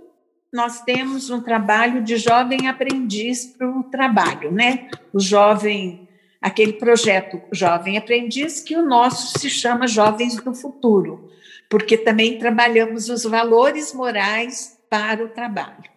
nós 0.52 0.82
temos 0.82 1.30
um 1.30 1.42
trabalho 1.42 2.04
de 2.04 2.18
jovem 2.18 2.68
aprendiz 2.68 3.46
para 3.46 3.70
o 3.70 3.84
trabalho, 3.86 4.52
né? 4.52 4.90
O 5.14 5.20
jovem, 5.20 6.03
aquele 6.44 6.74
projeto 6.74 7.42
Jovem 7.54 7.98
Aprendiz, 7.98 8.60
que 8.60 8.76
o 8.76 8.86
nosso 8.86 9.40
se 9.40 9.50
chama 9.50 9.88
Jovens 9.88 10.36
do 10.36 10.54
Futuro, 10.54 11.32
porque 11.70 11.98
também 11.98 12.38
trabalhamos 12.38 13.08
os 13.08 13.24
valores 13.24 13.94
morais 13.94 14.78
para 14.90 15.24
o 15.24 15.30
trabalho. 15.30 15.90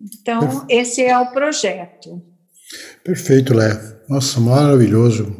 Então, 0.00 0.64
esse 0.70 1.04
é 1.04 1.16
o 1.18 1.30
projeto. 1.32 2.22
Perfeito, 3.04 3.52
Lé. 3.52 3.68
Nossa, 4.08 4.40
maravilhoso 4.40 5.36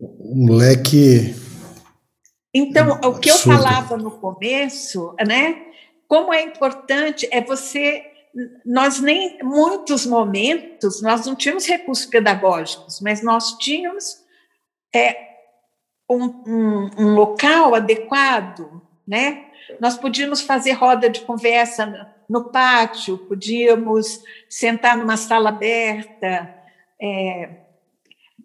um 0.00 0.52
leque. 0.52 1.34
Então, 2.52 2.98
o 3.04 3.14
que 3.14 3.30
eu 3.30 3.36
falava 3.36 3.96
no 3.96 4.10
começo, 4.10 5.14
né? 5.24 5.62
Como 6.08 6.32
é 6.32 6.42
importante 6.42 7.28
é 7.30 7.40
você 7.40 8.02
nós 8.64 9.00
nem 9.00 9.38
muitos 9.42 10.06
momentos 10.06 11.02
nós 11.02 11.26
não 11.26 11.34
tínhamos 11.34 11.66
recursos 11.66 12.06
pedagógicos, 12.06 13.00
mas 13.00 13.22
nós 13.22 13.56
tínhamos 13.58 14.22
é, 14.94 15.28
um, 16.08 16.24
um, 16.24 16.90
um 16.98 17.14
local 17.14 17.74
adequado, 17.74 18.82
né? 19.06 19.46
Nós 19.80 19.96
podíamos 19.96 20.40
fazer 20.40 20.72
roda 20.72 21.10
de 21.10 21.20
conversa 21.20 22.14
no 22.28 22.50
pátio, 22.50 23.18
podíamos 23.18 24.22
sentar 24.48 24.96
numa 24.96 25.16
sala 25.16 25.50
aberta, 25.50 26.54
é, 27.00 27.50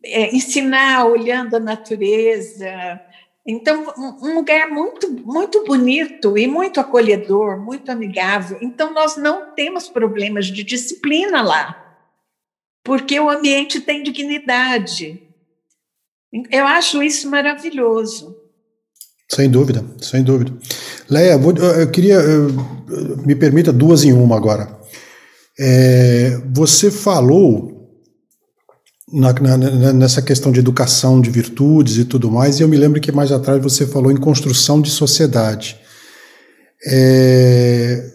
é, 0.03 0.35
ensinar 0.35 1.05
olhando 1.05 1.55
a 1.55 1.59
natureza. 1.59 3.01
Então, 3.45 3.93
um 4.21 4.35
lugar 4.35 4.69
muito, 4.69 5.11
muito 5.11 5.65
bonito 5.65 6.37
e 6.37 6.47
muito 6.47 6.79
acolhedor, 6.79 7.59
muito 7.59 7.91
amigável. 7.91 8.57
Então, 8.61 8.93
nós 8.93 9.17
não 9.17 9.53
temos 9.53 9.89
problemas 9.89 10.47
de 10.47 10.63
disciplina 10.63 11.41
lá, 11.41 11.97
porque 12.83 13.19
o 13.19 13.29
ambiente 13.29 13.81
tem 13.81 14.01
dignidade. 14.01 15.21
Eu 16.49 16.65
acho 16.65 17.03
isso 17.03 17.29
maravilhoso. 17.29 18.35
Sem 19.29 19.49
dúvida, 19.49 19.85
sem 20.01 20.23
dúvida. 20.23 20.53
Leia, 21.09 21.33
eu 21.79 21.91
queria, 21.91 22.19
me 23.25 23.35
permita 23.35 23.73
duas 23.73 24.05
em 24.05 24.13
uma 24.13 24.37
agora. 24.37 24.79
É, 25.59 26.41
você 26.53 26.89
falou 26.89 27.82
na, 29.13 29.31
na, 29.31 29.93
nessa 29.93 30.23
questão 30.23 30.51
de 30.51 30.59
educação 30.59 31.21
de 31.21 31.29
virtudes 31.29 31.97
e 31.97 32.05
tudo 32.05 32.31
mais, 32.31 32.59
e 32.59 32.63
eu 32.63 32.67
me 32.67 32.75
lembro 32.75 32.99
que 32.99 33.11
mais 33.11 33.31
atrás 33.31 33.61
você 33.61 33.85
falou 33.85 34.11
em 34.11 34.17
construção 34.17 34.81
de 34.81 34.89
sociedade. 34.89 35.79
É, 36.85 38.11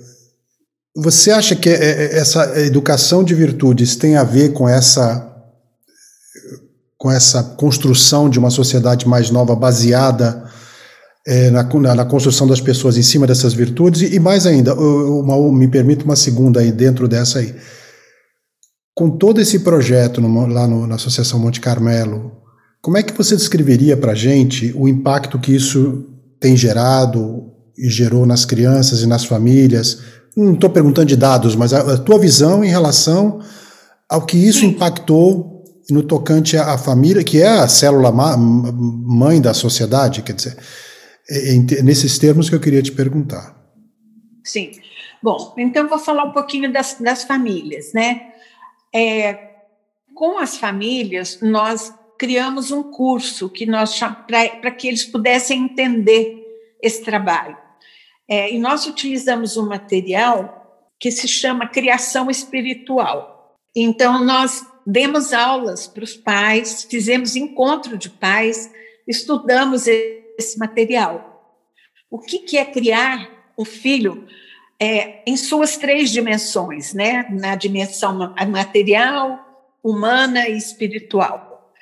você 0.96 1.30
acha 1.30 1.54
que 1.54 1.70
é, 1.70 1.74
é, 1.74 2.18
essa 2.18 2.60
educação 2.60 3.22
de 3.22 3.32
virtudes 3.32 3.94
tem 3.94 4.16
a 4.16 4.24
ver 4.24 4.52
com 4.52 4.68
essa 4.68 5.24
com 6.98 7.12
essa 7.12 7.44
construção 7.44 8.28
de 8.28 8.40
uma 8.40 8.50
sociedade 8.50 9.06
mais 9.06 9.30
nova 9.30 9.54
baseada 9.54 10.50
é, 11.24 11.48
na, 11.48 11.62
na, 11.94 12.04
construção 12.04 12.44
das 12.44 12.60
pessoas 12.60 12.96
em 12.96 13.02
cima 13.02 13.24
dessas 13.24 13.54
virtudes 13.54 14.02
e, 14.02 14.16
e 14.16 14.18
mais 14.18 14.46
ainda, 14.46 14.74
uma, 14.74 15.36
me 15.52 15.68
permite 15.68 16.04
uma 16.04 16.16
segunda 16.16 16.58
aí 16.58 16.72
dentro 16.72 17.06
dessa 17.06 17.38
aí 17.38 17.54
com 18.98 19.10
todo 19.10 19.40
esse 19.40 19.60
projeto 19.60 20.20
no, 20.20 20.46
lá 20.48 20.66
no, 20.66 20.84
na 20.84 20.96
Associação 20.96 21.38
Monte 21.38 21.60
Carmelo, 21.60 22.32
como 22.82 22.96
é 22.96 23.02
que 23.04 23.12
você 23.12 23.36
descreveria 23.36 23.96
para 23.96 24.10
a 24.10 24.14
gente 24.16 24.74
o 24.76 24.88
impacto 24.88 25.38
que 25.38 25.54
isso 25.54 26.04
tem 26.40 26.56
gerado 26.56 27.52
e 27.78 27.88
gerou 27.88 28.26
nas 28.26 28.44
crianças 28.44 29.00
e 29.00 29.06
nas 29.06 29.24
famílias? 29.24 30.00
Não 30.36 30.54
estou 30.54 30.68
perguntando 30.68 31.06
de 31.06 31.14
dados, 31.14 31.54
mas 31.54 31.72
a, 31.72 31.94
a, 31.94 31.96
tua 31.96 32.18
visão 32.18 32.64
em 32.64 32.70
relação 32.70 33.40
ao 34.10 34.26
que 34.26 34.36
isso 34.36 34.64
impactou 34.64 35.62
no 35.88 36.02
tocante 36.02 36.56
à, 36.56 36.76
família, 36.76 37.22
que 37.22 37.40
é 37.40 37.46
a 37.46 37.68
célula 37.68 38.10
mãe 38.10 39.40
da 39.40 39.54
sociedade, 39.54 40.22
quer 40.22 40.32
dizer, 40.32 40.56
é, 41.30 41.54
é, 41.54 41.82
nesses 41.84 42.18
termos 42.18 42.50
que 42.50 42.56
eu 42.56 42.60
queria 42.60 42.82
te 42.82 42.90
perguntar. 42.90 43.56
Sim. 44.42 44.72
Bom, 45.22 45.54
então 45.56 45.88
vou 45.88 46.00
falar 46.00 46.24
um 46.24 46.32
pouquinho 46.32 46.72
das, 46.72 46.96
das 47.00 47.22
famílias, 47.22 47.92
né? 47.94 48.27
É, 48.94 49.48
com 50.14 50.38
as 50.38 50.56
famílias, 50.56 51.40
nós 51.40 51.94
criamos 52.18 52.70
um 52.70 52.82
curso 52.82 53.48
que 53.48 53.64
nós 53.64 53.98
para 53.98 54.70
que 54.70 54.88
eles 54.88 55.04
pudessem 55.04 55.62
entender 55.62 56.44
esse 56.82 57.02
trabalho. 57.04 57.56
É, 58.28 58.52
e 58.52 58.58
nós 58.58 58.86
utilizamos 58.86 59.56
um 59.56 59.66
material 59.66 60.58
que 60.98 61.10
se 61.10 61.28
chama 61.28 61.68
Criação 61.68 62.28
Espiritual. 62.28 63.56
Então, 63.74 64.24
nós 64.24 64.66
demos 64.84 65.32
aulas 65.32 65.86
para 65.86 66.02
os 66.02 66.16
pais, 66.16 66.84
fizemos 66.90 67.36
encontro 67.36 67.96
de 67.96 68.10
pais, 68.10 68.70
estudamos 69.06 69.86
esse 69.86 70.58
material. 70.58 71.62
O 72.10 72.18
que, 72.18 72.40
que 72.40 72.56
é 72.58 72.64
criar 72.64 73.30
um 73.56 73.64
filho 73.64 74.26
é, 74.80 75.22
em 75.26 75.36
suas 75.36 75.76
três 75.76 76.10
dimensões, 76.10 76.94
né? 76.94 77.26
na 77.30 77.54
dimensão 77.56 78.34
material, 78.48 79.38
humana 79.82 80.48
e 80.48 80.56
espiritual. 80.56 81.72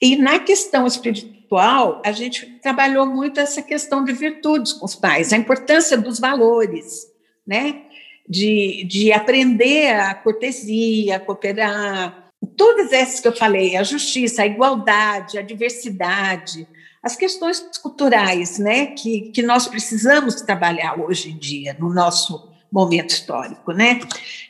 E 0.00 0.16
na 0.16 0.38
questão 0.38 0.86
espiritual, 0.86 2.02
a 2.04 2.12
gente 2.12 2.44
trabalhou 2.60 3.06
muito 3.06 3.40
essa 3.40 3.62
questão 3.62 4.04
de 4.04 4.12
virtudes 4.12 4.74
com 4.74 4.84
os 4.84 4.94
pais, 4.94 5.32
a 5.32 5.36
importância 5.36 5.96
dos 5.96 6.18
valores, 6.18 7.06
né? 7.46 7.82
de, 8.28 8.84
de 8.84 9.12
aprender 9.12 9.94
a 9.94 10.14
cortesia, 10.14 11.16
a 11.16 11.20
cooperar, 11.20 12.32
todas 12.56 12.92
essas 12.92 13.20
que 13.20 13.28
eu 13.28 13.36
falei, 13.36 13.76
a 13.76 13.82
justiça, 13.82 14.42
a 14.42 14.46
igualdade, 14.46 15.38
a 15.38 15.42
diversidade, 15.42 16.66
as 17.02 17.16
questões 17.16 17.60
culturais 17.82 18.58
né, 18.58 18.86
que, 18.86 19.30
que 19.32 19.42
nós 19.42 19.66
precisamos 19.68 20.40
trabalhar 20.42 20.98
hoje 20.98 21.30
em 21.30 21.36
dia, 21.36 21.76
no 21.78 21.92
nosso 21.92 22.50
momento 22.70 23.10
histórico. 23.10 23.72
Né? 23.72 24.00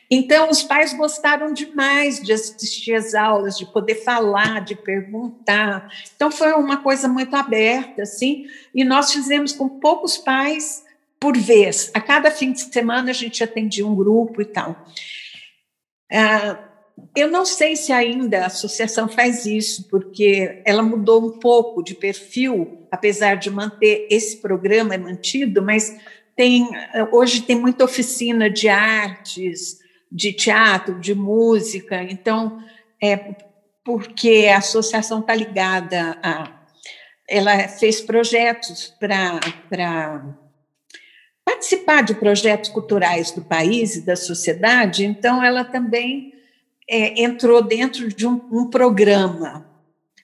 Então, 0.09 0.49
os 0.49 0.63
pais 0.63 0.93
gostaram 0.93 1.53
demais 1.53 2.19
de 2.21 2.33
assistir 2.33 2.93
às 2.93 3.13
aulas, 3.13 3.57
de 3.57 3.65
poder 3.65 3.95
falar, 3.95 4.61
de 4.61 4.75
perguntar. 4.75 5.91
Então, 6.15 6.31
foi 6.31 6.53
uma 6.53 6.77
coisa 6.77 7.07
muito 7.07 7.35
aberta, 7.35 8.03
assim, 8.03 8.47
e 8.73 8.83
nós 8.83 9.11
fizemos 9.11 9.51
com 9.51 9.67
poucos 9.67 10.17
pais 10.17 10.83
por 11.19 11.37
vez. 11.37 11.91
A 11.93 12.01
cada 12.01 12.31
fim 12.31 12.51
de 12.51 12.61
semana, 12.61 13.11
a 13.11 13.13
gente 13.13 13.43
atendia 13.43 13.85
um 13.85 13.95
grupo 13.95 14.41
e 14.41 14.45
tal. 14.45 14.75
Ah, 16.11 16.57
eu 17.15 17.29
não 17.29 17.45
sei 17.45 17.75
se 17.75 17.91
ainda 17.91 18.43
a 18.43 18.45
associação 18.47 19.07
faz 19.07 19.45
isso, 19.45 19.87
porque 19.89 20.61
ela 20.65 20.83
mudou 20.83 21.25
um 21.25 21.39
pouco 21.39 21.83
de 21.83 21.95
perfil, 21.95 22.87
apesar 22.91 23.35
de 23.35 23.49
manter 23.49 24.07
esse 24.09 24.37
programa 24.37 24.97
mantido, 24.97 25.61
mas 25.61 25.95
tem 26.35 26.67
hoje 27.11 27.41
tem 27.41 27.55
muita 27.55 27.83
oficina 27.83 28.49
de 28.49 28.69
artes, 28.69 29.79
de 30.11 30.31
teatro, 30.31 30.99
de 30.99 31.15
música, 31.15 32.03
então 32.03 32.63
é 33.01 33.35
porque 33.83 34.47
a 34.53 34.57
associação 34.57 35.19
está 35.19 35.33
ligada 35.33 36.17
a 36.21 36.53
ela 37.29 37.67
fez 37.67 37.99
projetos 37.99 38.95
para 38.97 40.23
participar 41.43 42.01
de 42.01 42.15
projetos 42.15 42.69
culturais 42.69 43.31
do 43.31 43.41
país 43.41 43.97
e 43.97 44.05
da 44.05 44.15
sociedade, 44.15 45.05
então 45.05 45.43
ela 45.43 45.65
também 45.65 46.36
é, 46.89 47.21
entrou 47.21 47.61
dentro 47.61 48.07
de 48.07 48.25
um, 48.25 48.41
um 48.51 48.69
programa 48.69 49.65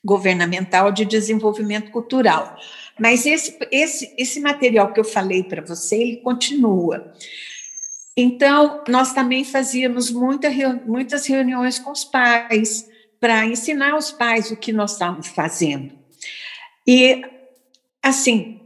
governamental 0.04 0.92
de 0.92 1.06
desenvolvimento 1.06 1.92
cultural. 1.92 2.58
Mas 3.00 3.26
esse, 3.26 3.58
esse, 3.72 4.14
esse 4.18 4.40
material 4.40 4.94
que 4.94 5.00
eu 5.00 5.04
falei 5.04 5.44
para 5.44 5.62
você, 5.62 5.96
ele 5.96 6.18
continua. 6.18 7.14
Então, 8.16 8.84
nós 8.88 9.14
também 9.14 9.44
fazíamos 9.44 10.12
muita, 10.12 10.50
muitas 10.86 11.26
reuniões 11.26 11.80
com 11.80 11.92
os 11.92 12.06
pais, 12.06 12.88
para 13.20 13.46
ensinar 13.46 13.96
os 13.96 14.12
pais 14.12 14.52
o 14.52 14.58
que 14.58 14.72
nós 14.72 14.94
estávamos 14.94 15.28
fazendo. 15.28 15.98
E, 16.86 17.24
assim, 18.04 18.62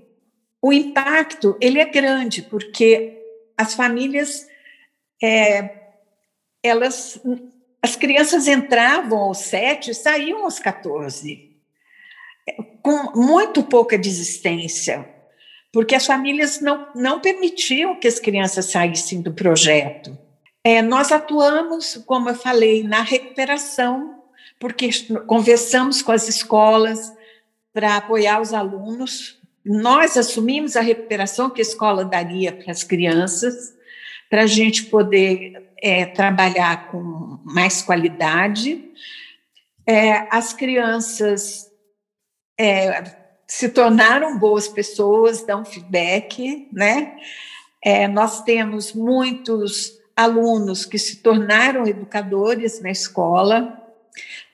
o 0.61 0.73
impacto, 0.73 1.55
ele 1.61 1.79
é 1.79 1.85
grande, 1.85 2.41
porque 2.41 3.21
as 3.55 3.73
famílias, 3.75 4.47
é, 5.23 5.91
elas 6.61 7.21
as 7.81 7.95
crianças 7.95 8.47
entravam 8.47 9.19
aos 9.19 9.39
sete 9.39 9.91
e 9.91 9.95
saíam 9.95 10.43
aos 10.43 10.59
14, 10.59 11.55
com 12.81 13.19
muito 13.19 13.63
pouca 13.63 13.97
desistência, 13.97 15.07
porque 15.71 15.95
as 15.95 16.05
famílias 16.05 16.59
não, 16.59 16.87
não 16.95 17.19
permitiam 17.19 17.99
que 17.99 18.07
as 18.07 18.19
crianças 18.19 18.65
saíssem 18.65 19.21
do 19.21 19.33
projeto. 19.33 20.17
É, 20.63 20.81
nós 20.81 21.11
atuamos, 21.11 22.01
como 22.05 22.29
eu 22.29 22.35
falei, 22.35 22.83
na 22.83 23.01
recuperação, 23.01 24.23
porque 24.59 24.89
conversamos 25.27 26.01
com 26.01 26.11
as 26.11 26.27
escolas 26.27 27.13
para 27.73 27.97
apoiar 27.97 28.41
os 28.41 28.53
alunos. 28.53 29.39
Nós 29.63 30.17
assumimos 30.17 30.75
a 30.75 30.81
recuperação 30.81 31.49
que 31.49 31.61
a 31.61 31.63
escola 31.63 32.03
daria 32.03 32.51
para 32.51 32.71
as 32.71 32.83
crianças, 32.83 33.75
para 34.29 34.43
a 34.43 34.47
gente 34.47 34.85
poder 34.85 35.66
é, 35.81 36.05
trabalhar 36.05 36.89
com 36.89 37.39
mais 37.43 37.81
qualidade. 37.81 38.83
É, 39.85 40.27
as 40.35 40.53
crianças 40.53 41.67
é, 42.59 43.15
se 43.47 43.69
tornaram 43.69 44.37
boas 44.37 44.67
pessoas, 44.67 45.43
dão 45.43 45.63
feedback, 45.63 46.67
né? 46.71 47.17
É, 47.83 48.07
nós 48.07 48.43
temos 48.43 48.93
muitos 48.93 49.97
alunos 50.15 50.85
que 50.85 50.97
se 50.97 51.17
tornaram 51.17 51.85
educadores 51.85 52.81
na 52.81 52.89
escola. 52.89 53.81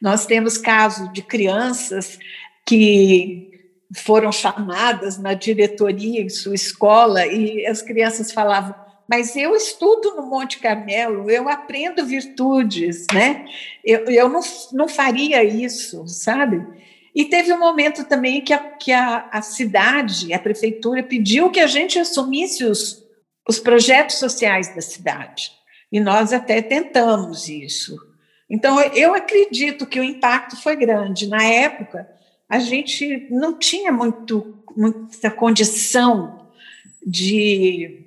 Nós 0.01 0.25
temos 0.25 0.57
casos 0.57 1.11
de 1.13 1.21
crianças 1.21 2.19
que 2.65 3.49
foram 3.95 4.31
chamadas 4.31 5.17
na 5.17 5.33
diretoria 5.33 6.21
em 6.21 6.29
sua 6.29 6.55
escola 6.55 7.25
e 7.25 7.65
as 7.65 7.81
crianças 7.81 8.31
falavam: 8.31 8.75
mas 9.07 9.35
eu 9.35 9.55
estudo 9.55 10.15
no 10.15 10.23
Monte 10.23 10.59
Carmelo, 10.59 11.29
eu 11.29 11.49
aprendo 11.49 12.05
virtudes, 12.05 13.05
né? 13.13 13.45
Eu, 13.83 14.05
eu 14.05 14.29
não, 14.29 14.41
não 14.71 14.87
faria 14.87 15.43
isso, 15.43 16.07
sabe? 16.07 16.65
E 17.15 17.25
teve 17.25 17.53
um 17.53 17.59
momento 17.59 18.05
também 18.05 18.41
que 18.41 18.53
a, 18.53 18.59
que 18.59 18.91
a, 18.91 19.27
a 19.31 19.41
cidade, 19.41 20.33
a 20.33 20.39
prefeitura, 20.39 21.03
pediu 21.03 21.51
que 21.51 21.59
a 21.59 21.67
gente 21.67 21.99
assumisse 21.99 22.63
os, 22.63 23.03
os 23.47 23.59
projetos 23.59 24.17
sociais 24.17 24.73
da 24.73 24.81
cidade. 24.81 25.51
E 25.91 25.99
nós 25.99 26.33
até 26.33 26.61
tentamos 26.61 27.47
isso. 27.47 27.95
Então, 28.49 28.81
eu 28.81 29.13
acredito 29.13 29.85
que 29.85 29.99
o 29.99 30.03
impacto 30.03 30.55
foi 30.55 30.75
grande. 30.75 31.27
Na 31.27 31.43
época, 31.43 32.07
a 32.49 32.59
gente 32.59 33.27
não 33.29 33.57
tinha 33.57 33.91
muito, 33.91 34.63
muita 34.75 35.29
condição 35.29 36.49
de, 37.05 38.02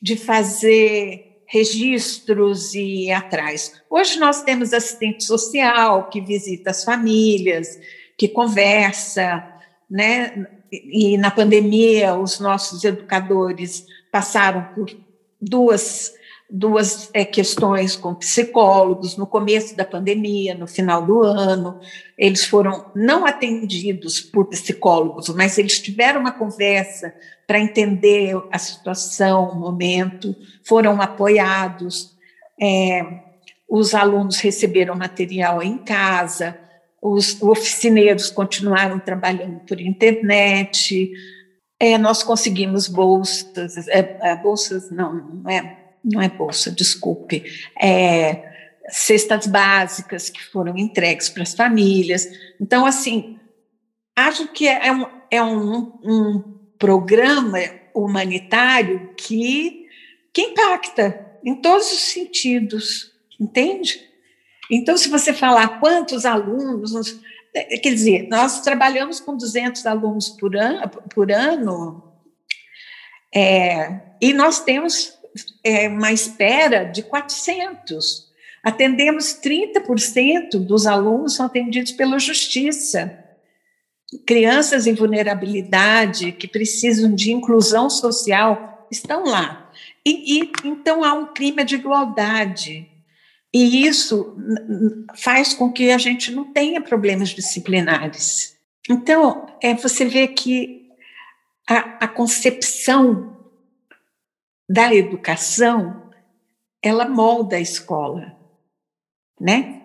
de 0.00 0.16
fazer 0.16 1.42
registros 1.46 2.74
e 2.74 3.06
ir 3.06 3.12
atrás. 3.12 3.80
Hoje 3.88 4.18
nós 4.18 4.42
temos 4.42 4.72
assistente 4.72 5.24
social 5.24 6.08
que 6.10 6.20
visita 6.20 6.70
as 6.70 6.84
famílias, 6.84 7.78
que 8.16 8.28
conversa, 8.28 9.42
né? 9.90 10.46
E 10.70 11.16
na 11.16 11.30
pandemia 11.30 12.14
os 12.14 12.38
nossos 12.38 12.84
educadores 12.84 13.86
passaram 14.12 14.74
por 14.74 14.94
duas 15.40 16.12
duas 16.50 17.10
é, 17.12 17.24
questões 17.24 17.94
com 17.94 18.14
psicólogos 18.14 19.16
no 19.16 19.26
começo 19.26 19.76
da 19.76 19.84
pandemia, 19.84 20.54
no 20.54 20.66
final 20.66 21.04
do 21.04 21.22
ano. 21.22 21.78
Eles 22.16 22.44
foram 22.44 22.86
não 22.94 23.26
atendidos 23.26 24.20
por 24.20 24.46
psicólogos, 24.46 25.28
mas 25.30 25.58
eles 25.58 25.78
tiveram 25.78 26.20
uma 26.20 26.32
conversa 26.32 27.14
para 27.46 27.60
entender 27.60 28.34
a 28.50 28.58
situação, 28.58 29.50
o 29.50 29.56
momento, 29.56 30.34
foram 30.64 31.00
apoiados. 31.02 32.16
É, 32.60 33.02
os 33.68 33.94
alunos 33.94 34.38
receberam 34.38 34.94
material 34.94 35.62
em 35.62 35.76
casa, 35.76 36.58
os 37.00 37.40
oficineiros 37.42 38.30
continuaram 38.30 38.98
trabalhando 38.98 39.60
por 39.60 39.80
internet, 39.80 41.12
é, 41.78 41.96
nós 41.96 42.22
conseguimos 42.22 42.88
bolsas, 42.88 43.76
bolsas 44.42 44.90
não, 44.90 45.14
não 45.14 45.50
é, 45.50 45.77
não 46.04 46.20
é 46.20 46.28
bolsa, 46.28 46.70
desculpe, 46.70 47.44
é, 47.80 48.48
cestas 48.88 49.46
básicas 49.46 50.30
que 50.30 50.42
foram 50.44 50.76
entregues 50.76 51.28
para 51.28 51.42
as 51.42 51.54
famílias. 51.54 52.28
Então, 52.60 52.86
assim, 52.86 53.38
acho 54.16 54.48
que 54.48 54.66
é 54.66 54.92
um, 54.92 55.06
é 55.30 55.42
um, 55.42 55.98
um 56.02 56.58
programa 56.78 57.58
humanitário 57.94 59.14
que, 59.16 59.86
que 60.32 60.42
impacta 60.42 61.26
em 61.44 61.54
todos 61.56 61.92
os 61.92 62.00
sentidos, 62.00 63.12
entende? 63.38 64.00
Então, 64.70 64.96
se 64.96 65.08
você 65.08 65.32
falar 65.32 65.80
quantos 65.80 66.24
alunos, 66.24 67.20
é, 67.54 67.78
quer 67.78 67.94
dizer, 67.94 68.28
nós 68.28 68.60
trabalhamos 68.60 69.20
com 69.20 69.36
200 69.36 69.86
alunos 69.86 70.28
por 70.28 70.56
ano, 70.56 70.88
por 71.14 71.30
ano 71.32 72.08
é, 73.34 74.00
e 74.20 74.32
nós 74.32 74.60
temos 74.60 75.17
é, 75.62 75.88
uma 75.88 76.12
espera 76.12 76.84
de 76.84 77.02
400. 77.02 78.28
Atendemos 78.62 79.38
30% 79.42 80.58
dos 80.58 80.86
alunos 80.86 81.34
são 81.36 81.46
atendidos 81.46 81.92
pela 81.92 82.18
justiça. 82.18 83.24
Crianças 84.26 84.86
em 84.86 84.94
vulnerabilidade 84.94 86.32
que 86.32 86.48
precisam 86.48 87.14
de 87.14 87.32
inclusão 87.32 87.88
social 87.88 88.86
estão 88.90 89.24
lá. 89.24 89.70
E, 90.04 90.40
e 90.40 90.52
então 90.64 91.04
há 91.04 91.12
um 91.12 91.32
clima 91.32 91.64
de 91.64 91.76
igualdade. 91.76 92.88
E 93.52 93.86
isso 93.86 94.36
faz 95.16 95.54
com 95.54 95.72
que 95.72 95.90
a 95.90 95.98
gente 95.98 96.30
não 96.32 96.52
tenha 96.52 96.80
problemas 96.80 97.30
disciplinares. 97.30 98.56
Então, 98.88 99.46
é, 99.62 99.74
você 99.74 100.04
vê 100.04 100.28
que 100.28 100.88
a, 101.66 102.04
a 102.04 102.08
concepção 102.08 103.37
da 104.68 104.94
educação, 104.94 106.10
ela 106.82 107.08
molda 107.08 107.56
a 107.56 107.60
escola, 107.60 108.36
né? 109.40 109.82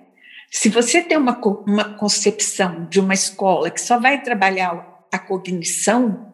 Se 0.52 0.70
você 0.70 1.02
tem 1.02 1.18
uma, 1.18 1.40
uma 1.66 1.96
concepção 1.96 2.86
de 2.86 3.00
uma 3.00 3.14
escola 3.14 3.72
que 3.72 3.82
só 3.82 4.00
vai 4.00 4.22
trabalhar 4.22 5.08
a 5.12 5.18
cognição, 5.18 6.32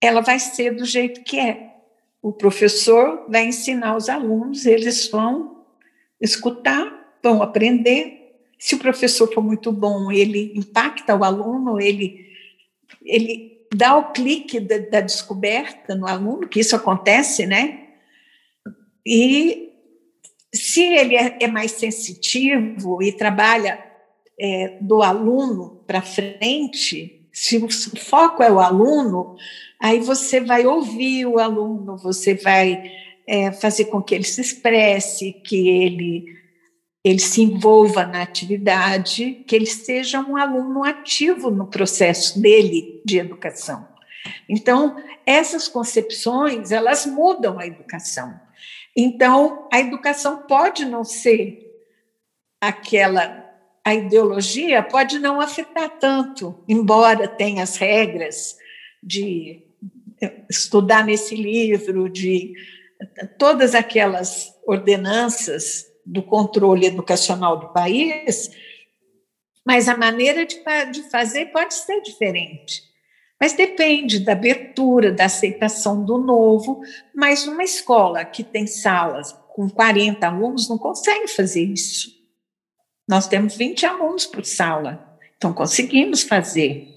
ela 0.00 0.22
vai 0.22 0.38
ser 0.38 0.74
do 0.74 0.84
jeito 0.84 1.22
que 1.22 1.38
é. 1.38 1.74
O 2.22 2.32
professor 2.32 3.26
vai 3.28 3.44
ensinar 3.44 3.96
os 3.96 4.08
alunos, 4.08 4.64
eles 4.64 5.10
vão 5.10 5.64
escutar, 6.20 7.18
vão 7.22 7.42
aprender. 7.42 8.38
Se 8.58 8.76
o 8.76 8.78
professor 8.78 9.30
for 9.32 9.42
muito 9.42 9.70
bom, 9.70 10.10
ele 10.10 10.52
impacta 10.56 11.14
o 11.14 11.24
aluno, 11.24 11.80
ele, 11.80 12.26
ele 13.04 13.51
dá 13.74 13.96
o 13.96 14.12
clique 14.12 14.60
da, 14.60 14.78
da 14.78 15.00
descoberta 15.00 15.94
no 15.94 16.06
aluno, 16.06 16.48
que 16.48 16.60
isso 16.60 16.76
acontece, 16.76 17.46
né? 17.46 17.80
E 19.04 19.70
se 20.54 20.82
ele 20.82 21.16
é, 21.16 21.38
é 21.40 21.46
mais 21.48 21.72
sensitivo 21.72 23.02
e 23.02 23.12
trabalha 23.12 23.82
é, 24.38 24.76
do 24.80 25.02
aluno 25.02 25.82
para 25.86 26.02
frente, 26.02 27.26
se 27.32 27.56
o 27.56 27.68
foco 27.98 28.42
é 28.42 28.52
o 28.52 28.60
aluno, 28.60 29.36
aí 29.80 30.00
você 30.00 30.40
vai 30.40 30.66
ouvir 30.66 31.26
o 31.26 31.38
aluno, 31.38 31.96
você 31.96 32.34
vai 32.34 32.92
é, 33.26 33.50
fazer 33.52 33.86
com 33.86 34.02
que 34.02 34.14
ele 34.14 34.24
se 34.24 34.40
expresse, 34.40 35.32
que 35.32 35.68
ele, 35.68 36.26
ele 37.04 37.18
se 37.18 37.42
envolva 37.42 38.06
na 38.06 38.22
atividade, 38.22 39.42
que 39.46 39.56
ele 39.56 39.66
seja 39.66 40.20
um 40.20 40.36
aluno 40.36 40.84
ativo 40.84 41.50
no 41.50 41.66
processo 41.66 42.40
dele 42.40 43.02
de 43.04 43.18
educação. 43.18 43.88
Então, 44.48 44.96
essas 45.26 45.66
concepções, 45.66 46.70
elas 46.70 47.04
mudam 47.06 47.58
a 47.58 47.66
educação. 47.66 48.38
Então, 48.96 49.68
a 49.72 49.80
educação 49.80 50.42
pode 50.42 50.84
não 50.84 51.02
ser 51.02 51.68
aquela 52.60 53.42
a 53.84 53.94
ideologia 53.94 54.80
pode 54.80 55.18
não 55.18 55.40
afetar 55.40 55.98
tanto, 55.98 56.62
embora 56.68 57.26
tenha 57.26 57.64
as 57.64 57.76
regras 57.76 58.56
de 59.02 59.60
estudar 60.48 61.04
nesse 61.04 61.34
livro, 61.34 62.08
de 62.08 62.54
todas 63.36 63.74
aquelas 63.74 64.54
ordenanças 64.64 65.91
do 66.04 66.22
controle 66.22 66.86
educacional 66.86 67.58
do 67.58 67.72
país, 67.72 68.50
mas 69.64 69.88
a 69.88 69.96
maneira 69.96 70.44
de, 70.44 70.56
de 70.92 71.02
fazer 71.10 71.46
pode 71.46 71.74
ser 71.74 72.00
diferente. 72.02 72.82
Mas 73.40 73.54
depende 73.54 74.20
da 74.20 74.32
abertura, 74.32 75.10
da 75.10 75.24
aceitação 75.24 76.04
do 76.04 76.16
novo. 76.18 76.80
Mas 77.12 77.46
uma 77.46 77.64
escola 77.64 78.24
que 78.24 78.44
tem 78.44 78.68
salas 78.68 79.36
com 79.52 79.68
40 79.68 80.24
alunos 80.26 80.68
não 80.68 80.78
consegue 80.78 81.26
fazer 81.26 81.64
isso. 81.64 82.08
Nós 83.08 83.26
temos 83.26 83.56
20 83.56 83.84
alunos 83.84 84.26
por 84.26 84.44
sala, 84.44 85.18
então 85.36 85.52
conseguimos 85.52 86.22
fazer. 86.22 86.88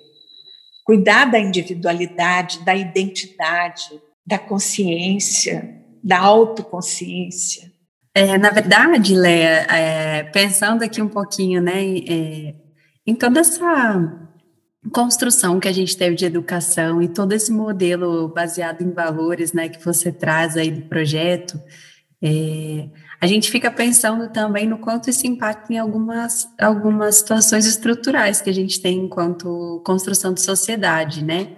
Cuidar 0.85 1.25
da 1.25 1.39
individualidade, 1.39 2.63
da 2.63 2.75
identidade, 2.75 3.99
da 4.25 4.37
consciência, 4.37 5.83
da 6.03 6.19
autoconsciência. 6.19 7.73
É, 8.17 8.37
na 8.37 8.49
verdade, 8.49 9.13
Léa, 9.13 9.67
é, 9.69 10.23
pensando 10.23 10.83
aqui 10.83 11.01
um 11.01 11.09
pouquinho, 11.09 11.61
né, 11.61 11.83
é, 11.83 12.55
em 13.05 13.13
toda 13.13 13.41
essa 13.41 14.29
construção 14.93 15.59
que 15.59 15.67
a 15.67 15.71
gente 15.73 15.97
teve 15.97 16.15
de 16.15 16.23
educação 16.23 17.01
e 17.01 17.09
todo 17.09 17.33
esse 17.33 17.51
modelo 17.51 18.29
baseado 18.29 18.81
em 18.81 18.93
valores, 18.93 19.51
né, 19.51 19.67
que 19.67 19.83
você 19.83 20.13
traz 20.13 20.55
aí 20.55 20.71
do 20.71 20.83
projeto, 20.83 21.59
é, 22.23 22.87
a 23.19 23.27
gente 23.27 23.51
fica 23.51 23.69
pensando 23.69 24.29
também 24.31 24.65
no 24.65 24.77
quanto 24.77 25.09
isso 25.09 25.27
impacta 25.27 25.73
em 25.73 25.77
algumas, 25.77 26.47
algumas 26.57 27.17
situações 27.17 27.65
estruturais 27.65 28.39
que 28.39 28.49
a 28.49 28.53
gente 28.53 28.81
tem 28.81 28.97
enquanto 28.99 29.81
construção 29.85 30.33
de 30.33 30.41
sociedade, 30.41 31.21
né? 31.21 31.57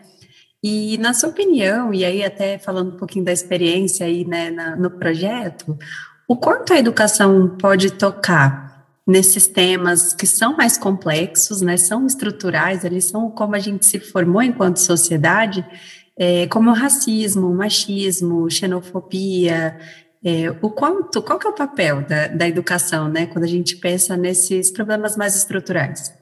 E 0.63 0.97
na 0.97 1.13
sua 1.13 1.29
opinião, 1.29 1.93
e 1.93 2.03
aí 2.03 2.23
até 2.23 2.57
falando 2.57 2.95
um 2.95 2.97
pouquinho 2.97 3.23
da 3.23 3.31
experiência 3.31 4.05
aí 4.05 4.25
né, 4.25 4.49
na, 4.49 4.75
no 4.75 4.89
projeto, 4.89 5.77
o 6.27 6.35
quanto 6.35 6.73
a 6.73 6.79
educação 6.79 7.57
pode 7.57 7.91
tocar 7.91 8.85
nesses 9.07 9.47
temas 9.47 10.13
que 10.13 10.27
são 10.27 10.57
mais 10.57 10.77
complexos, 10.77 11.61
né, 11.61 11.77
são 11.77 12.05
estruturais, 12.05 12.83
eles 12.83 13.05
são 13.05 13.31
como 13.31 13.55
a 13.55 13.59
gente 13.59 13.85
se 13.85 13.99
formou 13.99 14.41
enquanto 14.41 14.77
sociedade, 14.77 15.65
é, 16.17 16.45
como 16.47 16.73
racismo, 16.73 17.53
machismo, 17.53 18.49
xenofobia, 18.49 19.79
é, 20.23 20.49
o 20.61 20.69
quanto, 20.69 21.21
qual 21.21 21.39
que 21.39 21.47
é 21.47 21.49
o 21.49 21.55
papel 21.55 22.01
da, 22.01 22.27
da 22.27 22.47
educação, 22.47 23.07
né, 23.07 23.27
quando 23.27 23.45
a 23.45 23.47
gente 23.47 23.77
pensa 23.77 24.17
nesses 24.17 24.69
problemas 24.71 25.15
mais 25.15 25.35
estruturais? 25.35 26.13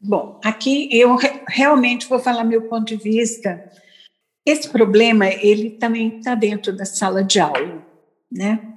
Bom, 0.00 0.40
aqui 0.42 0.88
eu 0.90 1.14
realmente 1.46 2.08
vou 2.08 2.18
falar 2.18 2.42
meu 2.42 2.62
ponto 2.62 2.86
de 2.86 2.96
vista 2.96 3.62
esse 4.46 4.68
problema, 4.70 5.28
ele 5.28 5.70
também 5.70 6.18
está 6.18 6.34
dentro 6.34 6.74
da 6.74 6.86
sala 6.86 7.22
de 7.22 7.38
aula. 7.38 7.84
né? 8.32 8.69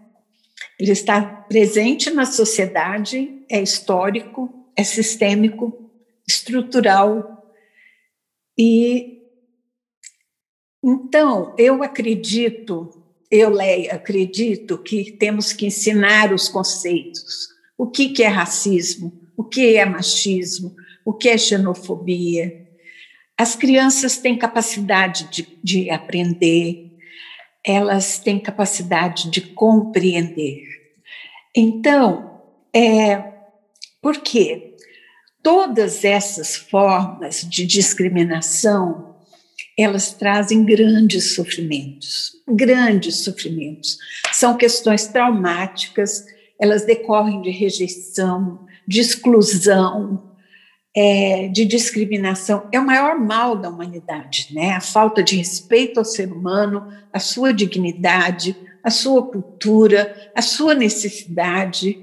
Ele 0.80 0.92
está 0.92 1.22
presente 1.22 2.10
na 2.10 2.26
sociedade, 2.26 3.44
é 3.50 3.62
histórico, 3.62 4.68
é 4.76 4.84
sistêmico, 4.84 5.92
estrutural. 6.28 7.52
E 8.58 9.22
então, 10.84 11.56
eu 11.58 11.82
acredito, 11.82 12.90
eu, 13.32 13.50
Leia, 13.50 13.94
acredito 13.94 14.78
que 14.78 15.14
temos 15.14 15.54
que 15.54 15.68
ensinar 15.68 16.34
os 16.34 16.50
conceitos. 16.50 17.48
O 17.78 17.88
que, 17.88 18.10
que 18.10 18.22
é 18.22 18.28
racismo? 18.28 19.14
O 19.38 19.46
que 19.46 19.78
é 19.78 19.86
machismo? 19.86 20.76
O 21.06 21.14
que 21.14 21.30
é 21.30 21.38
xenofobia? 21.38 22.68
As 23.38 23.56
crianças 23.56 24.18
têm 24.18 24.38
capacidade 24.38 25.30
de, 25.32 25.60
de 25.64 25.90
aprender, 25.90 26.93
elas 27.66 28.20
têm 28.20 28.40
capacidade 28.40 29.30
de 29.30 29.42
compreender. 29.42 30.64
Então, 31.56 32.42
é, 32.74 33.24
por 34.02 34.18
quê? 34.18 34.76
Todas 35.42 36.04
essas 36.04 36.56
formas 36.56 37.42
de 37.42 37.66
discriminação, 37.66 39.16
elas 39.78 40.14
trazem 40.14 40.64
grandes 40.64 41.36
sofrimentos, 41.36 42.32
grandes 42.48 43.24
sofrimentos. 43.24 43.98
São 44.32 44.58
questões 44.58 45.08
traumáticas, 45.08 46.26
elas 46.60 46.86
decorrem 46.86 47.42
de 47.42 47.50
rejeição, 47.50 48.66
de 48.88 49.00
exclusão, 49.00 50.33
é, 50.96 51.48
de 51.48 51.66
discriminação 51.66 52.70
é 52.72 52.80
o 52.80 52.86
maior 52.86 53.20
mal 53.20 53.56
da 53.56 53.70
humanidade, 53.70 54.50
né? 54.52 54.74
A 54.74 54.82
falta 54.82 55.24
de 55.24 55.36
respeito 55.36 56.00
ao 56.00 56.06
ser 56.06 56.32
humano, 56.32 56.88
a 57.12 57.20
sua 57.20 57.52
dignidade, 57.52 58.56
a 58.84 58.92
sua 58.92 59.26
cultura, 59.26 60.32
a 60.36 60.42
sua 60.42 60.76
necessidade, 60.76 61.98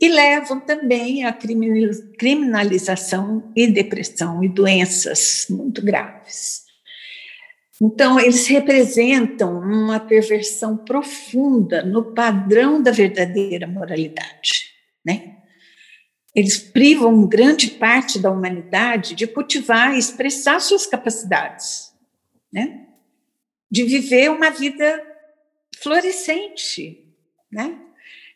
e 0.00 0.08
levam 0.08 0.60
também 0.60 1.24
à 1.24 1.32
criminalização 1.32 3.50
e 3.56 3.66
depressão 3.66 4.44
e 4.44 4.48
doenças 4.48 5.46
muito 5.48 5.82
graves. 5.82 6.66
Então, 7.82 8.20
eles 8.20 8.46
representam 8.46 9.58
uma 9.58 9.98
perversão 9.98 10.76
profunda 10.76 11.82
no 11.82 12.14
padrão 12.14 12.82
da 12.82 12.90
verdadeira 12.90 13.66
moralidade, 13.66 14.66
né? 15.04 15.35
Eles 16.36 16.58
privam 16.58 17.26
grande 17.26 17.70
parte 17.70 18.18
da 18.18 18.30
humanidade 18.30 19.14
de 19.14 19.26
cultivar 19.26 19.94
e 19.94 19.98
expressar 19.98 20.60
suas 20.60 20.86
capacidades, 20.86 21.94
né? 22.52 22.88
de 23.70 23.84
viver 23.84 24.30
uma 24.30 24.50
vida 24.50 25.02
florescente, 25.78 27.10
né? 27.50 27.78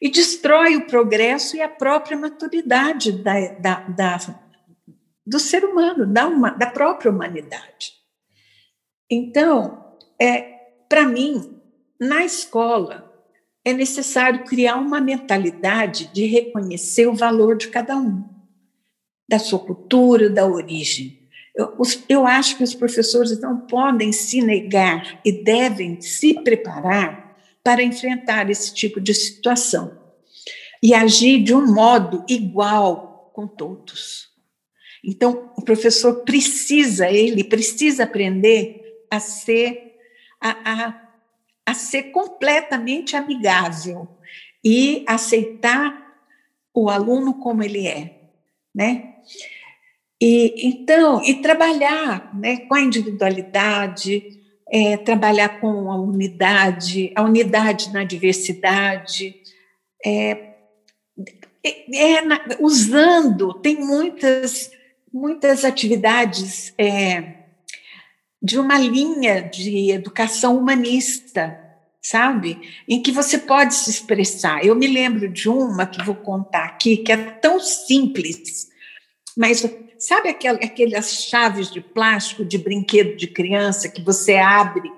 e 0.00 0.08
destrói 0.08 0.76
o 0.76 0.86
progresso 0.86 1.56
e 1.56 1.60
a 1.60 1.68
própria 1.68 2.16
maturidade 2.16 3.12
da, 3.12 3.48
da, 3.58 3.80
da 3.80 4.18
do 5.26 5.38
ser 5.38 5.62
humano, 5.62 6.06
da, 6.06 6.26
uma, 6.26 6.50
da 6.50 6.66
própria 6.70 7.10
humanidade. 7.10 7.92
Então, 9.10 9.94
é, 10.18 10.40
para 10.88 11.04
mim, 11.04 11.60
na 12.00 12.24
escola, 12.24 13.09
é 13.64 13.72
necessário 13.72 14.44
criar 14.44 14.76
uma 14.76 15.00
mentalidade 15.00 16.10
de 16.12 16.26
reconhecer 16.26 17.06
o 17.06 17.14
valor 17.14 17.56
de 17.56 17.68
cada 17.68 17.96
um, 17.96 18.24
da 19.28 19.38
sua 19.38 19.58
cultura, 19.58 20.30
da 20.30 20.46
origem. 20.46 21.28
Eu, 21.54 21.74
os, 21.78 22.02
eu 22.08 22.26
acho 22.26 22.56
que 22.56 22.64
os 22.64 22.74
professores 22.74 23.38
não 23.40 23.60
podem 23.66 24.12
se 24.12 24.40
negar 24.40 25.20
e 25.24 25.32
devem 25.32 26.00
se 26.00 26.34
preparar 26.42 27.36
para 27.62 27.82
enfrentar 27.82 28.48
esse 28.48 28.72
tipo 28.72 29.00
de 29.00 29.12
situação 29.12 29.98
e 30.82 30.94
agir 30.94 31.42
de 31.42 31.54
um 31.54 31.74
modo 31.74 32.24
igual 32.28 33.30
com 33.34 33.46
todos. 33.46 34.30
Então, 35.04 35.52
o 35.56 35.62
professor 35.62 36.24
precisa, 36.24 37.10
ele 37.10 37.44
precisa 37.44 38.04
aprender 38.04 39.04
a 39.10 39.18
ser, 39.18 39.96
a, 40.40 40.50
a 40.50 41.09
a 41.70 41.74
ser 41.74 42.04
completamente 42.04 43.14
amigável 43.14 44.08
e 44.64 45.04
aceitar 45.06 46.16
o 46.74 46.90
aluno 46.90 47.34
como 47.34 47.62
ele 47.62 47.86
é, 47.86 48.22
né? 48.74 49.14
E 50.20 50.66
então, 50.66 51.22
e 51.24 51.40
trabalhar, 51.40 52.36
né, 52.36 52.58
com 52.66 52.74
a 52.74 52.80
individualidade, 52.80 54.40
é, 54.68 54.96
trabalhar 54.96 55.60
com 55.60 55.90
a 55.90 55.96
unidade, 55.96 57.12
a 57.14 57.22
unidade 57.22 57.92
na 57.92 58.02
diversidade, 58.02 59.36
é, 60.04 60.54
é, 61.64 62.16
é 62.16 62.20
na, 62.22 62.40
usando, 62.58 63.54
tem 63.54 63.76
muitas 63.76 64.72
muitas 65.12 65.64
atividades 65.64 66.72
é, 66.78 67.40
de 68.42 68.58
uma 68.58 68.78
linha 68.78 69.42
de 69.42 69.90
educação 69.90 70.56
humanista, 70.56 71.59
sabe? 72.00 72.60
Em 72.88 73.02
que 73.02 73.12
você 73.12 73.38
pode 73.38 73.74
se 73.74 73.90
expressar. 73.90 74.64
Eu 74.64 74.74
me 74.74 74.86
lembro 74.86 75.28
de 75.28 75.48
uma 75.48 75.86
que 75.86 76.02
vou 76.02 76.14
contar 76.14 76.64
aqui, 76.64 76.98
que 76.98 77.12
é 77.12 77.16
tão 77.16 77.60
simples, 77.60 78.68
mas 79.36 79.64
sabe 79.98 80.28
aquelas 80.28 81.24
chaves 81.24 81.70
de 81.70 81.80
plástico 81.80 82.44
de 82.44 82.56
brinquedo 82.58 83.16
de 83.16 83.26
criança 83.26 83.88
que 83.88 84.02
você 84.02 84.36
abre 84.36 84.90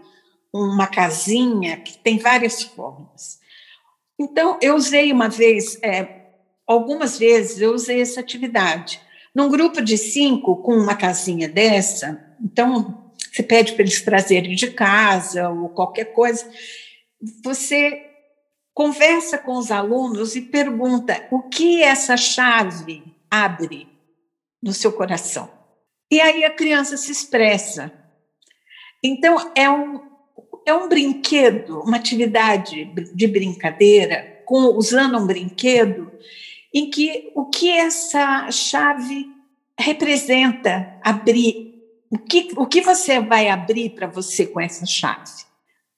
uma 0.53 0.87
casinha 0.87 1.79
que 1.79 1.99
tem 1.99 2.19
várias 2.19 2.63
formas? 2.63 3.41
Então, 4.19 4.59
eu 4.63 4.77
usei 4.77 5.13
uma 5.13 5.29
vez, 5.29 5.79
é, 5.83 6.27
algumas 6.67 7.19
vezes, 7.19 7.61
eu 7.61 7.73
usei 7.73 8.01
essa 8.01 8.21
atividade. 8.21 9.01
Num 9.35 9.49
grupo 9.49 9.81
de 9.81 9.97
cinco, 9.97 10.57
com 10.57 10.77
uma 10.77 10.95
casinha 10.95 11.49
dessa, 11.49 12.23
então 12.41 13.11
você 13.33 13.43
pede 13.43 13.73
para 13.73 13.83
eles 13.83 14.03
trazerem 14.03 14.55
de 14.55 14.71
casa 14.71 15.49
ou 15.49 15.71
qualquer 15.71 16.13
coisa. 16.13 16.49
Você 17.45 18.11
conversa 18.75 19.39
com 19.39 19.57
os 19.57 19.71
alunos 19.71 20.35
e 20.35 20.41
pergunta 20.41 21.27
o 21.31 21.43
que 21.43 21.83
essa 21.83 22.17
chave 22.17 23.03
abre 23.31 23.89
no 24.63 24.73
seu 24.73 24.93
coração. 24.93 25.51
E 26.11 26.21
aí 26.21 26.45
a 26.45 26.51
criança 26.51 26.97
se 26.97 27.13
expressa. 27.13 27.93
Então, 29.03 29.53
é 29.55 29.69
um, 29.71 30.01
é 30.67 30.75
um 30.75 30.89
brinquedo, 30.89 31.81
uma 31.81 31.97
atividade 31.97 32.85
de 33.15 33.27
brincadeira, 33.27 34.43
com, 34.45 34.77
usando 34.77 35.19
um 35.19 35.27
brinquedo, 35.27 36.13
em 36.73 36.91
que 36.91 37.31
o 37.35 37.47
que 37.47 37.71
essa 37.71 38.51
chave 38.51 39.31
representa 39.79 40.99
abrir 41.03 41.73
o 42.13 42.19
que, 42.19 42.51
o 42.59 42.67
que 42.67 42.83
você 42.83 43.21
vai 43.21 43.49
abrir 43.49 43.95
para 43.95 44.07
você 44.07 44.47
com 44.47 44.61
essa 44.61 44.85
chave? 44.85 45.33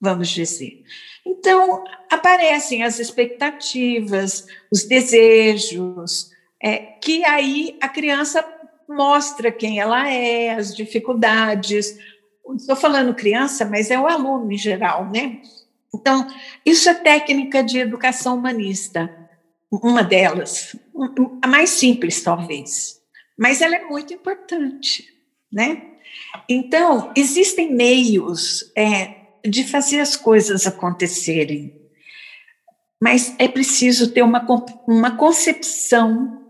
Vamos 0.01 0.29
dizer. 0.29 0.85
Então, 1.27 1.85
aparecem 2.11 2.83
as 2.83 2.99
expectativas, 2.99 4.47
os 4.70 4.85
desejos, 4.85 6.31
é, 6.62 6.79
que 6.79 7.25
aí 7.25 7.77
a 7.81 7.89
criança 7.89 8.45
mostra 8.89 9.51
quem 9.51 9.81
ela 9.81 10.09
é, 10.09 10.51
as 10.51 10.75
dificuldades. 10.75 11.99
Estou 12.57 12.77
falando 12.77 13.14
criança, 13.14 13.64
mas 13.64 13.91
é 13.91 13.99
o 13.99 14.07
aluno 14.07 14.53
em 14.53 14.59
geral, 14.59 15.11
né? 15.11 15.41
Então, 15.95 16.27
isso 16.64 16.89
é 16.89 16.95
técnica 16.95 17.62
de 17.62 17.79
educação 17.79 18.37
humanista, 18.37 19.11
uma 19.70 20.03
delas, 20.03 20.77
a 21.41 21.47
mais 21.47 21.70
simples, 21.70 22.22
talvez, 22.22 23.01
mas 23.39 23.61
ela 23.61 23.77
é 23.77 23.85
muito 23.85 24.12
importante, 24.12 25.05
né? 25.53 25.83
Então, 26.49 27.12
existem 27.16 27.72
meios 27.72 28.72
é, 28.77 29.24
de 29.45 29.64
fazer 29.64 30.01
as 30.01 30.16
coisas 30.16 30.66
acontecerem, 30.66 31.80
mas 33.01 33.34
é 33.38 33.47
preciso 33.47 34.12
ter 34.12 34.22
uma, 34.22 34.45
uma 34.88 35.16
concepção 35.16 36.42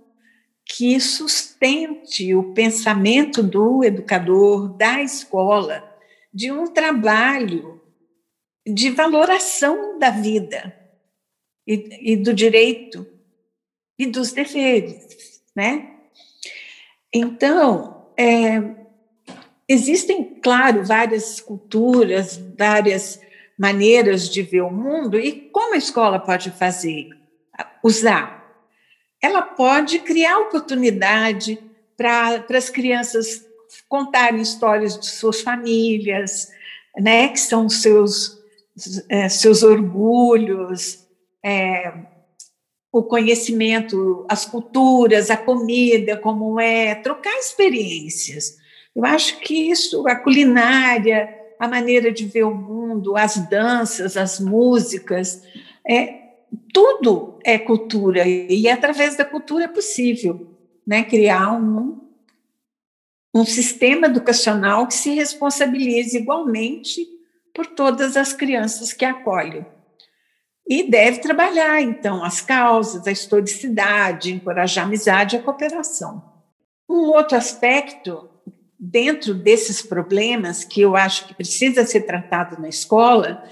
que 0.64 0.99
sustente 1.01 2.34
o 2.34 2.55
pensamento 2.55 3.42
do 3.42 3.84
educador, 3.84 4.76
da 4.76 5.03
escola, 5.03 5.82
de 6.32 6.51
um 6.51 6.66
trabalho 6.66 7.80
de 8.66 8.90
valoração 8.90 9.99
da 9.99 10.11
vida 10.11 10.74
e, 11.66 12.12
e 12.12 12.16
do 12.16 12.32
direito 12.32 13.07
e 13.99 14.07
dos 14.07 14.32
deveres, 14.32 15.42
né? 15.55 15.90
Então, 17.12 18.11
é, 18.16 18.84
Existem, 19.69 20.25
claro, 20.43 20.85
várias 20.85 21.41
culturas, 21.41 22.41
várias 22.59 23.21
maneiras 23.59 24.29
de 24.29 24.43
ver 24.43 24.62
o 24.62 24.71
mundo, 24.71 25.19
e 25.19 25.33
como 25.53 25.75
a 25.75 25.79
escola 25.79 26.19
pode 26.19 26.51
fazer? 26.51 27.09
Usar. 27.83 28.45
Ela 29.23 29.43
pode 29.43 30.01
criar 30.01 30.39
oportunidade 30.39 31.59
para 31.97 32.45
as 32.51 32.69
crianças 32.69 33.47
contarem 33.89 34.41
histórias 34.41 34.99
de 34.99 35.07
suas 35.07 35.41
famílias, 35.41 36.51
né, 36.99 37.29
que 37.29 37.41
são 37.41 37.69
seus, 37.69 38.39
é, 39.09 39.29
seus 39.29 39.62
orgulhos, 39.62 41.07
é, 41.43 41.93
o 42.93 43.03
conhecimento, 43.03 44.25
as 44.29 44.45
culturas, 44.45 45.31
a 45.31 45.37
comida, 45.37 46.17
como 46.17 46.61
é, 46.61 46.95
trocar 46.95 47.37
experiências. 47.39 48.57
Eu 48.95 49.05
acho 49.05 49.40
que 49.40 49.70
isso, 49.70 50.07
a 50.07 50.14
culinária, 50.14 51.28
a 51.59 51.66
maneira 51.66 52.12
de 52.12 52.26
ver 52.26 52.45
o 52.45 52.55
mundo, 52.55 53.16
as 53.16 53.36
danças, 53.49 54.16
as 54.16 54.38
músicas, 54.38 55.42
é, 55.86 56.22
tudo 56.72 57.38
é 57.45 57.59
cultura 57.59 58.26
e 58.26 58.68
através 58.68 59.16
da 59.16 59.24
cultura 59.24 59.64
é 59.64 59.68
possível 59.68 60.55
né, 60.86 61.03
criar 61.03 61.53
um, 61.53 62.01
um 63.34 63.45
sistema 63.45 64.07
educacional 64.07 64.86
que 64.86 64.95
se 64.95 65.11
responsabilize 65.14 66.16
igualmente 66.16 67.07
por 67.55 67.66
todas 67.66 68.16
as 68.16 68.32
crianças 68.32 68.92
que 68.92 69.05
acolhe. 69.05 69.64
E 70.66 70.90
deve 70.90 71.18
trabalhar, 71.18 71.82
então, 71.82 72.24
as 72.24 72.40
causas, 72.40 73.07
a 73.07 73.12
historicidade, 73.12 74.32
encorajar 74.32 74.84
a 74.84 74.86
amizade 74.86 75.36
e 75.36 75.38
a 75.38 75.42
cooperação. 75.42 76.22
Um 76.88 77.09
outro 77.11 77.36
aspecto, 77.36 78.28
dentro 78.79 79.35
desses 79.35 79.83
problemas, 79.83 80.64
que 80.64 80.81
eu 80.81 80.97
acho 80.97 81.27
que 81.27 81.35
precisa 81.35 81.87
ser 81.87 82.03
tratado 82.03 82.61
na 82.61 82.68
escola, 82.68 83.45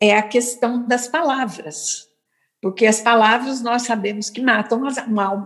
é 0.00 0.16
a 0.16 0.22
questão 0.22 0.86
das 0.86 1.08
palavras. 1.08 2.06
Porque 2.60 2.86
as 2.86 3.00
palavras 3.00 3.60
nós 3.60 3.82
sabemos 3.82 4.30
que 4.30 4.40
matam, 4.40 4.82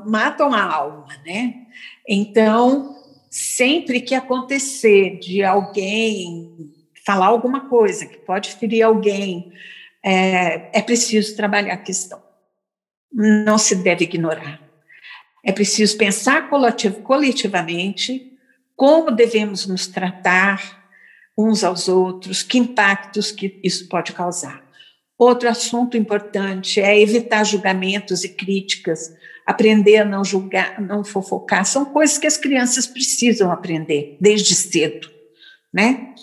matam 0.07 0.53
a 0.53 0.62
alma, 0.62 1.09
né? 1.24 1.66
Então, 2.09 2.97
sempre 3.28 4.01
que 4.01 4.14
acontecer 4.14 5.18
de 5.18 5.43
alguém 5.43 6.72
falar 7.05 7.26
alguma 7.26 7.68
coisa 7.68 8.07
que 8.07 8.18
pode 8.18 8.55
ferir 8.55 8.83
alguém, 8.83 9.53
é, 10.03 10.78
é 10.78 10.83
preciso 10.83 11.37
trabalhar 11.37 11.74
a 11.74 11.78
questão. 11.78 12.22
Não 13.12 13.59
se 13.59 13.74
deve 13.76 14.05
ignorar. 14.05 14.61
É 15.45 15.53
preciso 15.53 15.97
pensar 15.97 16.49
coletivamente 17.03 18.30
como 18.81 19.11
devemos 19.11 19.66
nos 19.66 19.87
tratar 19.87 20.89
uns 21.37 21.62
aos 21.62 21.87
outros, 21.87 22.43
que 22.43 22.57
impactos 22.57 23.31
que 23.31 23.61
isso 23.62 23.87
pode 23.91 24.14
causar. 24.14 24.64
Outro 25.18 25.51
assunto 25.51 25.99
importante 25.99 26.81
é 26.81 26.99
evitar 26.99 27.45
julgamentos 27.45 28.24
e 28.24 28.31
críticas, 28.31 29.14
aprender 29.47 29.99
a 29.99 30.05
não 30.07 30.24
julgar, 30.24 30.81
não 30.81 31.05
fofocar. 31.05 31.66
São 31.66 31.85
coisas 31.85 32.16
que 32.16 32.26
as 32.26 32.39
crianças 32.39 32.87
precisam 32.87 33.53
aprender 33.53 34.16
desde 34.18 34.55
cedo, 34.55 35.11
né? 35.70 36.14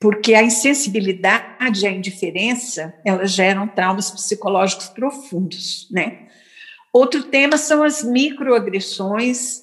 porque 0.00 0.34
a 0.34 0.42
insensibilidade 0.42 1.84
e 1.84 1.86
a 1.86 1.92
indiferença, 1.92 2.92
elas 3.06 3.30
geram 3.30 3.68
traumas 3.68 4.10
psicológicos 4.10 4.88
profundos, 4.88 5.86
né? 5.88 6.26
Outro 6.92 7.22
tema 7.22 7.56
são 7.56 7.84
as 7.84 8.02
microagressões, 8.02 9.62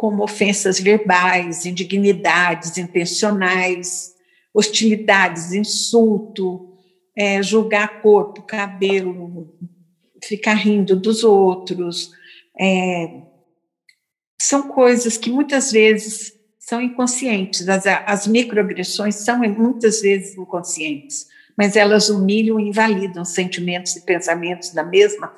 como 0.00 0.24
ofensas 0.24 0.80
verbais, 0.80 1.66
indignidades 1.66 2.78
intencionais, 2.78 4.14
hostilidades, 4.54 5.52
insulto, 5.52 6.72
é, 7.14 7.42
julgar 7.42 8.00
corpo, 8.00 8.40
cabelo, 8.40 9.54
ficar 10.24 10.54
rindo 10.54 10.96
dos 10.96 11.22
outros. 11.22 12.12
É, 12.58 13.20
são 14.40 14.68
coisas 14.68 15.18
que 15.18 15.30
muitas 15.30 15.70
vezes 15.70 16.32
são 16.58 16.80
inconscientes. 16.80 17.68
As, 17.68 17.86
as 17.86 18.26
microagressões 18.26 19.16
são 19.16 19.40
muitas 19.40 20.00
vezes 20.00 20.34
inconscientes, 20.34 21.26
mas 21.54 21.76
elas 21.76 22.08
humilham 22.08 22.58
e 22.58 22.70
invalidam 22.70 23.22
sentimentos 23.22 23.96
e 23.96 24.00
pensamentos 24.06 24.70
da 24.70 24.82
mesma. 24.82 25.30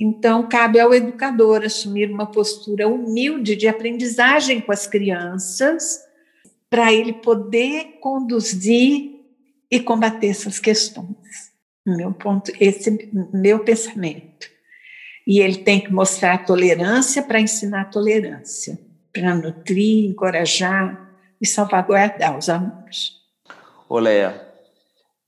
Então, 0.00 0.48
cabe 0.48 0.80
ao 0.80 0.94
educador 0.94 1.62
assumir 1.62 2.10
uma 2.10 2.26
postura 2.26 2.88
humilde 2.88 3.54
de 3.54 3.68
aprendizagem 3.68 4.60
com 4.60 4.72
as 4.72 4.86
crianças, 4.86 6.00
para 6.70 6.92
ele 6.92 7.12
poder 7.12 7.98
conduzir 8.00 9.20
e 9.70 9.80
combater 9.80 10.28
essas 10.28 10.58
questões. 10.58 11.50
Meu 11.86 12.12
ponto, 12.12 12.52
esse 12.58 13.10
meu 13.32 13.60
pensamento. 13.60 14.48
E 15.26 15.40
ele 15.40 15.56
tem 15.56 15.80
que 15.80 15.92
mostrar 15.92 16.46
tolerância 16.46 17.22
para 17.22 17.40
ensinar 17.40 17.90
tolerância 17.90 18.78
para 19.12 19.34
nutrir, 19.34 20.08
encorajar 20.08 21.10
e 21.40 21.46
salvaguardar 21.46 22.36
os 22.36 22.48
alunos. 22.48 23.20
Oléia, 23.88 24.48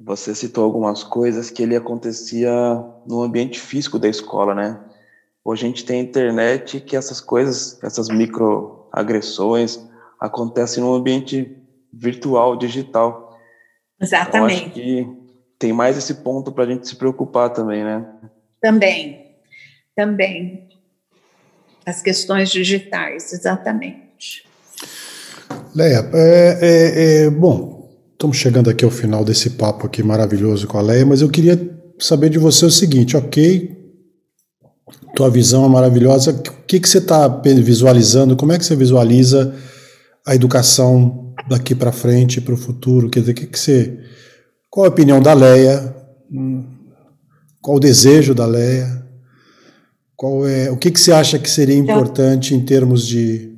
você 0.05 0.35
citou 0.35 0.65
algumas 0.65 1.03
coisas 1.05 1.51
que 1.51 1.63
ele 1.63 1.77
acontecia 1.77 2.53
no 3.07 3.23
ambiente 3.23 3.61
físico 3.61 3.99
da 3.99 4.09
escola, 4.09 4.55
né? 4.55 4.81
Hoje 5.45 5.65
a 5.65 5.69
gente 5.69 5.85
tem 5.85 6.01
internet 6.01 6.81
que 6.81 6.97
essas 6.97 7.21
coisas, 7.21 7.83
essas 7.83 8.09
microagressões 8.09 9.81
acontecem 10.21 10.83
no 10.83 10.95
ambiente 10.95 11.57
virtual, 11.93 12.57
digital. 12.57 13.39
Exatamente. 14.01 14.55
Eu 14.55 14.67
acho 14.67 14.71
que 14.73 15.09
tem 15.59 15.73
mais 15.73 15.97
esse 15.97 16.15
ponto 16.15 16.53
para 16.53 16.65
a 16.65 16.67
gente 16.67 16.87
se 16.89 16.97
preocupar 16.97 17.51
também, 17.51 17.85
né? 17.85 18.05
Também, 18.61 19.37
também 19.95 20.69
as 21.85 22.01
questões 22.01 22.51
digitais, 22.51 23.33
exatamente. 23.33 24.47
Leia, 25.75 26.09
é, 26.13 26.59
é, 26.61 27.25
é, 27.25 27.31
bom, 27.31 27.82
estamos 28.23 28.37
chegando 28.37 28.71
aqui 28.71 28.85
ao 28.85 28.91
final 28.91 29.25
desse 29.25 29.51
papo 29.51 29.85
aqui 29.85 30.01
maravilhoso 30.01 30.69
com 30.69 30.79
a 30.79 30.81
Leia, 30.81 31.05
mas 31.05 31.23
eu 31.23 31.29
queria 31.29 31.61
saber 31.99 32.31
de 32.31 32.39
você 32.39 32.65
o 32.65 32.71
seguinte, 32.71 33.17
ok, 33.17 33.77
tua 35.17 35.29
visão 35.29 35.65
é 35.65 35.69
maravilhosa, 35.69 36.31
o 36.31 36.65
que, 36.65 36.79
que 36.79 36.89
você 36.89 36.99
está 36.99 37.27
visualizando, 37.27 38.37
como 38.37 38.53
é 38.53 38.59
que 38.59 38.65
você 38.65 38.77
visualiza 38.77 39.53
a 40.25 40.37
educação 40.37 41.35
daqui 41.49 41.75
para 41.75 41.91
frente, 41.91 42.41
para 42.41 42.55
o 42.55 42.57
futuro, 42.57 43.11
quer 43.11 43.21
dizer, 43.21 43.35
que, 43.35 43.45
que 43.45 43.59
você, 43.59 43.99
qual 44.71 44.87
a 44.87 44.91
opinião 44.91 45.21
da 45.21 45.33
Leia, 45.33 45.93
qual 47.61 47.77
o 47.77 47.81
desejo 47.81 48.37
da 48.37 48.47
Leia, 48.47 49.05
qual 50.15 50.47
é, 50.47 50.71
o 50.71 50.77
que, 50.77 50.93
que 50.93 51.01
você 51.01 51.11
acha 51.11 51.41
que 51.41 51.51
seria 51.51 51.77
importante 51.77 52.55
em 52.55 52.65
termos 52.65 53.05
de. 53.05 53.52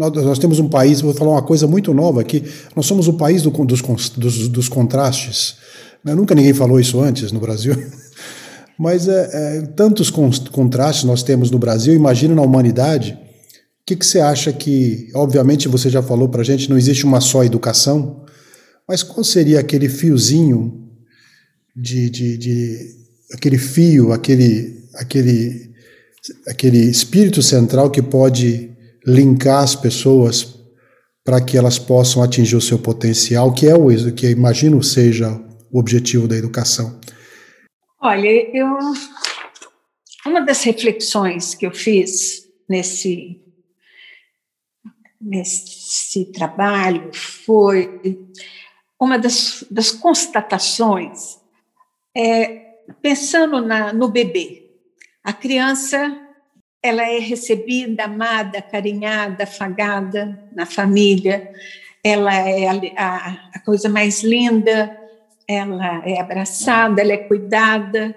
Nós, 0.00 0.12
nós, 0.24 0.38
temos 0.38 0.58
um 0.58 0.66
país, 0.66 1.02
vou 1.02 1.12
falar 1.12 1.32
uma 1.32 1.42
coisa 1.42 1.66
muito 1.66 1.92
nova 1.92 2.22
aqui, 2.22 2.42
nós 2.74 2.86
somos 2.86 3.06
o 3.06 3.12
país 3.12 3.42
do, 3.42 3.50
dos, 3.50 3.82
dos, 4.16 4.48
dos, 4.48 4.66
contrastes. 4.66 5.56
Né? 6.02 6.14
Nunca 6.14 6.34
ninguém 6.34 6.54
falou 6.54 6.80
isso 6.80 6.98
antes 6.98 7.30
no 7.32 7.38
Brasil. 7.38 7.76
Mas 8.78 9.06
é, 9.08 9.28
é, 9.30 9.60
tantos 9.76 10.08
contrastes 10.08 11.04
nós 11.04 11.22
temos 11.22 11.50
no 11.50 11.58
Brasil, 11.58 11.92
imagina 11.92 12.34
na 12.34 12.40
humanidade. 12.40 13.12
O 13.12 13.84
que, 13.84 13.94
que 13.94 14.06
você 14.06 14.20
acha 14.20 14.50
que, 14.54 15.10
obviamente 15.14 15.68
você 15.68 15.90
já 15.90 16.02
falou 16.02 16.30
para 16.30 16.42
gente, 16.42 16.70
não 16.70 16.78
existe 16.78 17.04
uma 17.04 17.20
só 17.20 17.44
educação, 17.44 18.24
mas 18.88 19.02
qual 19.02 19.22
seria 19.22 19.60
aquele 19.60 19.88
fiozinho 19.88 20.88
de, 21.76 22.08
de, 22.08 22.38
de 22.38 22.96
aquele 23.34 23.58
fio, 23.58 24.12
aquele, 24.12 24.82
aquele 24.94 25.70
aquele 26.46 26.78
espírito 26.78 27.42
central 27.42 27.90
que 27.90 28.02
pode 28.02 28.69
linkar 29.06 29.62
as 29.62 29.74
pessoas 29.74 30.58
para 31.24 31.40
que 31.40 31.56
elas 31.56 31.78
possam 31.78 32.22
atingir 32.22 32.56
o 32.56 32.60
seu 32.60 32.78
potencial, 32.78 33.52
que 33.52 33.66
é 33.66 33.74
o 33.74 33.88
que 34.14 34.28
imagino 34.30 34.82
seja 34.82 35.40
o 35.70 35.78
objetivo 35.78 36.26
da 36.26 36.36
educação. 36.36 36.98
Olha, 38.00 38.28
eu 38.28 38.66
uma 40.26 40.40
das 40.40 40.62
reflexões 40.62 41.54
que 41.54 41.66
eu 41.66 41.72
fiz 41.72 42.48
nesse 42.68 43.40
nesse 45.20 46.32
trabalho 46.32 47.10
foi 47.12 48.18
uma 48.98 49.18
das, 49.18 49.64
das 49.70 49.90
constatações 49.90 51.38
é, 52.16 52.78
pensando 53.02 53.60
na, 53.60 53.92
no 53.92 54.08
bebê 54.08 54.70
a 55.22 55.32
criança 55.32 56.19
ela 56.82 57.02
é 57.02 57.18
recebida, 57.18 58.04
amada, 58.04 58.62
carinhada, 58.62 59.44
afagada 59.44 60.38
na 60.54 60.64
família. 60.64 61.52
Ela 62.02 62.34
é 62.34 62.68
a, 62.68 62.80
a, 62.96 63.50
a 63.54 63.58
coisa 63.60 63.88
mais 63.88 64.22
linda. 64.22 64.98
Ela 65.46 66.02
é 66.06 66.20
abraçada, 66.20 67.00
ela 67.00 67.12
é 67.12 67.18
cuidada. 67.18 68.14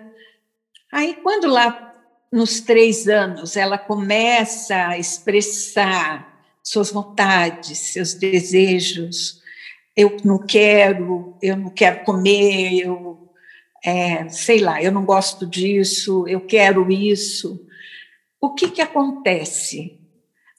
Aí, 0.91 1.15
quando 1.21 1.47
lá 1.47 1.93
nos 2.31 2.61
três 2.61 3.07
anos 3.07 3.57
ela 3.57 3.77
começa 3.77 4.87
a 4.87 4.97
expressar 4.97 6.33
suas 6.63 6.91
vontades, 6.91 7.77
seus 7.77 8.13
desejos, 8.13 9.41
eu 9.95 10.17
não 10.23 10.39
quero, 10.39 11.35
eu 11.41 11.57
não 11.57 11.69
quero 11.69 12.03
comer, 12.03 12.79
eu 12.79 13.13
é, 13.85 14.29
sei 14.29 14.59
lá, 14.59 14.81
eu 14.81 14.91
não 14.91 15.03
gosto 15.03 15.45
disso, 15.45 16.25
eu 16.27 16.39
quero 16.41 16.89
isso. 16.89 17.67
O 18.43 18.53
que, 18.53 18.69
que 18.69 18.81
acontece? 18.81 20.01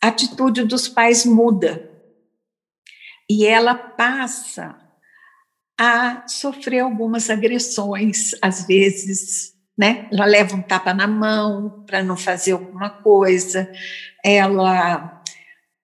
A 0.03 0.09
atitude 0.09 0.65
dos 0.65 0.89
pais 0.89 1.27
muda 1.27 1.91
e 3.29 3.45
ela 3.45 3.75
passa 3.75 4.75
a 5.79 6.27
sofrer 6.27 6.81
algumas 6.81 7.29
agressões, 7.29 8.31
às 8.41 8.67
vezes, 8.67 9.53
né? 9.77 10.09
Ela 10.11 10.25
leva 10.25 10.57
um 10.57 10.63
tapa 10.63 10.95
na 10.95 11.07
mão 11.07 11.85
para 11.87 12.03
não 12.03 12.17
fazer 12.17 12.53
alguma 12.53 12.89
coisa, 12.89 13.71
ela 14.25 15.23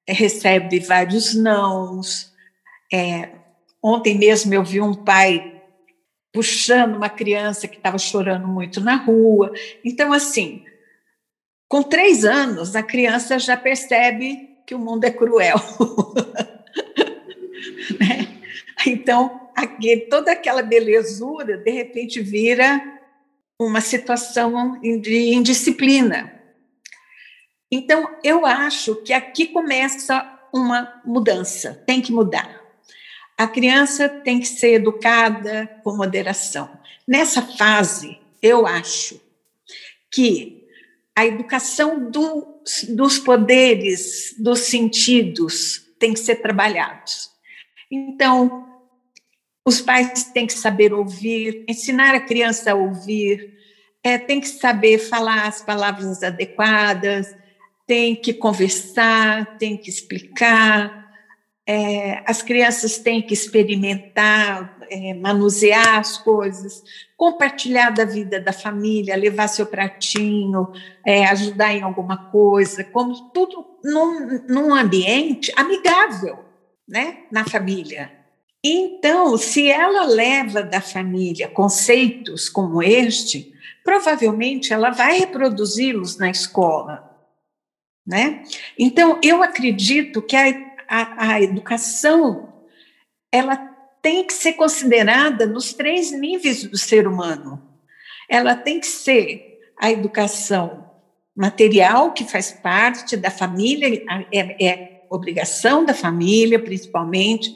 recebe 0.08 0.80
vários 0.80 1.34
nãos. 1.34 2.32
É, 2.90 3.28
ontem 3.82 4.16
mesmo 4.16 4.54
eu 4.54 4.64
vi 4.64 4.80
um 4.80 4.94
pai 4.94 5.60
puxando 6.32 6.96
uma 6.96 7.10
criança 7.10 7.68
que 7.68 7.76
estava 7.76 7.98
chorando 7.98 8.48
muito 8.48 8.80
na 8.80 8.96
rua. 8.96 9.52
Então, 9.84 10.14
assim, 10.14 10.64
com 11.70 11.84
três 11.84 12.24
anos, 12.24 12.74
a 12.74 12.82
criança 12.82 13.38
já 13.38 13.56
percebe 13.56 14.58
que 14.66 14.74
o 14.74 14.78
mundo 14.78 15.04
é 15.04 15.10
cruel. 15.12 15.54
né? 18.00 18.26
Então, 18.84 19.48
toda 20.10 20.32
aquela 20.32 20.62
belezura, 20.62 21.56
de 21.56 21.70
repente, 21.70 22.20
vira 22.20 22.82
uma 23.56 23.80
situação 23.80 24.80
de 24.80 25.32
indisciplina. 25.32 26.34
Então, 27.70 28.16
eu 28.24 28.44
acho 28.44 28.96
que 28.96 29.12
aqui 29.12 29.46
começa 29.46 30.40
uma 30.52 31.00
mudança, 31.04 31.80
tem 31.86 32.00
que 32.00 32.10
mudar. 32.10 32.60
A 33.38 33.46
criança 33.46 34.08
tem 34.08 34.40
que 34.40 34.48
ser 34.48 34.72
educada 34.72 35.70
com 35.84 35.96
moderação. 35.96 36.68
Nessa 37.06 37.42
fase, 37.42 38.18
eu 38.42 38.66
acho 38.66 39.20
que 40.10 40.59
a 41.16 41.26
educação 41.26 42.10
do, 42.10 42.62
dos 42.90 43.18
poderes, 43.18 44.34
dos 44.38 44.60
sentidos, 44.60 45.82
tem 45.98 46.14
que 46.14 46.20
ser 46.20 46.36
trabalhados. 46.36 47.30
Então, 47.90 48.66
os 49.64 49.80
pais 49.80 50.24
têm 50.24 50.46
que 50.46 50.52
saber 50.52 50.92
ouvir, 50.92 51.64
ensinar 51.68 52.14
a 52.14 52.20
criança 52.20 52.72
a 52.72 52.74
ouvir, 52.74 53.54
é, 54.02 54.16
tem 54.16 54.40
que 54.40 54.48
saber 54.48 54.98
falar 54.98 55.46
as 55.46 55.60
palavras 55.60 56.22
adequadas, 56.22 57.34
tem 57.86 58.14
que 58.14 58.32
conversar, 58.32 59.58
tem 59.58 59.76
que 59.76 59.90
explicar. 59.90 61.10
É, 61.66 62.22
as 62.26 62.40
crianças 62.40 62.98
têm 62.98 63.20
que 63.20 63.34
experimentar, 63.34 64.78
é, 64.90 65.12
manusear 65.14 65.98
as 65.98 66.16
coisas, 66.16 66.82
compartilhar 67.20 67.90
da 67.90 68.06
vida 68.06 68.40
da 68.40 68.50
família, 68.50 69.14
levar 69.14 69.46
seu 69.46 69.66
pratinho, 69.66 70.72
é, 71.06 71.26
ajudar 71.26 71.70
em 71.74 71.82
alguma 71.82 72.30
coisa, 72.30 72.82
como 72.82 73.28
tudo 73.28 73.62
num, 73.84 74.42
num 74.48 74.74
ambiente 74.74 75.52
amigável, 75.54 76.38
né, 76.88 77.24
na 77.30 77.44
família. 77.44 78.10
Então, 78.64 79.36
se 79.36 79.70
ela 79.70 80.06
leva 80.06 80.62
da 80.62 80.80
família 80.80 81.46
conceitos 81.46 82.48
como 82.48 82.82
este, 82.82 83.52
provavelmente 83.84 84.72
ela 84.72 84.88
vai 84.88 85.18
reproduzi-los 85.18 86.16
na 86.16 86.30
escola. 86.30 87.06
Né? 88.06 88.44
Então, 88.78 89.20
eu 89.22 89.42
acredito 89.42 90.22
que 90.22 90.34
a, 90.34 90.48
a, 90.88 91.32
a 91.32 91.42
educação 91.42 92.50
ela 93.30 93.69
tem 94.02 94.24
que 94.24 94.32
ser 94.32 94.54
considerada 94.54 95.46
nos 95.46 95.72
três 95.72 96.10
níveis 96.12 96.64
do 96.64 96.76
ser 96.76 97.06
humano. 97.06 97.62
Ela 98.28 98.54
tem 98.54 98.80
que 98.80 98.86
ser 98.86 99.60
a 99.78 99.90
educação 99.90 100.90
material, 101.36 102.12
que 102.12 102.24
faz 102.24 102.52
parte 102.52 103.16
da 103.16 103.30
família, 103.30 104.02
é, 104.32 104.66
é 104.66 105.02
obrigação 105.10 105.84
da 105.84 105.92
família, 105.92 106.58
principalmente. 106.58 107.52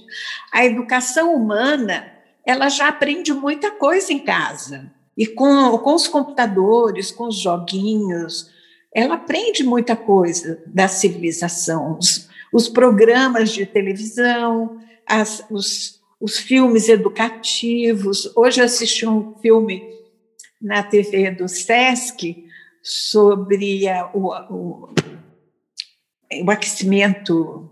A 0.52 0.64
educação 0.64 1.34
humana, 1.34 2.12
ela 2.44 2.68
já 2.68 2.88
aprende 2.88 3.32
muita 3.32 3.70
coisa 3.70 4.12
em 4.12 4.18
casa. 4.18 4.90
E 5.16 5.26
com, 5.26 5.78
com 5.78 5.94
os 5.94 6.08
computadores, 6.08 7.12
com 7.12 7.28
os 7.28 7.38
joguinhos, 7.38 8.50
ela 8.92 9.14
aprende 9.14 9.62
muita 9.62 9.94
coisa 9.94 10.62
da 10.66 10.88
civilização. 10.88 11.98
Os, 11.98 12.28
os 12.52 12.68
programas 12.68 13.52
de 13.52 13.64
televisão, 13.64 14.80
as, 15.06 15.44
os, 15.50 16.00
os 16.20 16.38
filmes 16.38 16.88
educativos. 16.88 18.30
Hoje 18.36 18.60
eu 18.60 18.64
assisti 18.64 19.06
um 19.06 19.34
filme 19.38 19.82
na 20.60 20.82
TV 20.82 21.30
do 21.30 21.48
SESC 21.48 22.46
sobre 22.82 23.84
o, 24.12 24.28
o, 24.52 24.94
o 26.44 26.50
aquecimento 26.50 27.70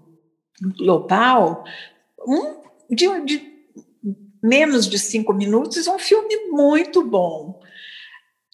global, 0.78 1.64
um, 2.27 2.62
de, 2.90 3.20
de, 3.24 3.52
menos 4.43 4.89
de 4.89 4.98
cinco 4.98 5.32
minutos, 5.32 5.86
um 5.86 5.98
filme 5.98 6.48
muito 6.48 7.02
bom. 7.05 7.60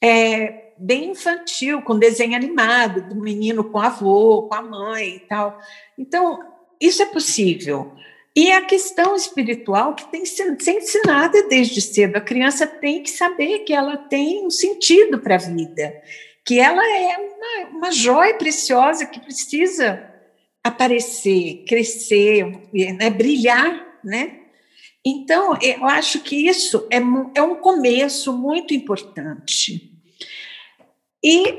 É, 0.02 0.74
bem 0.78 1.10
infantil, 1.10 1.82
com 1.82 1.98
desenho 1.98 2.36
animado, 2.36 3.09
do 3.09 3.16
menino 3.16 3.65
com 3.65 3.78
o 3.78 3.82
avô, 3.82 4.43
com 4.44 4.55
a 4.55 4.62
mãe 4.62 5.16
e 5.16 5.20
tal. 5.20 5.59
Então, 5.98 6.39
isso 6.81 7.02
é 7.02 7.06
possível. 7.06 7.93
E 8.39 8.52
a 8.52 8.65
questão 8.65 9.16
espiritual 9.16 9.97
que 9.97 10.06
tem 10.12 10.23
que 10.23 10.28
ser, 10.28 10.56
ensinada 10.69 11.48
desde 11.48 11.81
cedo. 11.81 12.15
A 12.15 12.20
criança 12.20 12.69
tem 12.69 13.02
que 13.02 13.10
saber 13.10 13.65
que 13.65 13.73
ela 13.73 13.97
tem 13.97 14.47
um 14.47 14.51
sentido 14.51 15.19
para 15.19 15.35
a 15.35 15.39
vida 15.39 16.01
que 16.47 16.60
ela 16.60 16.82
é 16.82 17.19
uma, 17.19 17.78
uma 17.78 17.90
joia 17.90 18.32
preciosa 18.39 19.05
que 19.05 19.19
precisa 19.19 20.09
aparecer, 20.62 21.65
crescer, 21.66 22.70
né, 22.73 23.10
brilhar, 23.10 23.98
né? 24.05 24.39
Então, 25.05 25.59
eu 25.60 25.85
acho 25.85 26.20
que 26.20 26.48
isso 26.48 26.86
é, 26.93 26.98
é 27.35 27.43
um 27.43 27.56
começo 27.56 28.32
muito 28.32 28.73
importante. 28.73 29.93
E 31.23 31.59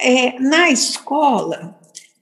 é, 0.00 0.38
na 0.38 0.70
escola, 0.70 1.78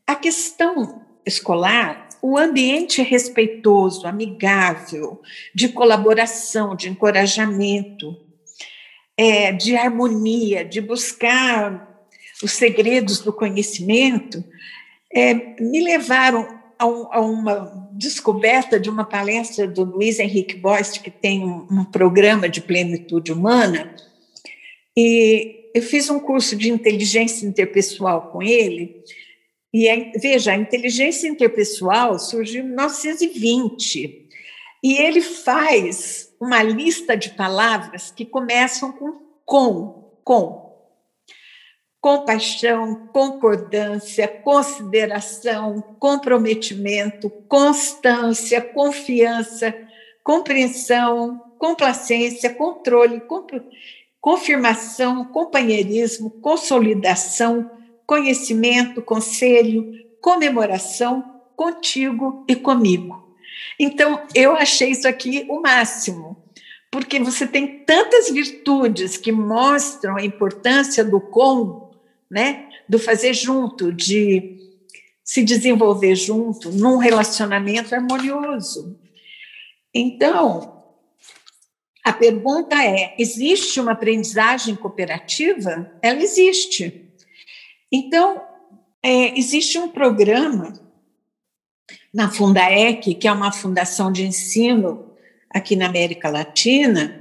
a 0.07 0.17
questão 0.17 1.05
escolar, 1.27 2.09
o 2.23 2.37
ambiente 2.37 3.03
respeitoso, 3.03 4.07
amigável, 4.07 5.21
de 5.55 5.69
colaboração, 5.69 6.77
de 6.77 6.89
encorajamento, 6.89 8.17
é, 9.17 9.53
de 9.53 9.77
harmonia, 9.77 10.65
de 10.65 10.81
buscar 10.81 11.89
os 12.43 12.53
segredos 12.53 13.21
do 13.21 13.33
conhecimento, 13.33 14.43
é, 15.13 15.35
me 15.61 15.83
levaram 15.83 16.61
a, 16.79 16.85
a, 16.85 17.21
uma 17.21 17.89
descoberta 17.93 18.79
de 18.79 18.89
uma 18.89 19.05
palestra 19.05 19.67
do 19.67 19.85
Luiz 19.85 20.19
Henrique 20.19 20.57
Boist, 20.57 21.01
que 21.01 21.11
tem 21.11 21.45
um, 21.45 21.67
um 21.71 21.85
programa 21.85 22.49
de 22.49 22.61
plenitude 22.61 23.33
humana, 23.33 23.95
e 24.97 25.71
eu 25.75 25.83
fiz 25.83 26.11
um 26.11 26.19
curso 26.19 26.57
de 26.57 26.71
inteligência 26.71 27.47
interpessoal 27.47 28.31
com 28.33 28.43
ele, 28.43 29.03
e 29.73 30.13
veja, 30.21 30.53
a 30.53 30.57
inteligência 30.57 31.29
interpessoal 31.29 32.19
surgiu 32.19 32.63
em 32.63 32.69
1920, 32.69 34.29
e 34.83 34.95
ele 34.95 35.21
faz 35.21 36.35
uma 36.41 36.63
lista 36.63 37.17
de 37.17 37.31
palavras 37.31 38.11
que 38.11 38.25
começam 38.25 38.91
com 38.93 39.31
com, 39.51 40.13
com. 40.23 40.71
Compaixão, 42.01 43.09
concordância, 43.13 44.29
consideração, 44.29 45.83
comprometimento, 45.99 47.29
constância, 47.49 48.61
confiança, 48.61 49.75
compreensão, 50.23 51.37
complacência, 51.59 52.55
controle, 52.55 53.21
confirmação, 54.21 55.25
companheirismo, 55.25 56.31
consolidação, 56.31 57.69
conhecimento, 58.11 59.01
conselho, 59.01 59.89
comemoração, 60.20 61.43
contigo 61.55 62.45
e 62.49 62.57
comigo. 62.57 63.37
Então, 63.78 64.27
eu 64.35 64.57
achei 64.57 64.91
isso 64.91 65.07
aqui 65.07 65.47
o 65.49 65.61
máximo, 65.61 66.37
porque 66.91 67.20
você 67.20 67.47
tem 67.47 67.85
tantas 67.85 68.28
virtudes 68.28 69.16
que 69.16 69.31
mostram 69.31 70.16
a 70.16 70.24
importância 70.24 71.05
do 71.05 71.20
com, 71.20 71.93
né? 72.28 72.69
do 72.89 72.99
fazer 72.99 73.32
junto, 73.32 73.93
de 73.93 74.59
se 75.23 75.45
desenvolver 75.45 76.16
junto 76.16 76.73
num 76.73 76.97
relacionamento 76.97 77.95
harmonioso. 77.95 78.99
Então, 79.95 80.82
a 82.05 82.12
pergunta 82.12 82.74
é: 82.85 83.15
existe 83.16 83.78
uma 83.78 83.93
aprendizagem 83.93 84.74
cooperativa? 84.74 85.93
Ela 86.03 86.20
existe. 86.20 87.09
Então, 87.91 88.43
é, 89.03 89.39
existe 89.39 89.79
um 89.79 89.89
programa 89.89 90.73
na 92.12 92.31
Fundaec, 92.31 93.15
que 93.15 93.29
é 93.29 93.33
uma 93.33 93.53
fundação 93.53 94.12
de 94.12 94.27
ensino 94.27 95.11
aqui 95.49 95.75
na 95.75 95.87
América 95.87 96.29
Latina, 96.29 97.21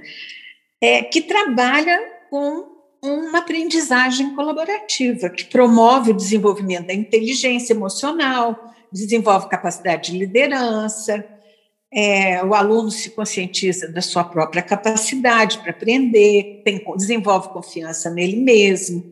é, 0.82 1.04
que 1.04 1.22
trabalha 1.22 2.00
com 2.30 2.68
uma 3.02 3.40
aprendizagem 3.40 4.36
colaborativa, 4.36 5.30
que 5.30 5.46
promove 5.46 6.12
o 6.12 6.16
desenvolvimento 6.16 6.88
da 6.88 6.94
inteligência 6.94 7.74
emocional, 7.74 8.74
desenvolve 8.91 9.50
capacidade 9.50 10.12
de 10.12 10.18
liderança, 10.18 11.26
é, 11.91 12.44
o 12.44 12.54
aluno 12.54 12.91
se 12.91 13.10
conscientiza 13.12 13.88
da 13.88 14.02
sua 14.02 14.24
própria 14.24 14.62
capacidade 14.62 15.58
para 15.60 15.72
aprender, 15.72 16.62
tem, 16.64 16.84
desenvolve 16.96 17.50
confiança 17.50 18.10
nele 18.12 18.38
mesmo, 18.38 19.12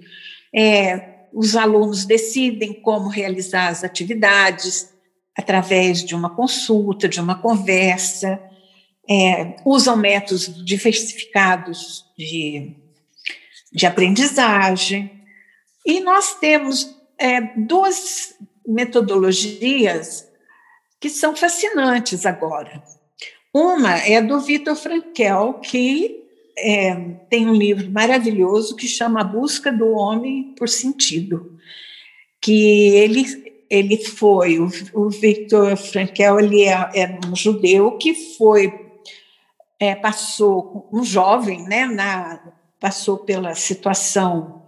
é, 0.54 1.17
os 1.34 1.56
alunos 1.56 2.06
decidem 2.06 2.74
como 2.74 3.10
realizar 3.10 3.68
as 3.68 3.84
atividades 3.84 4.94
através 5.38 6.04
de 6.04 6.16
uma 6.16 6.36
consulta, 6.36 7.08
de 7.08 7.20
uma 7.20 7.40
conversa, 7.40 8.42
é, 9.10 9.56
usam 9.66 9.96
métodos 9.96 10.64
diversificados 10.66 12.06
de, 12.18 12.76
de 13.72 13.86
aprendizagem. 13.86 15.24
E 15.86 16.00
nós 16.00 16.34
temos 16.40 16.96
é, 17.18 17.42
duas 17.56 18.36
metodologias 18.68 20.28
que 21.00 21.10
são 21.10 21.36
fascinantes 21.36 22.26
agora. 22.26 22.84
Uma 23.54 23.98
é 23.98 24.22
do 24.22 24.40
Vitor 24.40 24.76
Frankel, 24.76 25.56
que 25.56 26.27
é, 26.58 26.96
tem 27.30 27.48
um 27.48 27.54
livro 27.54 27.90
maravilhoso 27.92 28.76
que 28.76 28.88
chama 28.88 29.22
A 29.22 29.24
Busca 29.24 29.72
do 29.72 29.92
Homem 29.92 30.54
por 30.58 30.68
Sentido, 30.68 31.58
que 32.42 32.90
ele 32.96 33.48
ele 33.70 33.98
foi 33.98 34.60
o, 34.60 34.70
o 34.94 35.10
Victor 35.10 35.76
Frankel 35.76 36.40
ele 36.40 36.64
é, 36.64 36.90
é, 36.96 37.20
um 37.28 37.36
judeu 37.36 37.98
que 37.98 38.14
foi 38.38 38.74
é, 39.78 39.94
passou 39.94 40.90
um 40.92 41.04
jovem 41.04 41.64
né 41.68 41.86
na 41.86 42.42
passou 42.80 43.18
pela 43.18 43.54
situação 43.56 44.64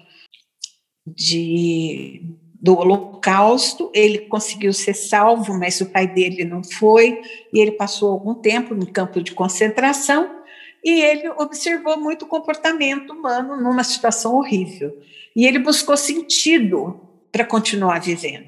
de 1.08 2.36
do 2.62 2.78
Holocausto, 2.78 3.90
ele 3.94 4.20
conseguiu 4.20 4.74
ser 4.74 4.94
salvo, 4.94 5.58
mas 5.58 5.80
o 5.80 5.86
pai 5.86 6.06
dele 6.06 6.44
não 6.44 6.62
foi, 6.62 7.22
e 7.54 7.60
ele 7.60 7.72
passou 7.72 8.12
algum 8.12 8.34
tempo 8.34 8.76
no 8.76 8.86
campo 8.86 9.24
de 9.24 9.32
concentração, 9.32 10.39
e 10.84 11.02
ele 11.02 11.30
observou 11.30 12.00
muito 12.00 12.26
o 12.26 12.28
comportamento 12.28 13.12
humano 13.12 13.56
numa 13.62 13.84
situação 13.84 14.36
horrível. 14.36 14.98
E 15.36 15.46
ele 15.46 15.60
buscou 15.60 15.98
sentido 15.98 17.00
para 17.32 17.46
continuar 17.46 18.00
vivendo. 18.00 18.48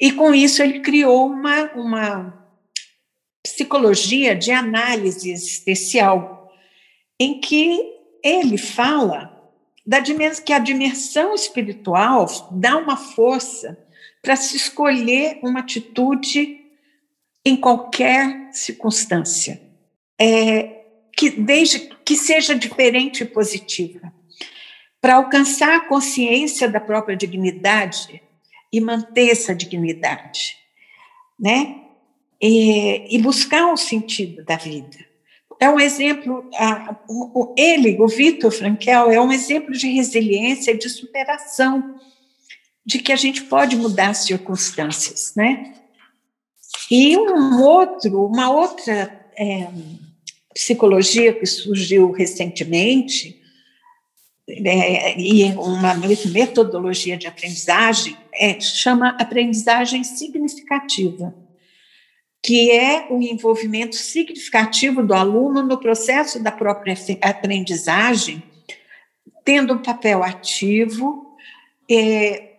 E 0.00 0.12
com 0.12 0.34
isso 0.34 0.62
ele 0.62 0.80
criou 0.80 1.26
uma, 1.26 1.64
uma 1.74 2.48
psicologia 3.42 4.34
de 4.34 4.50
análise 4.50 5.32
especial, 5.32 6.52
em 7.18 7.40
que 7.40 7.78
ele 8.22 8.56
fala 8.56 9.38
da 9.86 10.00
que 10.44 10.52
a 10.52 10.58
dimensão 10.58 11.34
espiritual 11.34 12.26
dá 12.52 12.76
uma 12.76 12.96
força 12.96 13.78
para 14.22 14.36
se 14.36 14.56
escolher 14.56 15.38
uma 15.42 15.60
atitude 15.60 16.60
em 17.44 17.56
qualquer 17.56 18.52
circunstância, 18.52 19.60
é, 20.18 20.79
que 21.20 21.28
desde 21.28 21.80
que 22.02 22.16
seja 22.16 22.54
diferente 22.54 23.24
e 23.24 23.26
positiva, 23.26 24.10
para 25.02 25.16
alcançar 25.16 25.76
a 25.76 25.86
consciência 25.86 26.66
da 26.66 26.80
própria 26.80 27.14
dignidade 27.14 28.22
e 28.72 28.80
manter 28.80 29.28
essa 29.28 29.54
dignidade, 29.54 30.56
né? 31.38 31.76
E, 32.40 33.14
e 33.14 33.18
buscar 33.18 33.70
o 33.70 33.76
sentido 33.76 34.42
da 34.46 34.56
vida 34.56 34.96
é 35.60 35.68
um 35.68 35.78
exemplo, 35.78 36.48
ele, 37.54 38.00
o 38.00 38.08
Vitor 38.08 38.50
Frankel, 38.50 39.10
é 39.10 39.20
um 39.20 39.30
exemplo 39.30 39.72
de 39.72 39.88
resiliência 39.88 40.74
de 40.74 40.88
superação, 40.88 42.00
de 42.82 42.98
que 42.98 43.12
a 43.12 43.16
gente 43.16 43.42
pode 43.42 43.76
mudar 43.76 44.08
as 44.08 44.24
circunstâncias, 44.24 45.34
né? 45.36 45.74
E 46.90 47.14
um 47.18 47.60
outro, 47.60 48.24
uma 48.24 48.50
outra 48.50 49.22
é, 49.36 49.68
psicologia 50.54 51.32
que 51.32 51.46
surgiu 51.46 52.10
recentemente, 52.10 53.40
é, 54.48 55.20
e 55.20 55.44
uma 55.52 55.94
metodologia 55.94 57.16
de 57.16 57.26
aprendizagem, 57.26 58.16
é, 58.34 58.58
chama 58.60 59.10
aprendizagem 59.10 60.02
significativa 60.02 61.32
que 62.42 62.70
é 62.70 63.06
o 63.10 63.20
envolvimento 63.20 63.96
significativo 63.96 65.02
do 65.02 65.12
aluno 65.12 65.62
no 65.62 65.78
processo 65.78 66.42
da 66.42 66.50
própria 66.50 66.96
aprendizagem, 67.20 68.42
tendo 69.44 69.74
um 69.74 69.82
papel 69.82 70.22
ativo 70.22 71.36
é, 71.90 72.49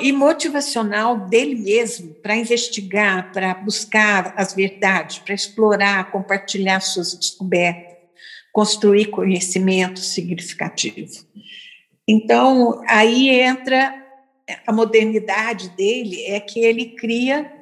e 0.00 0.12
motivacional 0.12 1.28
dele 1.28 1.54
mesmo 1.54 2.14
para 2.14 2.36
investigar, 2.36 3.32
para 3.32 3.54
buscar 3.54 4.34
as 4.36 4.52
verdades, 4.52 5.18
para 5.18 5.34
explorar, 5.34 6.10
compartilhar 6.10 6.80
suas 6.80 7.14
descobertas, 7.14 7.96
construir 8.52 9.06
conhecimento 9.06 10.00
significativo. 10.00 11.12
Então, 12.08 12.82
aí 12.88 13.30
entra 13.30 13.94
a 14.66 14.72
modernidade 14.72 15.70
dele, 15.70 16.24
é 16.26 16.40
que 16.40 16.60
ele 16.60 16.96
cria 16.96 17.52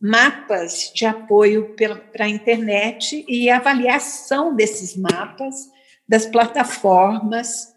mapas 0.00 0.92
de 0.94 1.04
apoio 1.04 1.74
para 2.12 2.24
a 2.24 2.28
internet 2.28 3.24
e 3.28 3.50
avaliação 3.50 4.54
desses 4.54 4.96
mapas 4.96 5.68
das 6.08 6.26
plataformas 6.26 7.74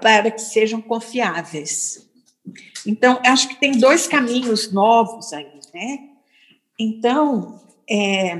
para 0.00 0.30
que 0.30 0.40
sejam 0.40 0.80
confiáveis. 0.80 2.07
Então, 2.86 3.20
acho 3.24 3.48
que 3.48 3.56
tem 3.56 3.72
dois 3.72 4.06
caminhos 4.06 4.72
novos 4.72 5.32
aí, 5.32 5.60
né? 5.74 6.08
Então, 6.78 7.60
é, 7.88 8.38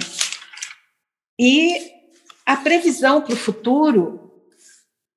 e 1.38 1.92
a 2.44 2.56
previsão 2.56 3.20
para 3.20 3.34
o 3.34 3.36
futuro 3.36 4.32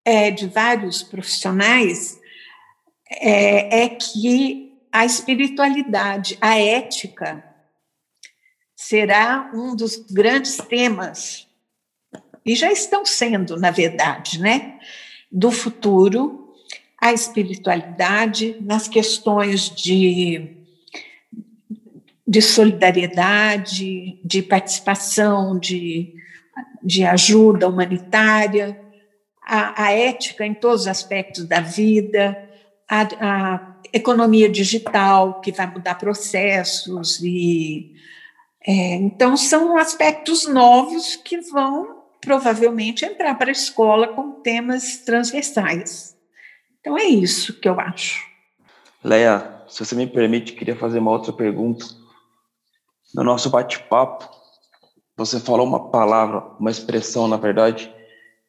é, 0.03 0.31
de 0.31 0.47
vários 0.47 1.03
profissionais 1.03 2.19
é, 3.09 3.84
é 3.84 3.89
que 3.89 4.72
a 4.91 5.05
espiritualidade, 5.05 6.38
a 6.41 6.59
ética, 6.59 7.43
será 8.76 9.51
um 9.53 9.76
dos 9.76 9.95
grandes 9.95 10.57
temas, 10.57 11.47
e 12.45 12.55
já 12.55 12.72
estão 12.72 13.05
sendo, 13.05 13.55
na 13.57 13.69
verdade, 13.69 14.39
né, 14.39 14.80
do 15.31 15.51
futuro, 15.51 16.40
a 17.02 17.11
espiritualidade 17.11 18.56
nas 18.61 18.88
questões 18.88 19.69
de, 19.72 20.56
de 22.28 22.41
solidariedade, 22.41 24.19
de 24.23 24.44
participação, 24.44 25.57
de, 25.57 26.14
de 26.84 27.03
ajuda 27.03 27.68
humanitária, 27.68 28.80
a, 29.44 29.86
a 29.86 29.91
ética 29.91 30.45
em 30.45 30.53
todos 30.53 30.82
os 30.82 30.88
aspectos 30.88 31.45
da 31.45 31.60
vida, 31.60 32.49
a, 32.88 33.02
a 33.19 33.76
economia 33.91 34.48
digital, 34.48 35.41
que 35.41 35.52
vai 35.52 35.65
mudar 35.65 35.95
processos 35.95 37.19
e 37.22 37.95
é, 38.65 38.94
então, 38.94 39.36
são 39.36 39.76
aspectos 39.78 40.48
novos 40.48 41.15
que 41.15 41.40
vão 41.40 42.03
provavelmente 42.22 43.03
entrar 43.03 43.34
para 43.36 43.49
a 43.49 43.52
escola 43.52 44.10
com 44.10 44.34
temas 44.34 44.98
transversais. 44.98 46.15
Então, 46.82 46.98
é 46.98 47.06
isso 47.06 47.60
que 47.60 47.70
eu 47.70 47.80
acho. 47.80 48.26
Leia, 49.03 49.64
se 49.68 49.86
você 49.86 49.95
me 49.95 50.08
permite, 50.08 50.53
queria 50.53 50.76
fazer 50.76 50.99
uma 50.99 51.12
outra 51.12 51.32
pergunta. 51.32 51.86
No 53.14 53.24
nosso 53.24 53.49
bate-papo, 53.49 54.28
você 55.16 55.40
falou 55.40 55.66
uma 55.66 55.90
palavra, 55.90 56.44
uma 56.60 56.72
expressão, 56.72 57.28
na 57.28 57.38
verdade, 57.38 57.94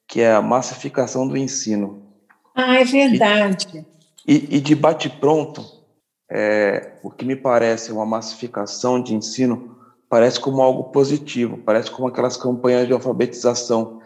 que 0.08 0.20
é 0.20 0.32
a 0.32 0.42
massificação 0.42 1.28
do 1.28 1.36
ensino. 1.36 2.02
Ah, 2.54 2.76
é 2.76 2.84
verdade. 2.84 3.86
E, 4.26 4.34
e, 4.34 4.56
e 4.56 4.60
de 4.60 4.74
bate-pronto, 4.74 5.64
é, 6.30 6.98
o 7.02 7.10
que 7.10 7.26
me 7.26 7.36
parece 7.36 7.92
uma 7.92 8.06
massificação 8.06 9.02
de 9.02 9.14
ensino 9.14 9.76
parece 10.08 10.40
como 10.40 10.62
algo 10.62 10.84
positivo, 10.84 11.58
parece 11.58 11.90
como 11.90 12.08
aquelas 12.08 12.36
campanhas 12.36 12.86
de 12.86 12.92
alfabetização 12.92 14.00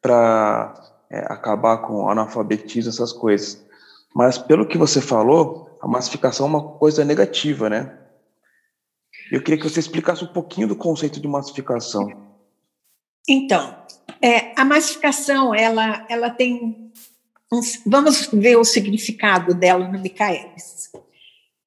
para 0.00 0.74
é, 1.10 1.18
acabar 1.32 1.78
com 1.78 2.04
o 2.04 2.10
analfabetismo, 2.10 2.90
essas 2.90 3.12
coisas. 3.12 3.65
Mas 4.16 4.38
pelo 4.38 4.66
que 4.66 4.78
você 4.78 4.98
falou, 4.98 5.76
a 5.78 5.86
massificação 5.86 6.46
é 6.46 6.48
uma 6.48 6.68
coisa 6.78 7.04
negativa, 7.04 7.68
né? 7.68 7.98
Eu 9.30 9.42
queria 9.42 9.60
que 9.60 9.68
você 9.68 9.78
explicasse 9.78 10.24
um 10.24 10.32
pouquinho 10.32 10.68
do 10.68 10.74
conceito 10.74 11.20
de 11.20 11.28
massificação. 11.28 12.08
Então, 13.28 13.76
é, 14.22 14.58
a 14.58 14.64
massificação, 14.64 15.54
ela, 15.54 16.06
ela 16.08 16.30
tem. 16.30 16.90
Um, 17.52 17.60
vamos 17.84 18.30
ver 18.32 18.56
o 18.56 18.64
significado 18.64 19.52
dela 19.52 19.86
no 19.86 20.00
Michaelis. 20.00 20.90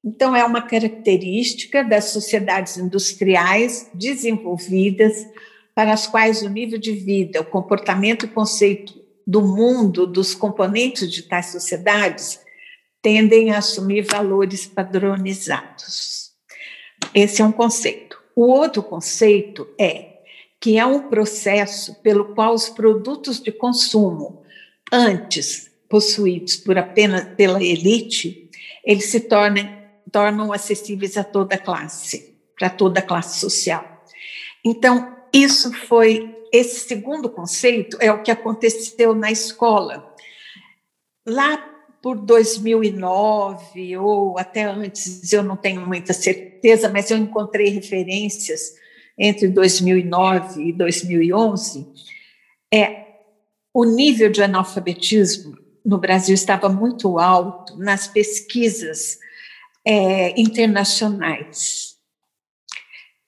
Então, 0.04 0.34
é 0.34 0.44
uma 0.44 0.62
característica 0.62 1.84
das 1.84 2.06
sociedades 2.06 2.76
industriais 2.76 3.88
desenvolvidas, 3.94 5.24
para 5.72 5.92
as 5.92 6.08
quais 6.08 6.42
o 6.42 6.48
nível 6.48 6.80
de 6.80 6.90
vida, 6.90 7.42
o 7.42 7.46
comportamento 7.46 8.26
e 8.26 8.28
conceito 8.28 9.00
do 9.24 9.40
mundo, 9.40 10.04
dos 10.04 10.34
componentes 10.34 11.08
de 11.08 11.22
tais 11.22 11.52
sociedades, 11.52 12.39
tendem 13.02 13.50
a 13.50 13.58
assumir 13.58 14.02
valores 14.02 14.66
padronizados. 14.66 16.32
Esse 17.14 17.42
é 17.42 17.44
um 17.44 17.52
conceito. 17.52 18.20
O 18.34 18.46
outro 18.46 18.82
conceito 18.82 19.68
é 19.78 20.20
que 20.60 20.78
é 20.78 20.84
um 20.84 21.08
processo 21.08 21.94
pelo 22.02 22.34
qual 22.34 22.54
os 22.54 22.68
produtos 22.68 23.40
de 23.40 23.50
consumo, 23.50 24.42
antes 24.92 25.70
possuídos 25.88 26.56
por 26.56 26.76
apenas 26.76 27.34
pela 27.34 27.62
elite, 27.62 28.50
eles 28.84 29.06
se 29.06 29.20
tornam, 29.20 30.52
acessíveis 30.52 31.16
a 31.16 31.24
toda 31.24 31.54
a 31.54 31.58
classe, 31.58 32.36
para 32.58 32.68
toda 32.68 33.00
a 33.00 33.02
classe 33.02 33.40
social. 33.40 34.04
Então, 34.64 35.16
isso 35.32 35.72
foi 35.72 36.36
esse 36.52 36.80
segundo 36.80 37.28
conceito 37.30 37.96
é 38.00 38.12
o 38.12 38.22
que 38.22 38.30
aconteceu 38.30 39.14
na 39.14 39.30
escola. 39.30 40.14
Lá 41.26 41.64
por 42.02 42.16
2009 42.16 43.96
ou 43.98 44.38
até 44.38 44.64
antes, 44.64 45.32
eu 45.32 45.42
não 45.42 45.56
tenho 45.56 45.86
muita 45.86 46.12
certeza, 46.12 46.88
mas 46.88 47.10
eu 47.10 47.18
encontrei 47.18 47.68
referências 47.68 48.74
entre 49.18 49.48
2009 49.48 50.68
e 50.68 50.72
2011. 50.72 51.86
É, 52.72 53.06
o 53.72 53.84
nível 53.84 54.30
de 54.30 54.42
analfabetismo 54.42 55.58
no 55.84 55.98
Brasil 55.98 56.34
estava 56.34 56.68
muito 56.68 57.18
alto 57.18 57.76
nas 57.76 58.06
pesquisas 58.06 59.18
é, 59.84 60.40
internacionais. 60.40 61.96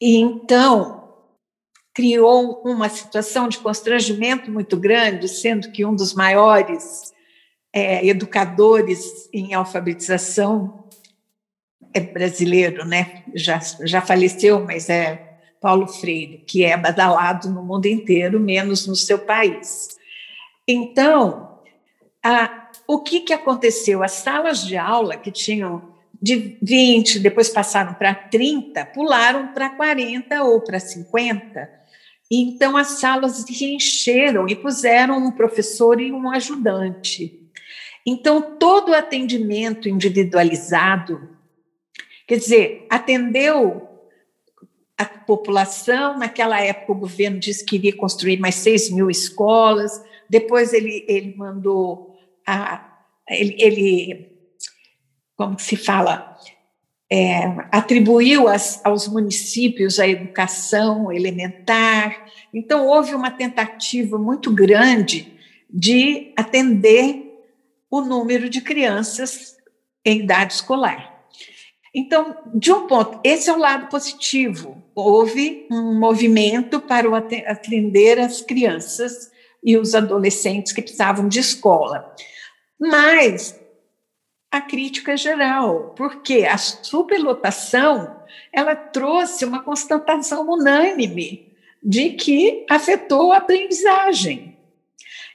E 0.01 0.17
então, 0.17 1.03
criou 1.95 2.63
uma 2.65 2.89
situação 2.89 3.49
de 3.49 3.59
constrangimento 3.59 4.51
muito 4.51 4.77
grande, 4.77 5.29
sendo 5.29 5.71
que 5.71 5.85
um 5.85 5.95
dos 5.95 6.15
maiores 6.15 7.12
é, 7.73 8.07
educadores 8.07 9.29
em 9.33 9.55
alfabetização 9.55 10.89
é 11.95 12.01
brasileiro, 12.01 12.85
né? 12.85 13.23
Já, 13.35 13.61
já 13.85 14.01
faleceu, 14.01 14.65
mas 14.65 14.89
é 14.89 15.39
Paulo 15.61 15.87
Freire, 15.87 16.39
que 16.47 16.65
é 16.65 16.77
badalado 16.77 17.51
no 17.51 17.63
mundo 17.63 17.87
inteiro, 17.87 18.41
menos 18.41 18.87
no 18.87 18.97
seu 18.97 19.19
país. 19.19 19.89
Então, 20.67 21.59
a, 22.23 22.71
o 22.87 23.01
que, 23.01 23.21
que 23.21 23.33
aconteceu? 23.33 24.03
As 24.03 24.13
salas 24.13 24.65
de 24.67 24.77
aula 24.77 25.17
que 25.17 25.31
tinham 25.31 25.93
de 26.21 26.57
20, 26.63 27.19
depois 27.19 27.49
passaram 27.49 27.95
para 27.95 28.15
30, 28.15 28.87
pularam 28.87 29.49
para 29.49 29.71
40 29.71 30.43
ou 30.45 30.61
para 30.61 30.79
50 30.79 31.83
então, 32.35 32.79
as 32.79 32.99
salas 32.99 33.33
se 33.33 33.65
encheram 33.75 34.49
e 34.49 34.57
puseram 34.57 35.19
um 35.19 35.31
professor 35.31 36.01
e 36.01 36.11
um 36.11 36.31
ajudante. 36.31 37.42
Então, 38.07 38.57
todo 38.59 38.91
o 38.91 38.95
atendimento 38.95 39.89
individualizado, 39.89 41.29
quer 42.27 42.37
dizer, 42.37 42.87
atendeu 42.91 43.89
a 44.99 45.05
população. 45.05 46.19
Naquela 46.19 46.61
época, 46.61 46.93
o 46.93 46.97
governo 46.97 47.39
disse 47.39 47.65
que 47.65 47.77
iria 47.77 47.97
construir 47.97 48.39
mais 48.39 48.57
6 48.57 48.91
mil 48.91 49.11
escolas. 49.11 50.03
Depois, 50.29 50.73
ele, 50.73 51.05
ele 51.09 51.35
mandou. 51.37 52.17
A, 52.47 52.89
ele, 53.29 53.57
ele, 53.59 54.33
como 55.37 55.59
se 55.59 55.77
fala? 55.77 56.33
é, 57.13 57.45
atribuiu 57.71 58.49
as, 58.49 58.81
aos 58.83 59.07
municípios 59.07 60.01
a 60.01 60.09
educação 60.09 61.13
elementar. 61.13 62.25
Então, 62.55 62.87
houve 62.87 63.15
uma 63.15 63.31
tentativa 63.31 64.17
muito 64.17 64.51
grande 64.51 65.31
de 65.69 66.33
atender 66.35 67.32
o 67.93 68.01
número 68.01 68.49
de 68.49 68.63
crianças 68.63 69.55
em 70.03 70.21
idade 70.21 70.55
escolar. 70.55 71.27
Então, 71.95 72.39
de 72.55 72.73
um 72.73 72.87
ponto, 72.87 73.21
esse 73.23 73.51
é 73.51 73.53
o 73.53 73.59
lado 73.59 73.89
positivo. 73.89 74.83
Houve 74.95 75.67
um 75.71 76.01
movimento 76.01 76.81
para 76.81 77.07
atender 77.19 78.19
as 78.19 78.41
crianças 78.41 79.31
e 79.63 79.77
os 79.77 79.95
adolescentes 79.95 80.73
que 80.73 80.81
precisavam 80.81 81.29
de 81.29 81.39
escola. 81.39 82.17
Mas 82.81 83.61
a 84.51 84.63
crítica 84.63 85.15
geral, 85.15 85.93
porque 85.95 86.47
a 86.47 86.57
superlotação 86.57 88.23
ela 88.51 88.75
trouxe 88.75 89.45
uma 89.45 89.63
constatação 89.63 90.49
unânime 90.49 91.53
de 91.83 92.11
que 92.11 92.65
afetou 92.71 93.33
a 93.33 93.37
aprendizagem. 93.37 94.57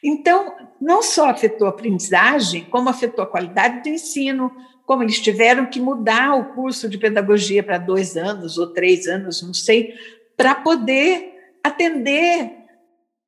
Então, 0.04 0.56
não 0.80 1.02
só 1.02 1.30
afetou 1.30 1.68
a 1.68 1.72
aprendizagem, 1.72 2.66
como 2.66 2.90
afetou 2.90 3.24
a 3.24 3.28
qualidade 3.28 3.84
do 3.84 3.90
ensino, 3.90 4.52
como 4.86 5.04
eles 5.04 5.20
tiveram 5.20 5.66
que 5.66 5.80
mudar 5.80 6.36
o 6.36 6.54
curso 6.54 6.88
de 6.88 6.98
pedagogia 6.98 7.62
para 7.64 7.78
dois 7.78 8.16
anos 8.16 8.58
ou 8.58 8.68
três 8.74 9.08
anos, 9.08 9.42
não 9.42 9.54
sei, 9.54 9.94
para 10.36 10.56
poder 10.56 11.58
atender 11.64 12.52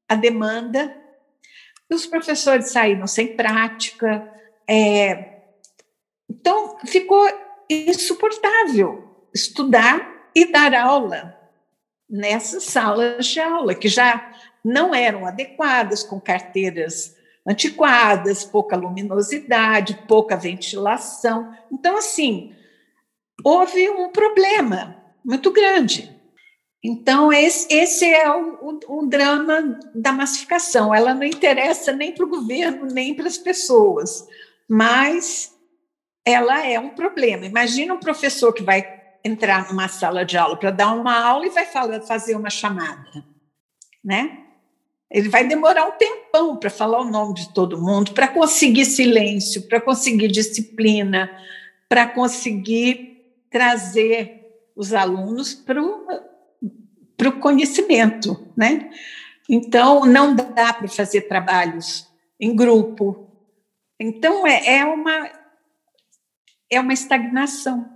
a 0.08 0.16
demanda. 0.16 0.96
Os 1.90 2.06
professores 2.06 2.72
saíram 2.72 3.08
sem 3.08 3.36
prática, 3.36 4.32
é, 4.68 5.40
então, 6.30 6.78
ficou 6.86 7.28
insuportável 7.68 9.04
estudar 9.34 10.30
e 10.36 10.52
dar 10.52 10.74
aula 10.76 11.36
nessas 12.08 12.64
salas 12.66 13.26
de 13.26 13.40
aula, 13.40 13.74
que 13.74 13.88
já 13.88 14.32
não 14.64 14.94
eram 14.94 15.26
adequadas, 15.26 16.04
com 16.04 16.20
carteiras 16.20 17.16
antiquadas, 17.48 18.44
pouca 18.44 18.76
luminosidade, 18.76 20.04
pouca 20.08 20.36
ventilação. 20.36 21.54
Então, 21.72 21.98
assim, 21.98 22.54
houve 23.44 23.90
um 23.90 24.10
problema 24.10 24.96
muito 25.24 25.52
grande. 25.52 26.16
Então, 26.84 27.32
esse, 27.34 27.74
esse 27.74 28.06
é 28.06 28.30
o, 28.30 28.80
o, 28.88 29.00
o, 29.00 29.08
drama 29.08 29.80
da 29.94 30.14
massificação. 30.14 30.96
Ela 30.96 31.14
não 31.14 31.24
interessa 31.24 31.92
nem 31.92 32.14
para 32.14 32.26
o 32.26 32.30
governo, 32.30 32.86
nem 32.86 33.14
para 33.14 33.28
as 33.28 33.38
pessoas, 33.38 34.26
mas 34.68 35.54
ela 36.26 36.66
é 36.66 36.80
um 36.80 36.90
problema. 36.90 37.46
Imagina 37.46 37.94
um 37.94 38.00
professor 38.00 38.54
que 38.54 38.64
vai 38.64 38.98
entrar 39.24 39.68
numa 39.68 39.90
sala 39.90 40.24
de 40.24 40.38
aula 40.38 40.58
para 40.58 40.72
dar 40.72 40.94
uma 40.94 41.20
aula 41.20 41.46
e 41.46 41.50
vai 41.50 41.66
falar, 41.66 42.02
fazer 42.02 42.36
uma 42.36 42.50
chamada, 42.50 43.26
né? 44.04 44.46
Ele 45.10 45.28
vai 45.28 45.48
demorar 45.48 45.86
um 45.88 45.98
tempão 45.98 46.58
para 46.58 46.70
falar 46.70 47.02
o 47.02 47.10
nome 47.10 47.34
de 47.34 47.54
todo 47.54 47.82
mundo, 47.82 48.14
para 48.14 48.28
conseguir 48.28 48.86
silêncio, 48.86 49.68
para 49.68 49.82
conseguir 49.82 50.28
disciplina, 50.28 51.30
para 51.88 52.08
conseguir 52.08 53.34
trazer 53.50 54.46
os 54.76 54.94
alunos 54.94 55.54
para 55.56 55.82
o 55.82 57.40
conhecimento, 57.40 58.48
né? 58.56 58.90
Então, 59.50 60.06
não 60.06 60.36
dá 60.36 60.74
para 60.74 60.88
fazer 60.88 61.22
trabalhos 61.22 62.08
em 62.40 62.56
grupo. 62.56 63.28
Então, 64.00 64.46
é, 64.46 64.78
é 64.78 64.86
uma 64.86 65.32
é 66.72 66.80
uma 66.80 66.94
estagnação. 66.94 67.90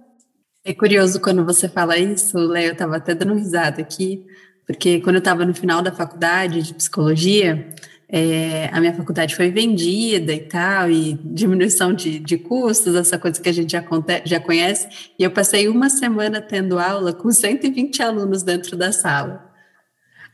É 0.65 0.73
curioso 0.73 1.22
quando 1.22 1.45
você 1.45 1.69
fala 1.69 1.98
isso, 1.98 2.38
Léo, 2.38 2.68
eu 2.68 2.73
estava 2.73 2.98
até 2.98 3.14
dando 3.14 3.35
risada 3.35 3.81
aqui, 3.81 4.26
porque 4.65 5.02
quando 5.02 5.15
eu 5.15 5.19
estava 5.19 5.45
no 5.45 5.53
final 5.53 5.81
da 5.81 5.91
faculdade 5.91 6.61
de 6.61 6.73
psicologia, 6.73 7.69
é, 8.07 8.69
a 8.72 8.80
minha 8.80 8.94
faculdade 8.94 9.35
foi 9.35 9.49
vendida 9.49 10.34
e 10.34 10.41
tal, 10.41 10.90
e 10.90 11.14
diminuição 11.23 11.94
de, 11.94 12.19
de 12.19 12.38
custos, 12.38 12.95
essa 12.95 13.18
coisa 13.18 13.41
que 13.41 13.49
a 13.49 13.53
gente 13.53 13.72
já, 13.72 13.84
já 14.23 14.40
conhece, 14.40 14.88
e 15.18 15.23
eu 15.23 15.31
passei 15.31 15.68
uma 15.68 15.90
semana 15.90 16.41
tendo 16.41 16.80
aula 16.80 17.14
com 17.14 17.31
120 17.31 18.02
alunos 18.03 18.44
dentro 18.44 18.77
da 18.77 18.91
sala. 18.91 19.52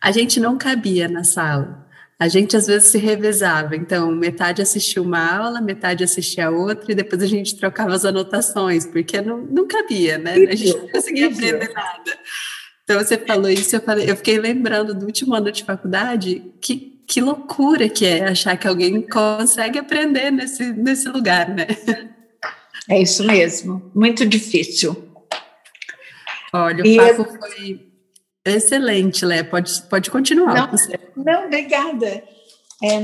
A 0.01 0.11
gente 0.11 0.39
não 0.39 0.57
cabia 0.57 1.07
na 1.07 1.23
sala 1.23 1.89
a 2.19 2.27
gente 2.27 2.57
às 2.57 2.67
vezes 2.67 2.89
se 2.89 2.97
revezava, 2.97 3.77
então 3.77 4.11
metade 4.11 4.61
assistia 4.61 5.01
uma 5.01 5.37
aula, 5.37 5.61
metade 5.61 6.03
assistia 6.03 6.51
outra, 6.51 6.91
e 6.91 6.95
depois 6.95 7.23
a 7.23 7.25
gente 7.25 7.55
trocava 7.55 7.95
as 7.95 8.03
anotações, 8.03 8.85
porque 8.85 9.21
não, 9.21 9.37
não 9.37 9.65
cabia, 9.65 10.17
né? 10.17 10.33
A 10.33 10.53
gente 10.53 10.77
não 10.77 10.89
conseguia 10.89 11.27
aprender 11.27 11.71
nada. 11.73 12.19
Então 12.89 13.05
você 13.05 13.19
falou 13.19 13.47
isso, 13.47 13.75
eu, 13.75 13.81
falei, 13.81 14.09
eu 14.09 14.17
fiquei 14.17 14.39
lembrando 14.39 14.95
do 14.95 15.05
último 15.05 15.35
ano 15.35 15.51
de 15.51 15.63
faculdade, 15.63 16.51
que, 16.59 16.99
que 17.07 17.21
loucura 17.21 17.87
que 17.87 18.03
é 18.03 18.29
achar 18.29 18.57
que 18.57 18.67
alguém 18.67 18.99
consegue 19.03 19.77
aprender 19.77 20.31
nesse, 20.31 20.73
nesse 20.73 21.07
lugar, 21.07 21.47
né? 21.49 21.67
É 22.89 22.99
isso 22.99 23.23
mesmo, 23.23 23.91
muito 23.93 24.25
difícil. 24.25 25.07
Olha, 26.51 26.83
o 26.83 26.87
e 26.87 26.97
papo 26.97 27.21
eu... 27.21 27.25
foi 27.25 27.91
Excelente, 28.43 29.23
Lé. 29.23 29.43
Pode, 29.43 29.83
pode 29.83 30.09
continuar. 30.09 30.55
Não, 30.55 31.23
não 31.23 31.45
obrigada. 31.45 32.23
É, 32.81 33.01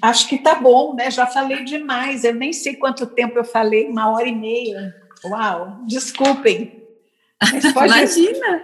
acho 0.00 0.28
que 0.28 0.36
está 0.36 0.54
bom, 0.54 0.94
né? 0.94 1.10
Já 1.10 1.26
falei 1.26 1.64
demais. 1.64 2.22
Eu 2.22 2.36
nem 2.36 2.52
sei 2.52 2.76
quanto 2.76 3.04
tempo 3.04 3.36
eu 3.36 3.44
falei, 3.44 3.88
uma 3.88 4.12
hora 4.12 4.28
e 4.28 4.36
meia. 4.36 4.94
Uau, 5.24 5.80
desculpem. 5.88 6.77
Imagina! 7.42 8.62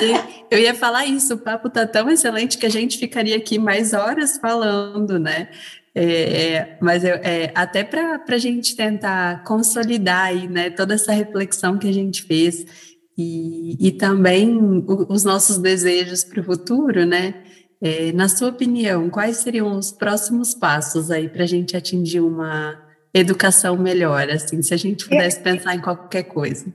Gente, 0.00 0.46
eu 0.50 0.58
ia 0.58 0.74
falar 0.74 1.04
isso, 1.06 1.34
o 1.34 1.38
papo 1.38 1.68
está 1.68 1.86
tão 1.86 2.10
excelente 2.10 2.56
que 2.56 2.66
a 2.66 2.70
gente 2.70 2.98
ficaria 2.98 3.36
aqui 3.36 3.58
mais 3.58 3.92
horas 3.92 4.38
falando, 4.38 5.18
né? 5.18 5.48
É, 5.94 6.76
mas 6.80 7.04
eu, 7.04 7.14
é, 7.16 7.52
até 7.54 7.84
para 7.84 8.20
a 8.26 8.38
gente 8.38 8.74
tentar 8.74 9.44
consolidar 9.44 10.26
aí, 10.26 10.48
né, 10.48 10.68
toda 10.68 10.94
essa 10.94 11.12
reflexão 11.12 11.78
que 11.78 11.88
a 11.88 11.92
gente 11.92 12.24
fez 12.24 12.66
e, 13.16 13.76
e 13.78 13.92
também 13.92 14.84
os 15.08 15.22
nossos 15.22 15.58
desejos 15.58 16.24
para 16.24 16.40
o 16.40 16.44
futuro, 16.44 17.06
né? 17.06 17.34
É, 17.80 18.12
na 18.12 18.28
sua 18.28 18.48
opinião, 18.48 19.10
quais 19.10 19.36
seriam 19.36 19.76
os 19.76 19.92
próximos 19.92 20.54
passos 20.54 21.10
aí 21.10 21.28
para 21.28 21.44
a 21.44 21.46
gente 21.46 21.76
atingir 21.76 22.20
uma 22.20 22.82
educação 23.12 23.76
melhor, 23.76 24.28
assim, 24.30 24.62
se 24.62 24.72
a 24.72 24.76
gente 24.76 25.06
pudesse 25.06 25.38
é, 25.38 25.42
pensar 25.42 25.74
em 25.76 25.80
qualquer 25.80 26.24
coisa? 26.24 26.66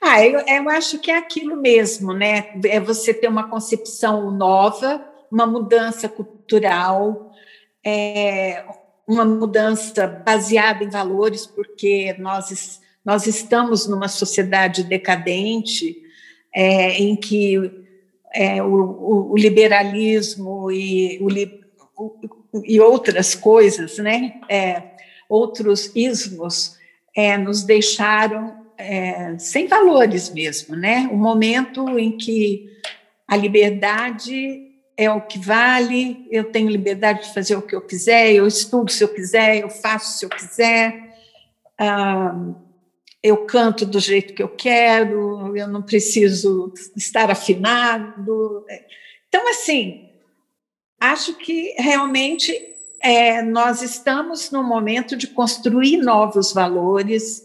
Ah, 0.00 0.24
eu, 0.24 0.40
eu 0.40 0.68
acho 0.68 0.98
que 0.98 1.10
é 1.10 1.16
aquilo 1.16 1.56
mesmo, 1.56 2.12
né? 2.12 2.52
É 2.66 2.78
você 2.78 3.14
ter 3.14 3.28
uma 3.28 3.48
concepção 3.48 4.30
nova, 4.30 5.04
uma 5.30 5.46
mudança 5.46 6.08
cultural, 6.08 7.32
é, 7.84 8.64
uma 9.06 9.24
mudança 9.24 10.06
baseada 10.06 10.84
em 10.84 10.90
valores, 10.90 11.46
porque 11.46 12.14
nós, 12.18 12.80
nós 13.04 13.26
estamos 13.26 13.86
numa 13.86 14.08
sociedade 14.08 14.84
decadente 14.84 15.96
é, 16.54 16.98
em 16.98 17.16
que 17.16 17.84
é, 18.32 18.62
o, 18.62 19.30
o, 19.32 19.36
liberalismo 19.36 20.70
e, 20.70 21.18
o, 21.20 22.60
e 22.64 22.80
outras 22.80 23.34
coisas, 23.34 23.98
né? 23.98 24.40
É, 24.48 24.82
outros 25.28 25.90
ismos 25.94 26.76
é, 27.16 27.36
nos 27.38 27.62
deixaram 27.62 28.63
é, 28.78 29.36
sem 29.38 29.66
valores 29.66 30.30
mesmo, 30.30 30.76
né? 30.76 31.08
O 31.12 31.16
momento 31.16 31.98
em 31.98 32.16
que 32.16 32.68
a 33.26 33.36
liberdade 33.36 34.70
é 34.96 35.10
o 35.10 35.20
que 35.20 35.38
vale, 35.38 36.26
eu 36.30 36.44
tenho 36.44 36.70
liberdade 36.70 37.26
de 37.26 37.34
fazer 37.34 37.56
o 37.56 37.62
que 37.62 37.74
eu 37.74 37.80
quiser, 37.80 38.32
eu 38.32 38.46
estudo 38.46 38.90
se 38.90 39.02
eu 39.02 39.08
quiser, 39.08 39.58
eu 39.58 39.68
faço 39.68 40.18
se 40.18 40.24
eu 40.24 40.30
quiser, 40.30 41.16
ah, 41.78 42.54
eu 43.22 43.44
canto 43.46 43.84
do 43.86 43.98
jeito 43.98 44.34
que 44.34 44.42
eu 44.42 44.48
quero, 44.48 45.56
eu 45.56 45.66
não 45.66 45.82
preciso 45.82 46.72
estar 46.94 47.30
afinado. 47.30 48.64
Então, 49.28 49.48
assim, 49.48 50.10
acho 51.00 51.34
que 51.34 51.74
realmente 51.78 52.52
é, 53.02 53.42
nós 53.42 53.82
estamos 53.82 54.50
no 54.50 54.62
momento 54.62 55.16
de 55.16 55.26
construir 55.26 55.96
novos 55.96 56.52
valores, 56.52 57.42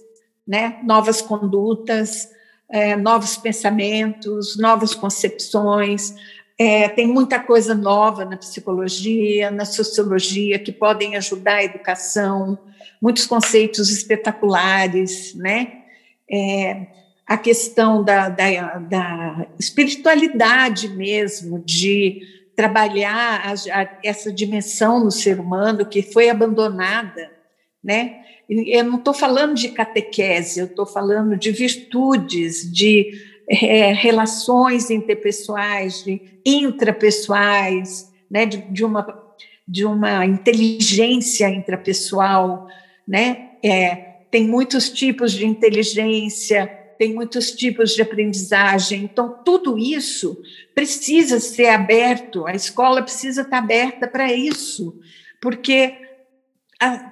né, 0.49 0.79
novas 0.83 1.21
condutas, 1.21 2.27
é, 2.67 2.95
novos 2.95 3.37
pensamentos, 3.37 4.57
novas 4.57 4.95
concepções. 4.95 6.15
É, 6.57 6.89
tem 6.89 7.05
muita 7.05 7.39
coisa 7.39 7.75
nova 7.75 8.25
na 8.25 8.35
psicologia, 8.35 9.51
na 9.51 9.63
sociologia, 9.63 10.57
que 10.57 10.71
podem 10.71 11.15
ajudar 11.15 11.57
a 11.57 11.63
educação, 11.63 12.57
muitos 12.99 13.27
conceitos 13.27 13.91
espetaculares, 13.91 15.35
né? 15.35 15.83
É, 16.29 16.87
a 17.27 17.37
questão 17.37 18.03
da, 18.03 18.27
da, 18.27 18.79
da, 18.79 19.45
espiritualidade 19.59 20.89
mesmo, 20.89 21.59
de 21.59 22.21
trabalhar 22.55 23.43
a, 23.45 23.81
a, 23.81 23.89
essa 24.03 24.33
dimensão 24.33 25.03
no 25.03 25.11
ser 25.11 25.39
humano 25.39 25.85
que 25.85 26.01
foi 26.01 26.27
abandonada, 26.27 27.38
né? 27.83 28.21
Eu 28.49 28.83
não 28.83 28.97
estou 28.97 29.13
falando 29.13 29.53
de 29.55 29.69
catequese, 29.69 30.59
eu 30.59 30.65
estou 30.65 30.85
falando 30.85 31.37
de 31.37 31.51
virtudes, 31.51 32.71
de 32.71 33.11
é, 33.47 33.93
relações 33.93 34.89
interpessoais, 34.89 36.03
de 36.03 36.21
intrapessoais, 36.45 38.11
né? 38.29 38.45
de, 38.45 38.57
de 38.57 38.83
uma 38.83 39.29
de 39.69 39.85
uma 39.85 40.25
inteligência 40.25 41.47
intrapessoal, 41.47 42.67
né? 43.07 43.51
É, 43.63 43.95
tem 44.31 44.47
muitos 44.47 44.89
tipos 44.89 45.31
de 45.31 45.45
inteligência, 45.45 46.65
tem 46.97 47.13
muitos 47.13 47.51
tipos 47.51 47.93
de 47.93 48.01
aprendizagem. 48.01 49.03
Então, 49.03 49.37
tudo 49.45 49.77
isso 49.77 50.41
precisa 50.73 51.39
ser 51.39 51.67
aberto, 51.67 52.47
a 52.47 52.55
escola 52.55 53.03
precisa 53.03 53.43
estar 53.43 53.59
aberta 53.59 54.07
para 54.07 54.33
isso, 54.33 54.99
porque 55.39 55.93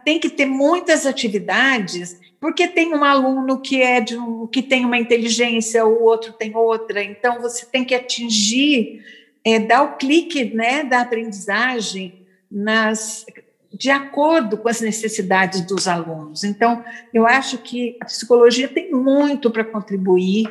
tem 0.06 0.20
que 0.20 0.30
ter 0.30 0.46
muitas 0.46 1.06
atividades, 1.06 2.20
porque 2.40 2.68
tem 2.68 2.94
um 2.94 3.04
aluno 3.04 3.60
que 3.60 3.82
é 3.82 4.00
de 4.00 4.18
um, 4.18 4.48
que 4.48 4.62
tem 4.62 4.86
uma 4.86 4.98
inteligência, 4.98 5.86
o 5.86 6.04
outro 6.04 6.32
tem 6.34 6.56
outra. 6.56 7.04
Então, 7.04 7.42
você 7.42 7.66
tem 7.66 7.84
que 7.84 7.94
atingir, 7.94 9.04
é, 9.44 9.60
dar 9.60 9.84
o 9.84 9.98
clique 9.98 10.54
né, 10.54 10.84
da 10.84 11.02
aprendizagem 11.02 12.26
nas 12.50 13.26
de 13.74 13.92
acordo 13.92 14.58
com 14.58 14.70
as 14.70 14.82
necessidades 14.82 15.62
dos 15.62 15.88
alunos. 15.88 16.44
Então, 16.44 16.84
eu 17.14 17.28
acho 17.28 17.58
que 17.60 17.98
a 18.02 18.06
psicologia 18.06 18.68
tem 18.68 18.92
muito 18.92 19.52
para 19.52 19.64
contribuir, 19.64 20.48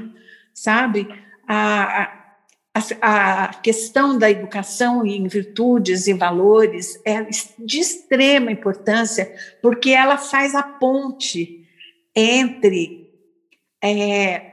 sabe? 0.53 1.09
A, 1.49 2.03
a, 2.03 2.26
a, 3.01 3.55
questão 3.63 4.19
da 4.19 4.31
educação 4.31 5.07
em 5.07 5.27
virtudes 5.27 6.07
e 6.07 6.13
valores 6.13 7.01
é 7.05 7.23
de 7.59 7.79
extrema 7.79 8.51
importância, 8.51 9.35
porque 9.63 9.91
ela 9.91 10.19
faz 10.19 10.55
a 10.55 10.63
ponte 10.63 11.67
entre 12.15 13.11
é, 13.83 14.53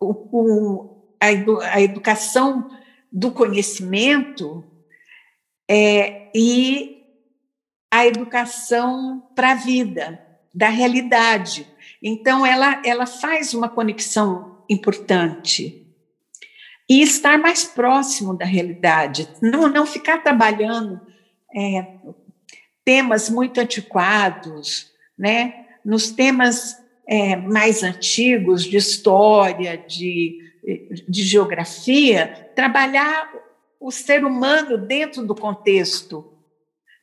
o, 0.00 0.12
o, 0.32 1.16
a, 1.20 1.74
a 1.74 1.80
educação 1.80 2.70
do 3.10 3.30
conhecimento 3.30 4.64
é, 5.70 6.30
e 6.34 7.02
a 7.90 8.06
educação 8.06 9.22
para 9.36 9.52
a 9.52 9.54
vida, 9.54 10.20
da 10.52 10.68
realidade. 10.68 11.66
Então, 12.02 12.44
ela, 12.44 12.82
ela 12.84 13.06
faz 13.06 13.54
uma 13.54 13.68
conexão 13.68 14.64
importante. 14.68 15.83
E 16.88 17.02
estar 17.02 17.38
mais 17.38 17.64
próximo 17.64 18.36
da 18.36 18.44
realidade, 18.44 19.28
não, 19.40 19.68
não 19.68 19.86
ficar 19.86 20.22
trabalhando 20.22 21.00
é, 21.54 21.86
temas 22.84 23.30
muito 23.30 23.58
antiquados, 23.58 24.92
né? 25.18 25.64
nos 25.84 26.10
temas 26.10 26.76
é, 27.06 27.36
mais 27.36 27.82
antigos 27.82 28.64
de 28.64 28.76
história, 28.76 29.76
de, 29.76 30.38
de 31.08 31.22
geografia, 31.22 32.50
trabalhar 32.54 33.30
o 33.78 33.90
ser 33.90 34.24
humano 34.24 34.78
dentro 34.78 35.26
do 35.26 35.34
contexto 35.34 36.32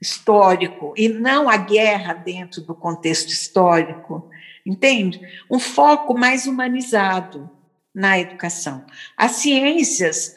histórico 0.01 0.95
e 0.97 1.07
não 1.07 1.47
a 1.47 1.57
guerra 1.57 2.13
dentro 2.13 2.61
do 2.61 2.73
contexto 2.73 3.29
histórico, 3.29 4.27
entende? 4.65 5.21
Um 5.49 5.59
foco 5.59 6.17
mais 6.17 6.47
humanizado 6.47 7.49
na 7.93 8.19
educação. 8.19 8.85
As 9.17 9.31
ciências 9.33 10.35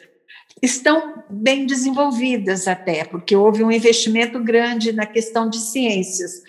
estão 0.61 1.23
bem 1.29 1.65
desenvolvidas 1.65 2.67
até, 2.67 3.03
porque 3.03 3.35
houve 3.35 3.63
um 3.63 3.71
investimento 3.71 4.41
grande 4.43 4.91
na 4.91 5.05
questão 5.05 5.49
de 5.49 5.57
ciências, 5.59 6.41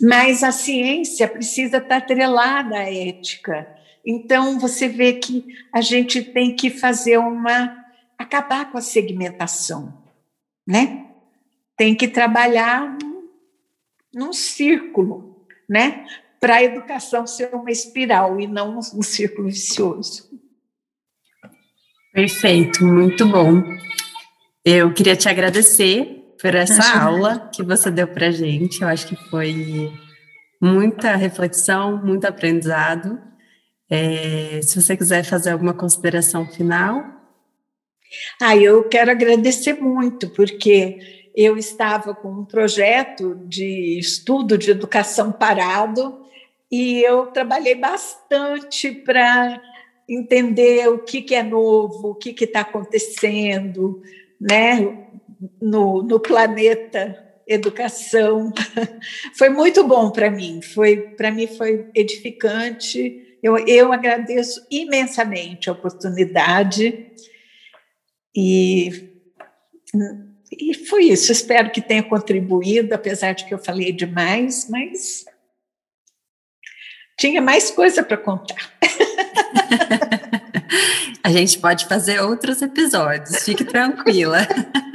mas 0.00 0.42
a 0.42 0.52
ciência 0.52 1.26
precisa 1.26 1.78
estar 1.78 1.96
atrelada 1.96 2.76
à 2.76 2.92
ética. 2.92 3.66
Então, 4.04 4.58
você 4.58 4.88
vê 4.88 5.14
que 5.14 5.44
a 5.72 5.80
gente 5.80 6.22
tem 6.22 6.54
que 6.54 6.70
fazer 6.70 7.18
uma. 7.18 7.84
acabar 8.18 8.70
com 8.70 8.78
a 8.78 8.82
segmentação, 8.82 10.02
né? 10.66 11.06
tem 11.76 11.94
que 11.94 12.08
trabalhar 12.08 12.96
num 14.12 14.32
círculo, 14.32 15.46
né? 15.68 16.06
Para 16.40 16.56
a 16.56 16.62
educação 16.62 17.26
ser 17.26 17.54
uma 17.54 17.70
espiral 17.70 18.38
e 18.40 18.46
não 18.46 18.78
um 18.78 19.02
círculo 19.02 19.48
vicioso. 19.48 20.28
Perfeito, 22.12 22.84
muito 22.84 23.26
bom. 23.26 23.62
Eu 24.64 24.92
queria 24.92 25.14
te 25.14 25.28
agradecer 25.28 26.34
por 26.40 26.54
essa 26.54 26.98
aula 26.98 27.50
que 27.54 27.62
você 27.62 27.90
deu 27.90 28.08
para 28.08 28.30
gente. 28.30 28.82
Eu 28.82 28.88
acho 28.88 29.06
que 29.06 29.16
foi 29.28 29.92
muita 30.60 31.14
reflexão, 31.16 32.02
muito 32.02 32.24
aprendizado. 32.26 33.18
É, 33.88 34.60
se 34.62 34.80
você 34.80 34.96
quiser 34.96 35.24
fazer 35.24 35.50
alguma 35.50 35.74
consideração 35.74 36.46
final. 36.46 37.04
Ah, 38.40 38.56
eu 38.56 38.84
quero 38.88 39.10
agradecer 39.10 39.74
muito, 39.74 40.28
porque 40.30 40.98
eu 41.34 41.56
estava 41.56 42.14
com 42.14 42.32
um 42.32 42.44
projeto 42.44 43.36
de 43.46 43.98
estudo 43.98 44.56
de 44.56 44.70
educação 44.70 45.30
parado 45.30 46.25
e 46.70 47.02
eu 47.02 47.26
trabalhei 47.26 47.74
bastante 47.74 48.90
para 48.90 49.60
entender 50.08 50.88
o 50.88 50.98
que, 50.98 51.22
que 51.22 51.34
é 51.34 51.42
novo, 51.42 52.10
o 52.10 52.14
que 52.14 52.34
está 52.44 52.60
acontecendo 52.60 54.02
né, 54.40 55.08
no, 55.60 56.02
no 56.02 56.20
planeta 56.20 57.24
educação. 57.46 58.52
Foi 59.36 59.48
muito 59.48 59.84
bom 59.84 60.10
para 60.10 60.30
mim, 60.30 60.60
foi 60.60 60.96
para 60.96 61.30
mim 61.30 61.46
foi 61.46 61.88
edificante. 61.94 63.38
Eu, 63.42 63.56
eu 63.58 63.92
agradeço 63.92 64.66
imensamente 64.70 65.68
a 65.68 65.72
oportunidade 65.72 67.12
e 68.34 69.14
e 70.52 70.74
foi 70.74 71.04
isso. 71.06 71.32
Espero 71.32 71.70
que 71.70 71.80
tenha 71.80 72.02
contribuído, 72.02 72.94
apesar 72.94 73.32
de 73.32 73.44
que 73.44 73.52
eu 73.52 73.58
falei 73.58 73.92
demais, 73.92 74.68
mas 74.70 75.24
tinha 77.18 77.40
mais 77.40 77.70
coisa 77.70 78.02
para 78.02 78.16
contar. 78.16 78.56
A 81.22 81.30
gente 81.30 81.58
pode 81.58 81.86
fazer 81.86 82.20
outros 82.20 82.62
episódios, 82.62 83.42
fique 83.42 83.64
tranquila. 83.64 84.46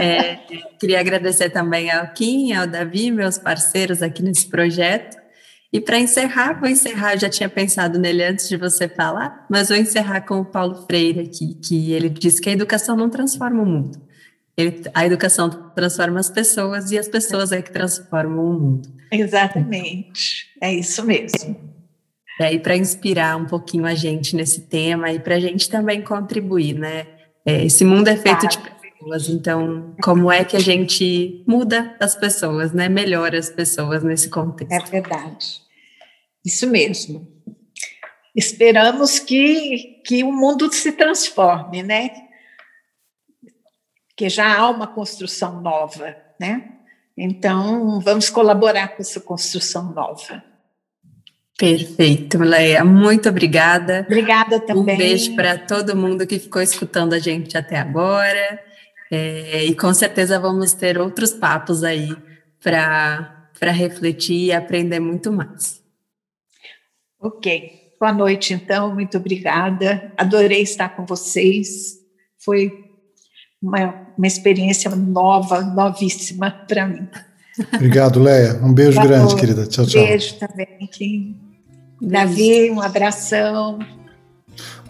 É, 0.00 0.40
queria 0.80 0.98
agradecer 0.98 1.48
também 1.48 1.88
ao 1.88 2.08
Kim, 2.08 2.52
ao 2.52 2.66
Davi, 2.66 3.12
meus 3.12 3.38
parceiros 3.38 4.02
aqui 4.02 4.20
nesse 4.20 4.48
projeto. 4.48 5.16
E 5.72 5.80
para 5.80 5.98
encerrar, 5.98 6.58
vou 6.58 6.68
encerrar, 6.68 7.14
eu 7.14 7.20
já 7.20 7.28
tinha 7.28 7.48
pensado 7.48 7.98
nele 7.98 8.24
antes 8.24 8.48
de 8.48 8.56
você 8.56 8.88
falar, 8.88 9.46
mas 9.48 9.68
vou 9.68 9.78
encerrar 9.78 10.22
com 10.22 10.40
o 10.40 10.44
Paulo 10.44 10.84
Freire 10.86 11.20
aqui, 11.20 11.54
que 11.54 11.92
ele 11.92 12.08
diz 12.08 12.40
que 12.40 12.50
a 12.50 12.52
educação 12.52 12.96
não 12.96 13.08
transforma 13.08 13.62
o 13.62 13.66
mundo. 13.66 14.03
Ele, 14.56 14.82
a 14.94 15.04
educação 15.04 15.50
transforma 15.74 16.20
as 16.20 16.30
pessoas 16.30 16.90
e 16.90 16.98
as 16.98 17.08
pessoas 17.08 17.50
é 17.50 17.60
que 17.60 17.72
transformam 17.72 18.50
o 18.50 18.60
mundo. 18.60 18.88
Exatamente, 19.10 20.46
é 20.60 20.72
isso 20.72 21.04
mesmo. 21.04 21.74
E 22.38 22.42
aí, 22.42 22.58
para 22.58 22.76
inspirar 22.76 23.36
um 23.36 23.46
pouquinho 23.46 23.86
a 23.86 23.94
gente 23.94 24.34
nesse 24.34 24.62
tema 24.62 25.12
e 25.12 25.20
para 25.20 25.36
a 25.36 25.40
gente 25.40 25.68
também 25.68 26.02
contribuir, 26.02 26.74
né? 26.74 27.06
É, 27.46 27.64
esse 27.64 27.84
mundo 27.84 28.08
é 28.08 28.16
feito 28.16 28.48
de 28.48 28.58
pessoas, 28.58 29.28
então, 29.28 29.94
como 30.02 30.32
é 30.32 30.44
que 30.44 30.56
a 30.56 30.60
gente 30.60 31.44
muda 31.46 31.94
as 32.00 32.14
pessoas, 32.14 32.72
né? 32.72 32.88
Melhora 32.88 33.38
as 33.38 33.50
pessoas 33.50 34.02
nesse 34.02 34.28
contexto. 34.30 34.72
É 34.72 34.80
verdade. 34.80 35.60
Isso 36.44 36.68
mesmo. 36.68 37.26
Esperamos 38.34 39.20
que, 39.20 40.00
que 40.04 40.24
o 40.24 40.32
mundo 40.32 40.72
se 40.72 40.90
transforme, 40.90 41.84
né? 41.84 42.10
Que 44.16 44.28
já 44.28 44.58
há 44.58 44.70
uma 44.70 44.86
construção 44.86 45.60
nova, 45.60 46.16
né? 46.38 46.70
Então, 47.16 48.00
vamos 48.00 48.28
colaborar 48.28 48.88
com 48.88 49.02
essa 49.02 49.20
construção 49.20 49.92
nova. 49.92 50.42
Perfeito, 51.56 52.38
Leia. 52.38 52.84
Muito 52.84 53.28
obrigada. 53.28 54.04
Obrigada 54.06 54.58
também. 54.60 54.94
Um 54.94 54.98
beijo 54.98 55.34
para 55.36 55.56
todo 55.56 55.96
mundo 55.96 56.26
que 56.26 56.38
ficou 56.38 56.60
escutando 56.60 57.12
a 57.12 57.18
gente 57.18 57.56
até 57.56 57.76
agora. 57.76 58.60
É, 59.10 59.64
e 59.64 59.74
com 59.76 59.94
certeza 59.94 60.40
vamos 60.40 60.72
ter 60.72 60.98
outros 60.98 61.32
papos 61.32 61.84
aí 61.84 62.16
para 62.60 63.70
refletir 63.70 64.46
e 64.46 64.52
aprender 64.52 64.98
muito 64.98 65.32
mais. 65.32 65.80
Ok. 67.20 67.92
Boa 68.00 68.12
noite, 68.12 68.52
então. 68.52 68.92
Muito 68.92 69.16
obrigada. 69.16 70.12
Adorei 70.16 70.62
estar 70.62 70.88
com 70.90 71.06
vocês. 71.06 72.00
Foi 72.38 72.83
uma, 73.64 73.94
uma 74.16 74.26
experiência 74.26 74.90
nova, 74.94 75.62
novíssima 75.62 76.50
para 76.68 76.86
mim. 76.86 77.08
Obrigado, 77.74 78.20
Leia. 78.20 78.60
Um 78.62 78.72
beijo 78.72 78.96
Boa 78.96 79.06
grande, 79.06 79.36
querida. 79.36 79.66
Tchau, 79.66 79.86
tchau. 79.86 80.04
Beijo 80.04 80.34
também. 80.34 80.66
Kim. 80.90 81.36
Davi, 82.02 82.70
um 82.70 82.80
abração. 82.80 83.78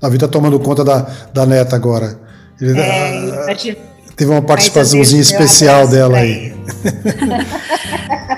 Davi 0.01 0.17
está 0.17 0.27
tomando 0.27 0.59
conta 0.59 0.83
da, 0.83 1.01
da 1.33 1.47
neta 1.47 1.77
agora. 1.77 2.19
Ele, 2.61 2.79
é, 2.79 3.53
a, 3.53 3.55
teve 4.17 4.31
uma 4.31 4.43
participaçãozinha 4.43 5.21
especial 5.21 5.87
dela 5.87 6.19
aí. 6.19 6.55